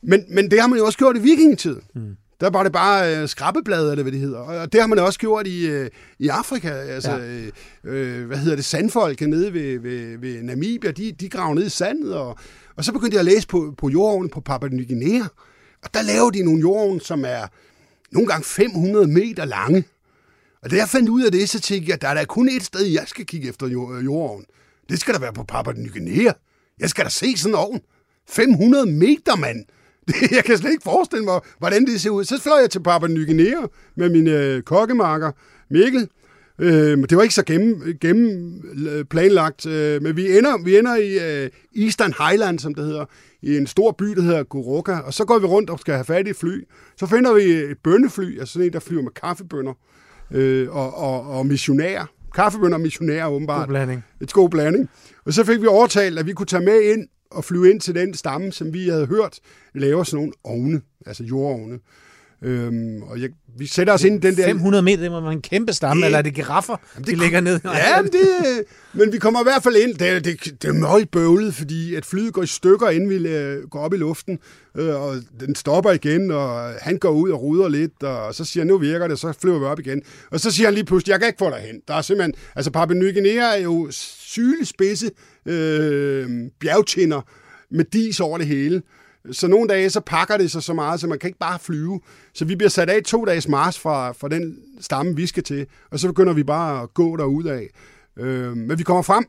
Men, 0.01 0.25
men 0.29 0.51
det 0.51 0.61
har 0.61 0.67
man 0.67 0.79
jo 0.79 0.85
også 0.85 0.97
gjort 0.97 1.17
i 1.17 1.19
vikingetiden. 1.19 1.81
Mm. 1.95 2.15
Der 2.43 2.49
var 2.49 2.63
det 2.63 2.71
bare 2.71 3.17
øh, 3.17 3.29
skrabbeblade, 3.29 3.91
eller 3.91 4.03
hvad 4.03 4.11
det 4.11 4.19
hedder. 4.19 4.39
Og 4.39 4.73
det 4.73 4.81
har 4.81 4.87
man 4.87 4.99
også 4.99 5.19
gjort 5.19 5.47
i, 5.47 5.67
øh, 5.67 5.89
i 6.19 6.27
Afrika. 6.27 6.69
Altså, 6.69 7.11
ja. 7.11 7.19
øh, 7.19 7.51
øh 7.83 8.27
hvad 8.27 8.37
hedder 8.37 8.55
det, 8.55 8.65
sandfolket 8.65 9.29
nede 9.29 9.53
ved, 9.53 9.79
ved, 9.79 10.17
ved 10.17 10.43
Namibia, 10.43 10.91
de, 10.91 11.11
de 11.11 11.29
graver 11.29 11.55
ned 11.55 11.65
i 11.65 11.69
sandet. 11.69 12.15
Og, 12.15 12.37
og 12.75 12.83
så 12.85 12.91
begyndte 12.91 13.15
jeg 13.15 13.19
at 13.19 13.25
læse 13.25 13.47
på, 13.47 13.73
på 13.77 13.89
jordovnen 13.89 14.29
på 14.29 14.41
Papua 14.41 14.69
Ny 14.69 14.87
Guinea. 14.87 15.23
Og 15.83 15.93
der 15.93 16.01
laver 16.01 16.29
de 16.29 16.43
nogle 16.43 16.59
jordovne, 16.59 17.01
som 17.01 17.25
er 17.25 17.47
nogle 18.11 18.27
gange 18.27 18.43
500 18.45 19.07
meter 19.07 19.45
lange. 19.45 19.83
Og 20.61 20.71
da 20.71 20.75
jeg 20.75 20.89
fandt 20.89 21.09
ud 21.09 21.23
af 21.23 21.31
det, 21.31 21.49
så 21.49 21.59
tænkte 21.59 21.89
jeg, 21.89 21.95
at 21.95 22.01
der 22.01 22.07
er 22.07 22.13
der 22.13 22.25
kun 22.25 22.49
et 22.49 22.63
sted, 22.63 22.85
jeg 22.85 23.03
skal 23.07 23.25
kigge 23.25 23.49
efter 23.49 23.67
jordovnen. 24.03 24.45
Det 24.89 24.99
skal 24.99 25.13
der 25.13 25.19
være 25.19 25.33
på 25.33 25.43
Papua 25.43 25.73
Ny 25.73 25.91
Guinea. 25.91 26.33
Jeg 26.79 26.89
skal 26.89 27.03
da 27.03 27.09
se 27.09 27.37
sådan 27.37 27.51
en 27.51 27.55
ovn. 27.55 27.81
500 28.29 28.85
meter, 28.85 29.35
mand. 29.35 29.65
jeg 30.35 30.43
kan 30.43 30.57
slet 30.57 30.71
ikke 30.71 30.83
forestille 30.83 31.25
mig, 31.25 31.39
hvordan 31.59 31.85
det 31.85 32.01
ser 32.01 32.09
ud. 32.09 32.23
Så 32.23 32.41
fløj 32.41 32.59
jeg 32.59 32.69
til 32.69 32.83
Papua 32.83 33.07
Ny 33.07 33.25
Guinea 33.25 33.61
med 33.95 34.09
min 34.09 34.27
øh, 34.27 34.61
kokkemarker 34.61 35.31
Mikkel, 35.69 36.07
Øh, 36.59 36.97
det 37.09 37.17
var 37.17 37.23
ikke 37.23 37.35
så 37.35 37.43
gennem, 37.43 37.97
gennem 38.01 38.61
øh, 38.87 39.05
planlagt, 39.05 39.65
øh, 39.65 40.01
men 40.03 40.15
vi 40.17 40.37
ender, 40.37 40.63
vi 40.63 40.77
ender 40.77 40.95
i 40.95 41.43
øh, 41.43 41.49
Eastern 41.75 42.13
Highland, 42.19 42.59
som 42.59 42.75
det 42.75 42.85
hedder, 42.85 43.05
i 43.41 43.57
en 43.57 43.67
stor 43.67 43.91
by, 43.91 44.05
der 44.05 44.21
hedder 44.21 44.43
Goroka, 44.43 44.91
og 44.91 45.13
så 45.13 45.25
går 45.25 45.39
vi 45.39 45.45
rundt 45.45 45.69
og 45.69 45.79
skal 45.79 45.93
have 45.93 46.05
fat 46.05 46.27
i 46.27 46.29
et 46.29 46.35
fly. 46.35 46.67
Så 46.97 47.05
finder 47.05 47.33
vi 47.33 47.41
et 47.41 47.77
bønnefly, 47.83 48.39
altså 48.39 48.53
sådan 48.53 48.65
en, 48.65 48.73
der 48.73 48.79
flyver 48.79 49.01
med 49.01 49.11
kaffebønner 49.11 49.73
øh, 50.31 50.75
og, 50.75 50.97
og, 50.97 51.37
og 51.37 51.45
missionærer. 51.45 52.05
Kaffebønner 52.35 52.77
og 52.77 52.81
missionærer, 52.81 53.27
åbenbart. 53.27 53.67
God 53.67 53.67
blanding. 53.67 54.05
Et 54.21 54.33
god 54.33 54.49
blanding. 54.49 54.89
Og 55.25 55.33
så 55.33 55.43
fik 55.43 55.61
vi 55.61 55.67
overtalt, 55.67 56.19
at 56.19 56.25
vi 56.25 56.33
kunne 56.33 56.45
tage 56.45 56.63
med 56.63 56.81
ind 56.81 57.07
og 57.33 57.45
flyve 57.45 57.69
ind 57.71 57.81
til 57.81 57.95
den 57.95 58.13
stamme, 58.13 58.51
som 58.51 58.73
vi 58.73 58.87
havde 58.89 59.05
hørt 59.05 59.39
laver 59.75 60.03
sådan 60.03 60.17
nogle 60.17 60.31
ovne, 60.43 60.81
altså 61.05 61.23
jordovne. 61.23 61.79
Øhm, 62.45 63.01
og 63.03 63.21
jeg, 63.21 63.29
vi 63.57 63.67
sætter 63.67 63.93
os 63.93 64.03
ind 64.03 64.23
i 64.23 64.27
den 64.27 64.37
der... 64.37 64.45
500 64.45 64.81
meter, 64.83 65.01
det 65.03 65.11
må 65.11 65.21
være 65.21 65.31
en 65.33 65.41
kæmpe 65.41 65.73
stamme, 65.73 66.01
Det- 66.01 66.05
eller 66.05 66.17
er 66.17 66.21
det 66.21 66.33
giraffer, 66.35 66.75
Jamen, 66.95 67.05
de 67.05 67.11
det 67.11 67.19
ligger 67.19 67.41
ned? 67.41 67.59
Ja, 67.65 68.01
men, 68.01 68.11
det, 68.11 68.19
men 68.93 69.11
vi 69.13 69.17
kommer 69.17 69.39
i 69.39 69.43
hvert 69.43 69.63
fald 69.63 69.75
ind. 69.75 69.93
Det, 69.95 70.09
er- 70.09 70.19
det, 70.19 70.43
det 70.61 70.67
er 70.69 70.73
meget 70.73 71.09
bøvlet, 71.09 71.53
fordi 71.55 71.95
at 71.95 72.05
flyet 72.05 72.33
går 72.33 72.43
i 72.43 72.47
stykker, 72.47 72.89
inden 72.89 73.09
vi 73.09 73.15
øh, 73.29 73.69
går 73.69 73.79
op 73.79 73.93
i 73.93 73.97
luften. 73.97 74.39
Øh, 74.77 75.01
og 75.01 75.15
den 75.39 75.55
stopper 75.55 75.91
igen, 75.91 76.31
og 76.31 76.73
han 76.81 76.97
går 76.97 77.09
ud 77.11 77.29
og 77.29 77.41
ruder 77.41 77.69
lidt, 77.69 78.03
og 78.03 78.35
så 78.35 78.45
siger 78.45 78.61
han, 78.61 78.67
nu 78.67 78.77
virker 78.77 79.07
det, 79.07 79.19
så 79.19 79.33
flyver 79.41 79.59
vi 79.59 79.65
op 79.65 79.79
igen. 79.79 80.01
Og 80.31 80.39
så 80.39 80.51
siger 80.51 80.67
han 80.67 80.73
lige 80.73 80.85
pludselig, 80.85 81.11
jeg 81.11 81.19
kan 81.19 81.27
ikke 81.27 81.39
få 81.39 81.49
dig 81.49 81.59
hen. 81.59 81.81
Der 81.87 81.93
er 81.93 82.01
simpelthen, 82.01 82.33
altså 82.55 82.71
Papua 82.71 82.95
Ny 82.95 83.13
Guinea 83.13 83.57
er 83.57 83.61
jo 83.61 83.87
sylespidse 83.91 85.11
øh, 85.45 86.29
bjergtinder 86.59 87.21
med 87.71 87.85
dis 87.85 88.19
over 88.19 88.37
det 88.37 88.47
hele. 88.47 88.81
Så 89.31 89.47
nogle 89.47 89.67
dage, 89.67 89.89
så 89.89 89.99
pakker 89.99 90.37
det 90.37 90.51
sig 90.51 90.63
så 90.63 90.73
meget, 90.73 90.99
så 90.99 91.07
man 91.07 91.19
kan 91.19 91.27
ikke 91.27 91.39
bare 91.39 91.59
flyve. 91.59 92.01
Så 92.33 92.45
vi 92.45 92.55
bliver 92.55 92.69
sat 92.69 92.89
af 92.89 93.03
to 93.03 93.25
dages 93.25 93.47
mars 93.47 93.79
fra, 93.79 94.11
fra 94.11 94.29
den 94.29 94.57
stamme, 94.81 95.15
vi 95.15 95.27
skal 95.27 95.43
til, 95.43 95.65
og 95.91 95.99
så 95.99 96.07
begynder 96.07 96.33
vi 96.33 96.43
bare 96.43 96.81
at 96.81 96.93
gå 96.93 97.17
derud 97.17 97.45
af. 97.45 97.69
Øh, 98.19 98.57
men 98.57 98.77
vi 98.77 98.83
kommer 98.83 99.01
frem, 99.01 99.25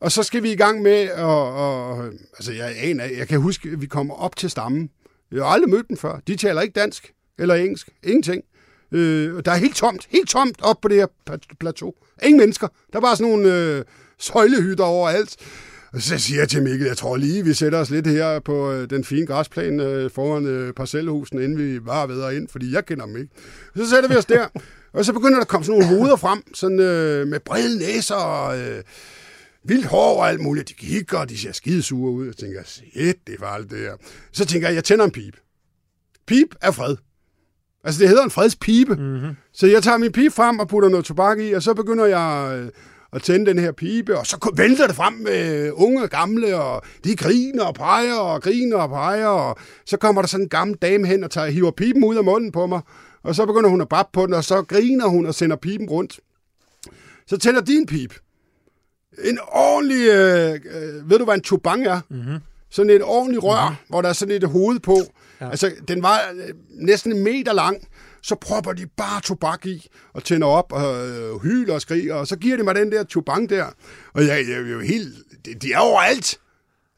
og 0.00 0.12
så 0.12 0.22
skal 0.22 0.42
vi 0.42 0.52
i 0.52 0.56
gang 0.56 0.82
med 0.82 1.00
at... 1.00 1.24
Og, 1.24 2.04
altså, 2.06 2.52
jeg, 2.52 2.74
aner, 2.78 3.04
jeg 3.04 3.28
kan 3.28 3.40
huske, 3.40 3.68
at 3.68 3.80
vi 3.80 3.86
kommer 3.86 4.14
op 4.14 4.36
til 4.36 4.50
stammen. 4.50 4.90
Jeg 5.32 5.42
har 5.42 5.50
aldrig 5.50 5.70
mødt 5.70 5.88
dem 5.88 5.96
før. 5.96 6.20
De 6.26 6.36
taler 6.36 6.60
ikke 6.60 6.80
dansk 6.80 7.12
eller 7.38 7.54
engelsk. 7.54 7.88
Ingenting. 8.02 8.44
Øh, 8.92 9.34
og 9.34 9.44
der 9.44 9.52
er 9.52 9.56
helt 9.56 9.76
tomt, 9.76 10.06
helt 10.10 10.28
tomt 10.28 10.62
op 10.62 10.80
på 10.80 10.88
det 10.88 10.96
her 10.96 11.36
plateau. 11.60 11.92
Ingen 12.22 12.40
mennesker. 12.40 12.68
Der 12.92 13.00
var 13.00 13.14
sådan 13.14 13.30
nogle 13.32 13.54
øh, 13.54 13.84
søjlehytter 14.24 14.84
overalt. 14.84 15.36
Og 15.92 16.02
så 16.02 16.18
siger 16.18 16.40
jeg 16.40 16.48
til 16.48 16.62
Mikkel, 16.62 16.86
jeg 16.86 16.96
tror 16.96 17.16
lige, 17.16 17.44
vi 17.44 17.52
sætter 17.52 17.78
os 17.78 17.90
lidt 17.90 18.06
her 18.06 18.40
på 18.40 18.72
øh, 18.72 18.90
den 18.90 19.04
fine 19.04 19.26
græsplæne 19.26 19.84
øh, 19.84 20.10
foran 20.10 20.46
øh, 20.46 20.72
parcelhusen, 20.72 21.38
inden 21.42 21.58
vi 21.58 21.86
var 21.86 22.06
ved 22.06 22.36
ind, 22.36 22.48
fordi 22.48 22.72
jeg 22.72 22.86
kender 22.86 23.06
dem 23.06 23.16
ikke. 23.16 23.28
Så 23.76 23.90
sætter 23.90 24.08
vi 24.08 24.16
os 24.16 24.24
der, 24.24 24.46
og 24.92 25.04
så 25.04 25.12
begynder 25.12 25.34
der 25.34 25.40
at 25.40 25.48
komme 25.48 25.64
sådan 25.64 25.80
nogle 25.80 25.96
hoveder 25.96 26.16
frem, 26.16 26.42
sådan 26.54 26.80
øh, 26.80 27.26
med 27.26 27.40
brede 27.40 27.78
næser 27.78 28.14
og 28.14 28.58
øh, 28.58 28.82
vildt 29.64 29.86
hår 29.86 30.20
og 30.20 30.28
alt 30.28 30.40
muligt. 30.40 30.68
De 30.68 30.74
kigger, 30.74 31.18
og 31.18 31.28
de 31.28 31.38
ser 31.38 31.52
skidesure 31.52 32.12
ud. 32.12 32.26
Jeg 32.26 32.36
tænker, 32.36 32.60
shit, 32.64 33.16
det 33.26 33.40
var 33.40 33.46
alt 33.46 33.70
det 33.70 33.78
her. 33.78 33.96
Så 34.32 34.44
tænker 34.44 34.68
jeg, 34.68 34.74
jeg 34.74 34.84
tænder 34.84 35.04
en 35.04 35.10
pip. 35.10 35.36
Pip 36.26 36.54
er 36.60 36.70
fred. 36.70 36.96
Altså, 37.84 38.00
det 38.00 38.08
hedder 38.08 38.24
en 38.24 38.30
fredspipe. 38.30 38.94
Mm-hmm. 38.96 39.34
Så 39.52 39.66
jeg 39.66 39.82
tager 39.82 39.98
min 39.98 40.12
pipe 40.12 40.34
frem 40.34 40.58
og 40.58 40.68
putter 40.68 40.88
noget 40.88 41.04
tobak 41.04 41.40
i, 41.40 41.52
og 41.52 41.62
så 41.62 41.74
begynder 41.74 42.04
jeg 42.04 42.58
øh, 42.58 42.70
at 43.14 43.22
tænde 43.22 43.46
den 43.46 43.58
her 43.58 43.72
pipe, 43.72 44.18
og 44.18 44.26
så 44.26 44.52
vælter 44.56 44.86
det 44.86 44.96
frem 44.96 45.12
med 45.12 45.70
unge 45.72 46.02
og 46.02 46.10
gamle, 46.10 46.56
og 46.56 46.82
de 47.04 47.16
griner 47.16 47.64
og 47.64 47.74
peger 47.74 48.14
og 48.14 48.42
griner 48.42 48.76
og 48.76 48.88
peger, 48.88 49.26
og 49.26 49.58
så 49.86 49.96
kommer 49.96 50.22
der 50.22 50.28
sådan 50.28 50.44
en 50.44 50.48
gammel 50.48 50.76
dame 50.82 51.06
hen 51.06 51.24
og 51.24 51.30
tager, 51.30 51.50
hiver 51.50 51.70
pipen 51.70 52.04
ud 52.04 52.16
af 52.16 52.24
munden 52.24 52.52
på 52.52 52.66
mig, 52.66 52.80
og 53.22 53.34
så 53.34 53.46
begynder 53.46 53.70
hun 53.70 53.80
at 53.80 53.88
bappe 53.88 54.10
på 54.12 54.26
den, 54.26 54.34
og 54.34 54.44
så 54.44 54.62
griner 54.62 55.06
hun 55.06 55.26
og 55.26 55.34
sender 55.34 55.56
pipen 55.56 55.88
rundt. 55.88 56.20
Så 57.26 57.36
tænder 57.36 57.60
din 57.60 57.86
pip. 57.86 58.14
En 59.24 59.38
ordentlig, 59.48 60.08
øh, 60.08 60.52
øh, 60.52 61.10
ved 61.10 61.18
du 61.18 61.24
hvad 61.24 61.34
en 61.34 61.44
chubang 61.44 61.86
er? 61.86 62.00
Mm-hmm. 62.10 62.38
Sådan 62.70 62.90
et 62.90 63.02
ordentligt 63.02 63.44
rør, 63.44 63.68
mm-hmm. 63.68 63.86
hvor 63.88 64.02
der 64.02 64.08
er 64.08 64.12
sådan 64.12 64.34
et 64.34 64.44
hoved 64.44 64.80
på. 64.80 64.98
Ja. 65.40 65.50
Altså, 65.50 65.72
den 65.88 66.02
var 66.02 66.20
øh, 66.34 66.54
næsten 66.70 67.12
en 67.12 67.24
meter 67.24 67.52
lang. 67.52 67.88
Så 68.24 68.34
propper 68.40 68.72
de 68.72 68.86
bare 68.96 69.20
tobak 69.20 69.66
i 69.66 69.88
og 70.14 70.24
tænder 70.24 70.46
op 70.46 70.72
og 70.72 71.08
øh, 71.08 71.42
hyler 71.42 71.74
og 71.74 71.80
skriger, 71.80 72.14
og 72.14 72.26
så 72.26 72.36
giver 72.36 72.56
de 72.56 72.62
mig 72.62 72.74
den 72.74 72.92
der 72.92 73.04
chubang 73.04 73.50
der. 73.50 73.64
Og 74.14 74.26
jeg, 74.26 74.28
jeg, 74.28 74.48
jeg 74.48 74.56
er 74.56 74.72
jo 74.72 74.80
helt... 74.80 75.14
De, 75.46 75.54
de 75.54 75.72
er 75.72 75.78
overalt. 75.78 76.38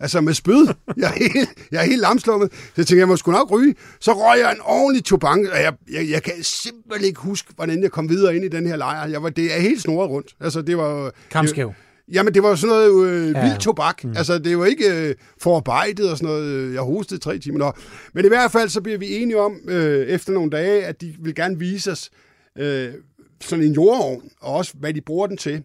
Altså 0.01 0.21
med 0.21 0.35
spyd. 0.35 0.67
Jeg 0.97 1.05
er 1.05 1.33
helt, 1.33 1.49
jeg 1.73 1.83
er 1.83 1.87
helt 1.87 2.01
lamslummet. 2.01 2.53
Så 2.53 2.73
jeg 2.77 2.87
tænkte, 2.87 2.99
jeg 2.99 3.09
må 3.09 3.17
sgu 3.17 3.31
nok 3.33 3.51
ryge. 3.51 3.75
Så 4.01 4.13
røg 4.13 4.39
jeg 4.41 4.53
en 4.53 4.61
ordentlig 4.65 5.07
chubang, 5.07 5.51
og 5.51 5.63
jeg, 5.63 5.73
jeg, 5.93 6.11
jeg 6.11 6.23
kan 6.23 6.33
simpelthen 6.43 7.05
ikke 7.05 7.21
huske, 7.21 7.53
hvordan 7.57 7.83
jeg 7.83 7.91
kom 7.91 8.09
videre 8.09 8.37
ind 8.37 8.45
i 8.45 8.49
den 8.49 8.67
her 8.67 8.77
lejr. 8.77 9.09
Jeg 9.09 9.23
var, 9.23 9.31
det 9.31 9.57
er 9.57 9.61
helt 9.61 9.83
snoret 9.83 10.11
rundt. 10.11 10.35
Altså, 10.41 10.63
det 10.63 10.77
var... 10.77 11.13
Kamskæv. 11.31 11.73
Jamen, 12.13 12.35
det 12.35 12.43
var 12.43 12.55
sådan 12.55 12.77
noget 12.77 13.07
øh, 13.09 13.31
Ja. 13.31 13.49
vild 13.49 13.59
tobak. 13.59 14.05
Mm. 14.05 14.15
Altså, 14.17 14.39
det 14.39 14.59
var 14.59 14.67
ikke 14.67 15.09
øh, 15.09 15.15
forarbejdet 15.41 16.11
og 16.11 16.17
sådan 16.19 16.35
noget. 16.35 16.75
Jeg 16.75 16.81
hostede 16.83 17.21
tre 17.21 17.39
timer. 17.39 17.59
Nå. 17.59 17.73
Men 18.15 18.25
i 18.25 18.29
hvert 18.29 18.53
fald, 18.53 18.69
så 18.69 18.81
bliver 18.81 18.99
vi 18.99 19.17
enige 19.17 19.39
om, 19.41 19.61
øh, 19.69 20.07
efter 20.07 20.33
nogle 20.33 20.51
dage, 20.51 20.85
at 20.87 21.01
de 21.01 21.15
vil 21.19 21.35
gerne 21.35 21.59
vise 21.59 21.91
os 21.93 22.11
øh, 22.59 22.93
sådan 23.41 23.65
en 23.65 23.73
jordovn, 23.73 24.31
og 24.41 24.55
også 24.55 24.73
hvad 24.77 24.95
de 24.95 25.01
bruger 25.01 25.27
den 25.27 25.37
til. 25.37 25.63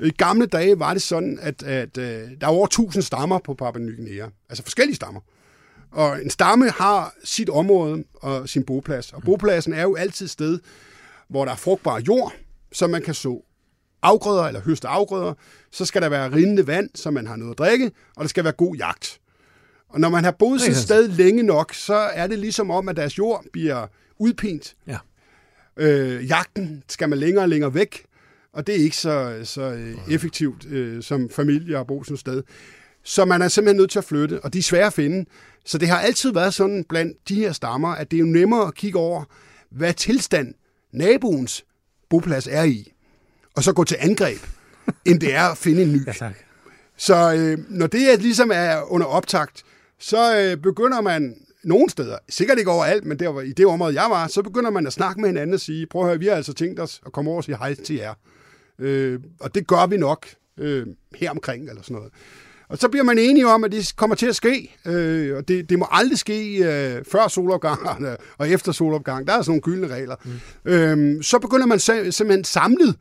I 0.00 0.10
gamle 0.10 0.46
dage 0.46 0.78
var 0.78 0.92
det 0.92 1.02
sådan, 1.02 1.38
at, 1.42 1.62
at 1.62 1.98
øh, 1.98 2.04
der 2.40 2.46
er 2.46 2.50
over 2.50 2.66
1000 2.66 3.02
stammer 3.02 3.38
på 3.38 3.54
Papua 3.54 3.80
Ny 3.82 3.96
Guinea. 3.96 4.26
Altså 4.48 4.62
forskellige 4.62 4.96
stammer. 4.96 5.20
Og 5.90 6.22
en 6.22 6.30
stamme 6.30 6.70
har 6.70 7.14
sit 7.24 7.50
område 7.50 8.04
og 8.14 8.48
sin 8.48 8.62
boplads. 8.64 9.12
Og 9.12 9.22
bopladsen 9.22 9.72
er 9.72 9.82
jo 9.82 9.94
altid 9.94 10.26
et 10.26 10.30
sted, 10.30 10.58
hvor 11.28 11.44
der 11.44 11.52
er 11.52 11.56
frugtbar 11.56 12.00
jord, 12.08 12.32
så 12.72 12.86
man 12.86 13.02
kan 13.02 13.14
så 13.14 13.42
afgrøder 14.02 14.44
eller 14.44 14.60
høste 14.60 14.88
afgrøder. 14.88 15.34
Så 15.70 15.84
skal 15.84 16.02
der 16.02 16.08
være 16.08 16.32
rindende 16.32 16.66
vand, 16.66 16.90
så 16.94 17.10
man 17.10 17.26
har 17.26 17.36
noget 17.36 17.52
at 17.52 17.58
drikke, 17.58 17.90
og 18.16 18.22
der 18.22 18.28
skal 18.28 18.44
være 18.44 18.52
god 18.52 18.76
jagt. 18.76 19.20
Og 19.88 20.00
når 20.00 20.08
man 20.08 20.24
har 20.24 20.30
boet 20.30 20.68
et 20.68 20.76
sted 20.76 21.08
længe 21.08 21.42
nok, 21.42 21.74
så 21.74 21.94
er 21.94 22.26
det 22.26 22.38
ligesom 22.38 22.70
om, 22.70 22.88
at 22.88 22.96
deres 22.96 23.18
jord 23.18 23.44
bliver 23.52 23.86
udpint. 24.18 24.74
Ja. 24.86 24.98
Øh, 25.76 26.28
jagten 26.28 26.82
skal 26.88 27.08
man 27.08 27.18
længere 27.18 27.44
og 27.44 27.48
længere 27.48 27.74
væk, 27.74 28.04
og 28.52 28.66
det 28.66 28.74
er 28.74 28.84
ikke 28.84 28.96
så, 28.96 29.40
så 29.44 29.62
øh, 29.62 29.96
effektivt 30.10 30.66
øh, 30.66 31.02
som 31.02 31.30
familie 31.30 31.78
at 31.78 31.86
bo 31.86 32.04
sådan 32.04 32.14
et 32.14 32.20
sted. 32.20 32.42
Så 33.04 33.24
man 33.24 33.42
er 33.42 33.48
simpelthen 33.48 33.76
nødt 33.76 33.90
til 33.90 33.98
at 33.98 34.04
flytte, 34.04 34.40
og 34.44 34.52
de 34.52 34.58
er 34.58 34.62
svære 34.62 34.86
at 34.86 34.92
finde. 34.92 35.24
Så 35.64 35.78
det 35.78 35.88
har 35.88 35.98
altid 35.98 36.32
været 36.32 36.54
sådan 36.54 36.84
blandt 36.88 37.28
de 37.28 37.34
her 37.34 37.52
stammer, 37.52 37.88
at 37.88 38.10
det 38.10 38.16
er 38.16 38.20
jo 38.20 38.26
nemmere 38.26 38.66
at 38.66 38.74
kigge 38.74 38.98
over, 38.98 39.24
hvad 39.70 39.94
tilstand 39.94 40.54
naboens 40.92 41.64
boplads 42.10 42.46
er 42.46 42.62
i, 42.62 42.91
og 43.56 43.62
så 43.64 43.72
gå 43.72 43.84
til 43.84 43.96
angreb, 44.00 44.38
end 45.04 45.20
det 45.20 45.34
er 45.34 45.42
at 45.42 45.58
finde 45.58 45.82
en 45.82 45.92
ny. 45.92 46.06
Ja, 46.06 46.12
tak. 46.12 46.34
Så 46.96 47.34
øh, 47.34 47.58
når 47.68 47.86
det 47.86 48.12
er, 48.12 48.16
ligesom 48.16 48.50
er 48.54 48.92
under 48.92 49.06
optakt, 49.06 49.62
så 49.98 50.36
øh, 50.38 50.56
begynder 50.56 51.00
man 51.00 51.34
nogle 51.64 51.90
steder, 51.90 52.18
sikkert 52.28 52.58
ikke 52.58 52.70
overalt, 52.70 53.04
men 53.04 53.18
der, 53.18 53.40
i 53.40 53.52
det 53.52 53.66
område, 53.66 54.02
jeg 54.02 54.10
var, 54.10 54.26
så 54.26 54.42
begynder 54.42 54.70
man 54.70 54.86
at 54.86 54.92
snakke 54.92 55.20
med 55.20 55.28
hinanden 55.28 55.54
og 55.54 55.60
sige, 55.60 55.86
prøv 55.86 56.02
at 56.02 56.08
høre, 56.08 56.18
vi 56.18 56.26
har 56.26 56.34
altså 56.34 56.52
tænkt 56.52 56.80
os 56.80 57.00
at 57.06 57.12
komme 57.12 57.30
over 57.30 57.36
og 57.38 57.44
sige 57.44 57.56
hej 57.56 57.74
til 57.74 57.96
jer. 57.96 58.14
Øh, 58.78 59.20
og 59.40 59.54
det 59.54 59.66
gør 59.66 59.86
vi 59.86 59.96
nok 59.96 60.26
øh, 60.58 60.86
her 61.14 61.30
omkring, 61.30 61.68
eller 61.68 61.82
sådan 61.82 61.94
noget. 61.94 62.12
Og 62.68 62.78
så 62.78 62.88
bliver 62.88 63.04
man 63.04 63.18
enige 63.18 63.46
om, 63.46 63.64
at 63.64 63.72
det 63.72 63.92
kommer 63.96 64.16
til 64.16 64.26
at 64.26 64.36
ske, 64.36 64.76
øh, 64.86 65.36
og 65.36 65.48
det, 65.48 65.70
det 65.70 65.78
må 65.78 65.86
aldrig 65.90 66.18
ske 66.18 66.56
øh, 66.56 67.04
før 67.12 67.28
solopgang 67.28 67.80
og 68.38 68.48
efter 68.48 68.72
solopgang. 68.72 69.26
Der 69.26 69.32
er 69.32 69.42
sådan 69.42 69.50
nogle 69.50 69.60
gyldne 69.62 69.94
regler. 69.94 70.16
Mm. 70.64 70.70
Øh, 70.70 71.22
så 71.22 71.38
begynder 71.38 71.66
man 71.66 71.78
sim- 71.78 72.10
simpelthen 72.10 72.44
samlet 72.44 72.96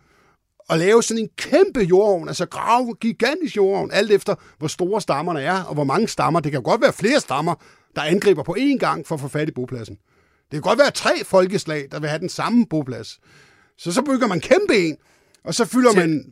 at 0.72 0.80
lave 0.80 1.04
sådan 1.04 1.24
en 1.24 1.30
kæmpe 1.38 1.80
jordovn, 1.80 2.28
altså 2.28 2.46
grave 2.46 2.96
gigantisk 3.02 3.56
jordovn, 3.56 3.92
alt 3.92 4.12
efter 4.12 4.36
hvor 4.58 4.68
store 4.68 5.02
stammerne 5.02 5.42
er, 5.42 5.64
og 5.64 5.74
hvor 5.74 5.84
mange 5.84 6.08
stammer. 6.08 6.40
Det 6.40 6.52
kan 6.52 6.62
jo 6.62 6.70
godt 6.70 6.82
være 6.82 6.94
flere 6.94 7.20
stammer, 7.20 7.56
der 7.96 8.02
angriber 8.02 8.44
på 8.44 8.56
én 8.60 8.78
gang 8.78 9.08
for 9.08 9.16
at 9.16 9.22
få 9.22 9.28
fat 9.28 9.50
i 9.50 9.52
bopladsen. 9.52 9.96
Det 9.96 10.52
kan 10.52 10.62
godt 10.62 10.80
være 10.80 10.92
tre 10.92 11.24
folkeslag, 11.26 11.88
der 11.92 12.00
vil 12.00 12.10
have 12.10 12.20
den 12.20 12.30
samme 12.30 12.66
boplads. 12.70 13.20
Så 13.78 13.92
så 13.94 14.02
bygger 14.02 14.28
man 14.28 14.40
kæmpe 14.40 14.78
en, 14.78 14.98
og 15.46 15.54
så 15.54 15.66
fylder 15.66 15.92
Til- 15.92 16.00
man... 16.10 16.26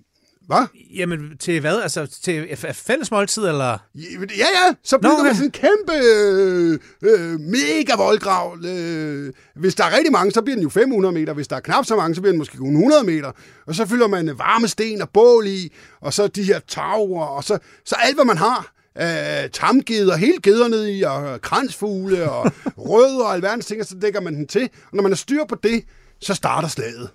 Hvad? 0.50 0.66
Jamen, 0.96 1.38
til 1.38 1.60
hvad? 1.60 1.82
Altså, 1.82 2.08
til 2.24 2.58
fælles 2.74 3.12
måltid, 3.12 3.44
eller? 3.48 3.78
Ja, 3.96 4.48
ja, 4.58 4.74
så 4.84 4.98
bygger 4.98 5.18
Nå, 5.18 5.24
man 5.24 5.26
ja. 5.26 5.34
sådan 5.34 5.48
en 5.48 5.52
kæmpe, 5.52 5.94
øh, 6.06 6.80
øh, 7.04 7.40
mega 7.40 7.96
voldgrav. 7.98 8.58
Øh, 8.66 9.34
hvis 9.56 9.76
der 9.76 9.84
er 9.84 9.96
rigtig 9.98 10.12
mange, 10.12 10.32
så 10.32 10.42
bliver 10.42 10.56
den 10.56 10.64
jo 10.64 10.70
500 10.70 11.14
meter. 11.14 11.34
Hvis 11.34 11.48
der 11.48 11.56
er 11.56 11.60
knap 11.60 11.86
så 11.86 11.96
mange, 11.96 12.16
så 12.16 12.22
bliver 12.22 12.32
den 12.32 12.38
måske 12.38 12.58
kun 12.58 12.76
100 12.76 13.04
meter. 13.04 13.32
Og 13.68 13.76
så 13.76 13.86
fylder 13.86 14.08
man 14.08 14.32
varme 14.38 14.68
sten 14.68 15.02
og 15.02 15.10
bål 15.10 15.48
i, 15.48 15.74
og 16.02 16.14
så 16.14 16.28
de 16.28 16.44
her 16.44 16.60
tagre, 16.68 17.28
og 17.28 17.44
så, 17.44 17.58
så 17.86 17.96
alt, 18.00 18.16
hvad 18.16 18.26
man 18.26 18.38
har. 18.38 18.74
Øh, 19.02 19.50
tamgeder, 19.54 20.16
hele 20.16 20.38
geder 20.44 20.68
ned 20.68 20.88
i, 20.88 21.02
og 21.02 21.42
kransfugle, 21.42 22.32
og 22.32 22.52
rødder 22.90 23.24
og 23.24 23.34
alverdens 23.34 23.66
ting, 23.66 23.82
og 23.82 23.88
så 23.88 23.96
dækker 24.02 24.22
man 24.22 24.36
den 24.36 24.48
til. 24.48 24.70
Og 24.84 24.96
når 24.96 25.04
man 25.04 25.12
har 25.12 25.18
styr 25.18 25.46
på 25.50 25.56
det, 25.64 25.84
så 26.22 26.34
starter 26.34 26.68
slaget. 26.68 27.10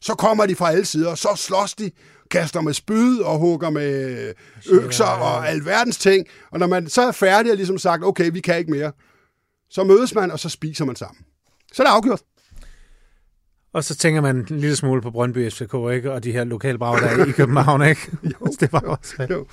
Så 0.00 0.14
kommer 0.14 0.46
de 0.46 0.56
fra 0.56 0.70
alle 0.70 0.84
sider, 0.84 1.10
og 1.10 1.18
så 1.18 1.28
slås 1.36 1.74
de, 1.74 1.90
kaster 2.30 2.60
med 2.60 2.72
spyd 2.72 3.18
og 3.18 3.38
hugger 3.38 3.70
med 3.70 4.34
økser 4.70 5.04
og 5.04 5.48
alverdens 5.48 5.98
ting. 5.98 6.26
Og 6.50 6.58
når 6.58 6.66
man 6.66 6.88
så 6.88 7.02
er 7.02 7.12
færdig 7.12 7.50
og 7.50 7.56
ligesom 7.56 7.78
sagt, 7.78 8.04
okay, 8.04 8.30
vi 8.32 8.40
kan 8.40 8.58
ikke 8.58 8.70
mere, 8.70 8.92
så 9.70 9.84
mødes 9.84 10.14
man, 10.14 10.30
og 10.30 10.38
så 10.38 10.48
spiser 10.48 10.84
man 10.84 10.96
sammen. 10.96 11.24
Så 11.72 11.82
er 11.82 11.86
det 11.86 11.92
afgjort. 11.92 12.20
Og 13.72 13.84
så 13.84 13.96
tænker 13.96 14.20
man 14.20 14.36
en 14.36 14.60
lille 14.60 14.76
smule 14.76 15.02
på 15.02 15.10
Brøndby 15.10 15.50
FCK, 15.50 15.74
ikke? 15.92 16.12
Og 16.12 16.24
de 16.24 16.32
her 16.32 16.44
lokale 16.44 16.78
er 16.80 17.26
i 17.26 17.30
København, 17.30 17.88
ikke? 17.88 18.00
jo, 18.40 18.46
det 18.60 18.72
var 18.72 18.80
også. 18.80 19.26
Jo. 19.30 19.46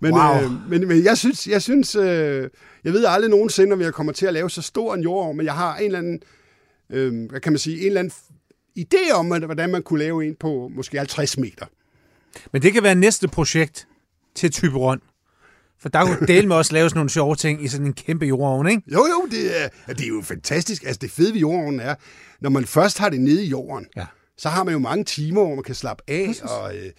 Men, 0.00 0.14
wow. 0.14 0.42
øh, 0.42 0.70
men, 0.70 0.88
men 0.88 1.04
jeg 1.04 1.18
synes, 1.18 1.46
jeg, 1.46 1.62
synes 1.62 1.94
øh, 1.94 2.50
jeg 2.84 2.92
ved 2.92 3.04
aldrig 3.04 3.30
nogensinde, 3.30 3.72
om 3.72 3.80
jeg 3.80 3.94
kommer 3.94 4.12
til 4.12 4.26
at 4.26 4.32
lave 4.32 4.50
så 4.50 4.62
stor 4.62 4.94
en 4.94 5.00
jord, 5.00 5.34
men 5.34 5.46
jeg 5.46 5.54
har 5.54 5.76
en 5.76 5.84
eller 5.84 5.98
anden, 5.98 6.20
øh, 6.90 7.30
hvad 7.30 7.40
kan 7.40 7.52
man 7.52 7.58
sige, 7.58 7.80
en 7.80 7.86
eller 7.86 8.00
anden 8.00 8.14
idé 8.78 9.12
om, 9.14 9.26
hvordan 9.26 9.70
man 9.70 9.82
kunne 9.82 9.98
lave 9.98 10.26
en 10.26 10.34
på 10.40 10.70
måske 10.74 10.98
50 10.98 11.38
meter. 11.38 11.66
Men 12.52 12.62
det 12.62 12.72
kan 12.72 12.82
være 12.82 12.94
næste 12.94 13.28
projekt 13.28 13.88
til 14.34 14.50
Typeron. 14.50 15.00
For 15.80 15.88
der 15.88 16.04
kunne 16.04 16.26
dele 16.26 16.48
med 16.48 16.56
også 16.56 16.72
lave 16.72 16.88
sådan 16.88 16.98
nogle 16.98 17.10
sjove 17.10 17.36
ting 17.36 17.64
i 17.64 17.68
sådan 17.68 17.86
en 17.86 17.92
kæmpe 17.92 18.26
jordovn, 18.26 18.68
ikke? 18.68 18.82
Jo, 18.92 19.06
jo, 19.06 19.28
det 19.30 19.62
er, 19.62 19.68
det 19.92 20.04
er 20.04 20.08
jo 20.08 20.22
fantastisk. 20.22 20.84
Altså 20.84 20.98
det 20.98 21.10
fede 21.10 21.32
ved 21.32 21.40
jordovnen 21.40 21.80
er, 21.80 21.94
når 22.40 22.50
man 22.50 22.64
først 22.64 22.98
har 22.98 23.08
det 23.08 23.20
nede 23.20 23.44
i 23.44 23.48
jorden, 23.48 23.86
ja. 23.96 24.06
så 24.38 24.48
har 24.48 24.64
man 24.64 24.72
jo 24.72 24.78
mange 24.78 25.04
timer, 25.04 25.44
hvor 25.44 25.54
man 25.54 25.64
kan 25.64 25.74
slappe 25.74 26.02
af 26.08 26.26
Præcis. 26.26 26.42
og 26.42 26.76
øh, 26.76 26.90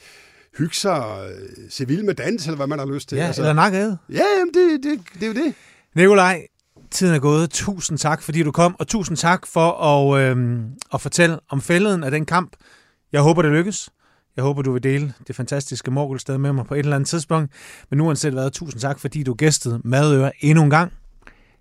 hygge 0.57 0.75
sig 0.75 1.05
og 1.05 1.31
øh, 1.31 1.49
se 1.69 1.87
vild 1.87 2.03
med 2.03 2.13
dans, 2.13 2.45
eller 2.45 2.55
hvad 2.55 2.67
man 2.67 2.79
har 2.79 2.85
lyst 2.85 3.09
til. 3.09 3.17
Ja, 3.17 3.25
altså, 3.25 3.41
eller 3.41 3.53
nakket. 3.53 3.97
Ja, 4.09 4.23
jamen, 4.39 4.53
det, 4.53 4.83
det, 4.83 4.99
det 5.13 5.23
er 5.23 5.27
jo 5.27 5.33
det. 5.33 5.53
Nikolaj, 5.95 6.47
tiden 6.93 7.15
er 7.15 7.19
gået. 7.19 7.49
Tusind 7.49 7.97
tak, 7.97 8.21
fordi 8.21 8.43
du 8.43 8.51
kom, 8.51 8.75
og 8.79 8.87
tusind 8.87 9.17
tak 9.17 9.47
for 9.47 9.71
at, 9.71 10.21
øh, 10.21 10.59
at 10.93 11.01
fortælle 11.01 11.39
om 11.49 11.61
fælden 11.61 12.03
af 12.03 12.11
den 12.11 12.25
kamp. 12.25 12.55
Jeg 13.11 13.21
håber, 13.21 13.41
det 13.41 13.51
lykkes. 13.51 13.89
Jeg 14.35 14.43
håber, 14.43 14.61
du 14.61 14.71
vil 14.71 14.83
dele 14.83 15.13
det 15.27 15.35
fantastiske 15.35 15.91
morgelsted 15.91 16.37
med 16.37 16.53
mig 16.53 16.65
på 16.65 16.73
et 16.73 16.79
eller 16.79 16.95
andet 16.95 17.09
tidspunkt. 17.09 17.51
Men 17.89 18.01
uanset 18.01 18.33
hvad, 18.33 18.51
tusind 18.51 18.81
tak, 18.81 18.99
fordi 18.99 19.23
du 19.23 19.33
gæstede 19.33 19.81
Madøre 19.83 20.31
endnu 20.39 20.63
en 20.63 20.69
gang. 20.69 20.93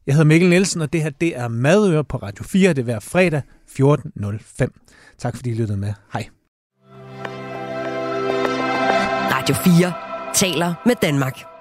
Jeg 0.06 0.14
hedder 0.14 0.26
Mikkel 0.26 0.48
Nielsen, 0.48 0.80
og 0.80 0.92
det 0.92 1.02
her 1.02 1.10
det 1.10 1.36
er 1.36 1.48
Madøre 1.48 2.04
på 2.04 2.16
Radio 2.16 2.44
4. 2.44 2.68
Det 2.68 2.78
er 2.78 2.82
hver 2.82 3.00
fredag 3.00 3.42
14.05. 3.68 5.16
Tak 5.18 5.36
fordi 5.36 5.50
I 5.50 5.54
lyttede 5.54 5.78
med. 5.78 5.92
Hej. 6.12 6.28
Radio 9.32 9.54
4 9.54 9.92
taler 10.34 10.74
med 10.86 10.94
Danmark. 11.02 11.51